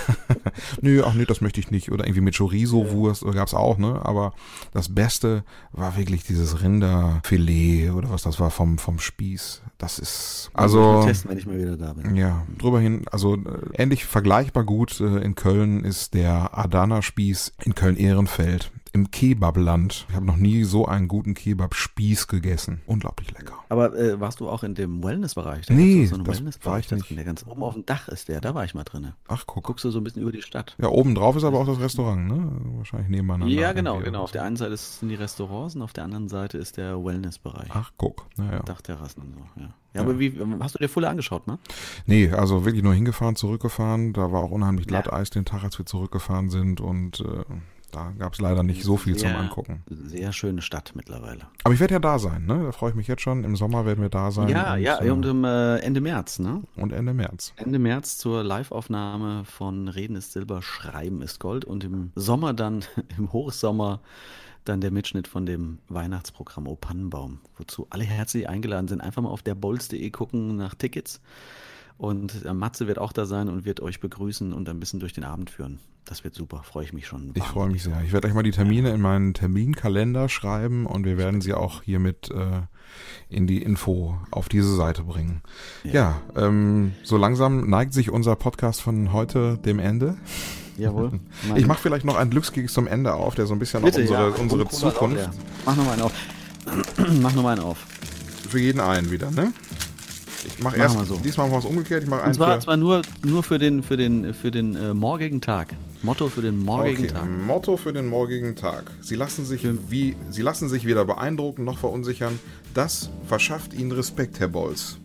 nö, 0.80 1.02
ach 1.04 1.14
nö, 1.14 1.24
das 1.24 1.40
möchte 1.40 1.60
ich 1.60 1.70
nicht. 1.70 1.92
Oder 1.92 2.06
irgendwie 2.06 2.20
mit 2.20 2.36
Chorizo-Wurst 2.36 3.24
gab's 3.32 3.54
auch, 3.54 3.78
ne? 3.78 4.00
Aber 4.04 4.32
das 4.72 4.94
Beste 4.94 5.44
war 5.72 5.96
wirklich 5.96 6.24
dieses 6.24 6.62
Rinderfilet 6.62 7.90
oder 7.90 8.10
was 8.10 8.22
das 8.22 8.40
war 8.40 8.50
vom, 8.50 8.78
vom 8.78 8.98
Spieß. 8.98 9.62
Das 9.78 9.98
ist, 9.98 10.50
Muss 10.52 10.72
ich 10.72 10.76
also. 10.76 11.04
testen, 11.04 11.30
wenn 11.30 11.38
ich 11.38 11.46
mal 11.46 11.58
wieder 11.58 11.76
da 11.76 11.92
bin. 11.92 12.16
Ja, 12.16 12.46
drüber 12.58 12.80
hin, 12.80 13.04
also 13.10 13.36
äh, 13.36 13.38
ähnlich 13.74 14.04
vergleichbar 14.04 14.64
gut 14.64 15.00
äh, 15.00 15.18
in 15.18 15.34
Köln 15.34 15.84
ist 15.84 16.14
der 16.14 16.56
Adana-Spieß 16.56 17.52
in 17.64 17.74
Köln-Ehrenfeld 17.74 18.70
im 18.96 19.10
Kebabland. 19.10 20.06
Ich 20.08 20.14
habe 20.14 20.24
noch 20.24 20.36
nie 20.36 20.64
so 20.64 20.86
einen 20.86 21.06
guten 21.06 21.34
Kebab-Spieß 21.34 22.28
gegessen. 22.28 22.80
Unglaublich 22.86 23.30
lecker. 23.30 23.52
Aber 23.68 23.94
äh, 23.94 24.18
warst 24.18 24.40
du 24.40 24.48
auch 24.48 24.62
in 24.62 24.74
dem 24.74 25.04
Wellness-Bereich? 25.04 25.66
Da 25.66 25.74
Nee, 25.74 26.06
so 26.06 26.16
das 26.16 26.38
Wellness-Bereich, 26.38 26.90
war 26.90 26.98
ich 26.98 27.10
nicht. 27.10 27.16
Der 27.18 27.24
ganz 27.24 27.44
oben 27.46 27.62
auf 27.62 27.74
dem 27.74 27.84
Dach 27.84 28.08
ist 28.08 28.28
der, 28.28 28.40
da 28.40 28.54
war 28.54 28.64
ich 28.64 28.74
mal 28.74 28.84
drinne. 28.84 29.14
Ach, 29.28 29.44
guck. 29.46 29.64
Guckst 29.64 29.84
du 29.84 29.90
so 29.90 30.00
ein 30.00 30.04
bisschen 30.04 30.22
über 30.22 30.32
die 30.32 30.40
Stadt. 30.40 30.74
Ja, 30.78 30.88
oben 30.88 31.14
drauf 31.14 31.36
ist 31.36 31.44
aber 31.44 31.60
auch 31.60 31.66
das 31.66 31.78
Restaurant, 31.78 32.26
ne? 32.26 32.50
Wahrscheinlich 32.78 33.10
nebeneinander. 33.10 33.54
Ja, 33.54 33.74
genau, 33.74 33.98
genau. 33.98 34.22
Auf 34.22 34.32
der 34.32 34.44
einen 34.44 34.56
Seite 34.56 34.74
sind 34.78 35.10
die 35.10 35.14
Restaurants 35.14 35.76
und 35.76 35.82
auf 35.82 35.92
der 35.92 36.04
anderen 36.04 36.30
Seite 36.30 36.56
ist 36.56 36.78
der 36.78 37.04
Wellness-Bereich. 37.04 37.68
Ach, 37.74 37.92
guck. 37.98 38.26
Naja. 38.38 38.62
Dachterrassen 38.62 39.22
und 39.22 39.34
so, 39.34 39.60
ja. 39.60 39.74
Ja, 39.92 40.02
aber 40.02 40.18
wie, 40.18 40.38
hast 40.60 40.74
du 40.74 40.78
dir 40.78 40.88
Fulle 40.88 41.08
angeschaut, 41.08 41.46
ne? 41.46 41.58
Nee, 42.04 42.30
also 42.30 42.66
wirklich 42.66 42.82
nur 42.82 42.92
hingefahren, 42.92 43.34
zurückgefahren. 43.34 44.12
Da 44.12 44.30
war 44.30 44.42
auch 44.42 44.50
unheimlich 44.50 44.86
Glatteis 44.86 45.30
den 45.30 45.46
Tag, 45.46 45.64
als 45.64 45.78
wir 45.78 45.86
zurückgefahren 45.86 46.50
sind 46.50 46.82
und 46.82 47.20
äh, 47.20 47.44
da 47.92 48.12
gab 48.18 48.34
es 48.34 48.40
leider 48.40 48.62
nicht 48.62 48.82
so 48.82 48.96
viel 48.96 49.16
zum 49.16 49.28
Sehr- 49.30 49.38
Angucken. 49.38 49.82
Sehr 49.88 50.32
schöne 50.32 50.60
Stadt 50.62 50.92
mittlerweile. 50.94 51.42
Aber 51.64 51.72
ich 51.72 51.80
werde 51.80 51.94
ja 51.94 52.00
da 52.00 52.18
sein, 52.18 52.44
ne? 52.44 52.64
Da 52.64 52.72
freue 52.72 52.90
ich 52.90 52.96
mich 52.96 53.06
jetzt 53.06 53.22
schon. 53.22 53.44
Im 53.44 53.56
Sommer 53.56 53.86
werden 53.86 54.02
wir 54.02 54.08
da 54.08 54.30
sein. 54.30 54.48
Ja, 54.48 54.74
und, 54.74 54.80
ja, 54.80 55.00
äh, 55.02 55.10
und 55.10 55.24
im 55.24 55.44
äh, 55.44 55.78
Ende 55.78 56.00
März, 56.00 56.38
ne? 56.38 56.62
und 56.76 56.92
Ende 56.92 57.14
März. 57.14 57.52
Ende 57.56 57.78
März 57.78 58.18
zur 58.18 58.42
Live-Aufnahme 58.44 59.44
von 59.44 59.88
Reden 59.88 60.16
ist 60.16 60.32
Silber, 60.32 60.62
Schreiben 60.62 61.22
ist 61.22 61.40
Gold 61.40 61.64
und 61.64 61.84
im 61.84 62.12
Sommer 62.14 62.52
dann, 62.54 62.84
im 63.18 63.32
Hochsommer, 63.32 64.00
dann 64.64 64.80
der 64.80 64.90
Mitschnitt 64.90 65.28
von 65.28 65.46
dem 65.46 65.78
Weihnachtsprogramm 65.88 66.66
O 66.66 66.74
Pannenbaum, 66.74 67.38
wozu 67.56 67.86
alle 67.90 68.04
herzlich 68.04 68.48
eingeladen 68.48 68.88
sind. 68.88 69.00
Einfach 69.00 69.22
mal 69.22 69.28
auf 69.30 69.42
der 69.42 69.54
bolz.de 69.54 70.10
gucken 70.10 70.56
nach 70.56 70.74
Tickets. 70.74 71.20
Und 71.98 72.44
äh, 72.44 72.52
Matze 72.52 72.86
wird 72.86 72.98
auch 72.98 73.12
da 73.12 73.24
sein 73.24 73.48
und 73.48 73.64
wird 73.64 73.80
euch 73.80 74.00
begrüßen 74.00 74.52
und 74.52 74.68
ein 74.68 74.78
bisschen 74.80 75.00
durch 75.00 75.14
den 75.14 75.24
Abend 75.24 75.50
führen. 75.50 75.78
Das 76.04 76.22
wird 76.22 76.34
super, 76.34 76.62
freue 76.62 76.84
ich 76.84 76.92
mich 76.92 77.06
schon. 77.06 77.32
Ich 77.34 77.42
freue 77.42 77.68
mich 77.68 77.82
sehr. 77.82 78.00
Ich 78.04 78.12
werde 78.12 78.28
euch 78.28 78.34
mal 78.34 78.44
die 78.44 78.52
Termine 78.52 78.90
in 78.90 79.00
meinen 79.00 79.34
Terminkalender 79.34 80.28
schreiben 80.28 80.86
und 80.86 81.04
wir 81.04 81.18
werden 81.18 81.40
sie 81.40 81.52
auch 81.52 81.82
hiermit 81.82 82.30
äh, 82.30 82.62
in 83.28 83.48
die 83.48 83.60
Info 83.60 84.16
auf 84.30 84.48
diese 84.48 84.76
Seite 84.76 85.02
bringen. 85.02 85.42
Ja, 85.82 86.20
ähm, 86.36 86.92
so 87.02 87.16
langsam 87.16 87.68
neigt 87.68 87.92
sich 87.92 88.10
unser 88.10 88.36
Podcast 88.36 88.82
von 88.82 89.12
heute 89.12 89.58
dem 89.58 89.80
Ende. 89.80 90.16
Jawohl. 90.76 91.18
Ich 91.56 91.66
mache 91.66 91.80
vielleicht 91.80 92.04
noch 92.04 92.16
einen 92.16 92.30
Glückskeks 92.30 92.72
zum 92.72 92.86
Ende 92.86 93.14
auf, 93.14 93.34
der 93.34 93.46
so 93.46 93.54
ein 93.54 93.58
bisschen 93.58 93.82
Bitte, 93.82 94.02
unsere, 94.02 94.30
ja. 94.30 94.36
unsere 94.36 94.68
Zukunft 94.68 95.00
auch 95.00 95.10
leer. 95.10 95.30
Mach 95.64 95.74
nochmal 95.74 95.94
einen 95.94 96.02
auf. 96.02 96.12
Mach 97.20 97.34
nochmal 97.34 97.56
einen 97.56 97.64
auf. 97.64 97.78
für 98.48 98.60
jeden 98.60 98.80
einen 98.80 99.10
wieder, 99.10 99.30
ne? 99.30 99.52
Ich 100.44 100.58
mache 100.58 100.78
Machen 100.78 100.96
erst, 100.98 101.08
so. 101.08 101.16
diesmal 101.16 101.46
machen 101.48 101.56
wir 101.56 101.58
es 101.60 101.70
umgekehrt, 101.70 102.02
ich 102.02 102.08
mache 102.08 102.20
Und 102.20 102.26
einen 102.26 102.34
zwar, 102.34 102.54
für, 102.54 102.64
zwar 102.64 102.76
nur, 102.76 103.02
nur 103.24 103.42
für 103.42 103.58
den, 103.58 103.82
für 103.82 103.96
den, 103.96 104.34
für 104.34 104.50
den 104.50 104.76
äh, 104.76 104.94
morgigen 104.94 105.40
Tag. 105.40 105.74
Motto 106.02 106.28
für 106.28 106.42
den 106.42 106.58
morgigen 106.58 107.04
Okay, 107.04 107.12
Tag. 107.12 107.28
Motto 107.46 107.76
für 107.76 107.92
den 107.92 108.06
morgigen 108.06 108.54
Tag. 108.54 108.90
Sie 109.00 109.14
lassen 109.14 109.44
sich 109.44 109.66
wie 109.88 110.16
Sie 110.30 110.42
lassen 110.42 110.68
sich 110.68 110.84
weder 110.86 111.04
beeindrucken 111.04 111.64
noch 111.64 111.78
verunsichern. 111.78 112.38
Das 112.74 113.10
verschafft 113.26 113.72
Ihnen 113.74 113.92
Respekt, 113.92 114.38
Herr 114.40 114.48
Bolz. 114.48 114.98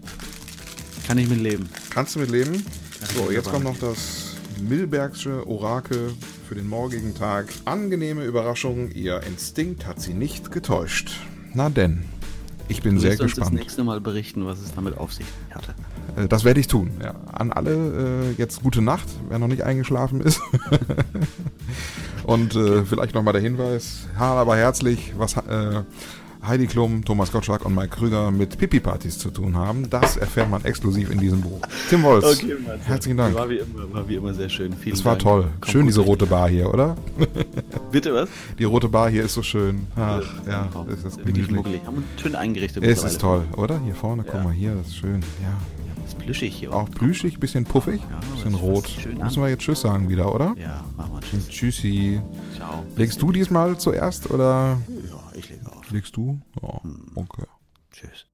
Kann 1.07 1.17
ich 1.17 1.29
mit 1.29 1.41
leben. 1.41 1.69
Kannst 1.89 2.15
du 2.15 2.19
mit 2.19 2.29
leben? 2.31 2.65
So, 3.15 3.29
ich 3.29 3.35
jetzt 3.35 3.49
kommt 3.49 3.63
noch 3.63 3.77
das 3.79 4.35
Milbergsche 4.61 5.47
Orakel 5.47 6.13
für 6.47 6.55
den 6.55 6.67
morgigen 6.67 7.15
Tag. 7.15 7.47
Angenehme 7.65 8.25
Überraschung, 8.25 8.91
Ihr 8.91 9.21
Instinkt 9.23 9.87
hat 9.87 10.01
Sie 10.01 10.13
nicht 10.13 10.51
getäuscht. 10.51 11.11
Na 11.53 11.69
denn, 11.69 12.03
ich 12.71 12.81
bin 12.81 12.99
sehr 12.99 13.11
wirst 13.11 13.21
uns 13.21 13.31
das 13.31 13.39
gespannt. 13.39 13.59
nächste 13.59 13.83
Mal 13.83 14.01
berichten, 14.01 14.45
was 14.45 14.59
es 14.59 14.73
damit 14.73 14.97
auf 14.97 15.13
sich 15.13 15.25
hatte. 15.53 15.73
Äh, 16.15 16.27
Das 16.27 16.43
werde 16.43 16.59
ich 16.59 16.67
tun. 16.67 16.91
Ja. 17.01 17.13
An 17.31 17.51
alle 17.51 18.31
äh, 18.31 18.31
jetzt 18.37 18.63
gute 18.63 18.81
Nacht, 18.81 19.07
wer 19.29 19.39
noch 19.39 19.47
nicht 19.47 19.63
eingeschlafen 19.63 20.21
ist. 20.21 20.41
Und 22.23 22.55
äh, 22.55 22.83
vielleicht 22.85 23.15
nochmal 23.15 23.33
der 23.33 23.41
Hinweis, 23.41 24.07
ha, 24.17 24.33
aber 24.39 24.55
herzlich, 24.55 25.13
was 25.17 25.35
äh, 25.37 25.81
Heidi 26.45 26.65
Klum, 26.65 27.05
Thomas 27.05 27.31
Gottschalk 27.31 27.65
und 27.65 27.75
Mike 27.75 27.89
Krüger 27.89 28.31
mit 28.31 28.57
Pipi-Partys 28.57 29.19
zu 29.19 29.29
tun 29.29 29.55
haben, 29.55 29.87
das 29.91 30.17
erfährt 30.17 30.49
man 30.49 30.65
exklusiv 30.65 31.11
in 31.11 31.19
diesem 31.19 31.41
Buch. 31.41 31.59
Tim 31.89 32.01
Wolz, 32.01 32.43
herzlichen 32.85 33.17
Dank. 33.17 33.35
War 33.35 33.47
wie 33.47 33.57
immer, 33.57 33.93
war 33.93 34.07
wie 34.09 34.15
immer 34.15 34.33
sehr 34.33 34.49
schön. 34.49 34.73
Vielen 34.73 34.95
Das 34.95 35.05
war 35.05 35.13
Dank. 35.13 35.21
toll. 35.23 35.43
Kommt 35.43 35.67
Schön 35.71 35.85
diese 35.85 36.01
rote 36.01 36.25
Bar 36.25 36.49
hier, 36.49 36.73
oder? 36.73 36.97
Bitte 37.91 38.13
was? 38.15 38.29
Die 38.57 38.63
rote 38.63 38.89
Bar 38.89 39.09
hier 39.11 39.23
ist 39.23 39.35
so 39.35 39.43
schön. 39.43 39.85
Ach, 39.95 40.23
ja, 40.47 40.67
das 40.89 41.13
ist 41.13 41.25
Wirklich 41.25 41.47
gemütlich. 41.47 41.81
Haben 41.85 41.97
wir 41.97 42.21
schön 42.21 42.35
eingerichtet. 42.35 42.83
Es 42.83 43.03
ist 43.03 43.21
toll, 43.21 43.43
oder? 43.55 43.79
Hier 43.85 43.93
vorne, 43.93 44.23
guck 44.23 44.33
Ja. 44.35 44.43
mal 44.43 44.53
hier, 44.53 44.73
das 44.73 44.87
ist 44.87 44.97
schön. 44.97 45.21
Ja, 45.43 46.03
Ist 46.05 46.17
plüschig 46.17 46.55
hier. 46.55 46.73
auch 46.73 46.89
plüschig, 46.89 47.39
bisschen 47.39 47.65
puffig, 47.65 48.01
Ja, 48.09 48.19
bisschen 48.33 48.53
das 48.53 48.61
rot. 48.61 48.89
Müssen 49.23 49.43
wir 49.43 49.49
jetzt 49.49 49.61
Tschüss 49.61 49.81
sagen 49.81 50.09
wieder, 50.09 50.33
oder? 50.33 50.55
Ja, 50.59 50.83
machen 50.97 51.11
wir 51.13 51.21
Tschüss. 51.21 51.47
Tschüssi. 51.49 52.19
Ciao. 52.55 52.83
Legst 52.95 53.21
du 53.21 53.31
diesmal 53.31 53.77
zuerst 53.77 54.31
oder 54.31 54.79
Ja, 55.07 55.37
ich 55.37 55.49
lege. 55.49 55.60
Legst 55.91 56.15
du? 56.17 56.41
Ja. 56.61 56.81
Tschüss. 57.91 58.30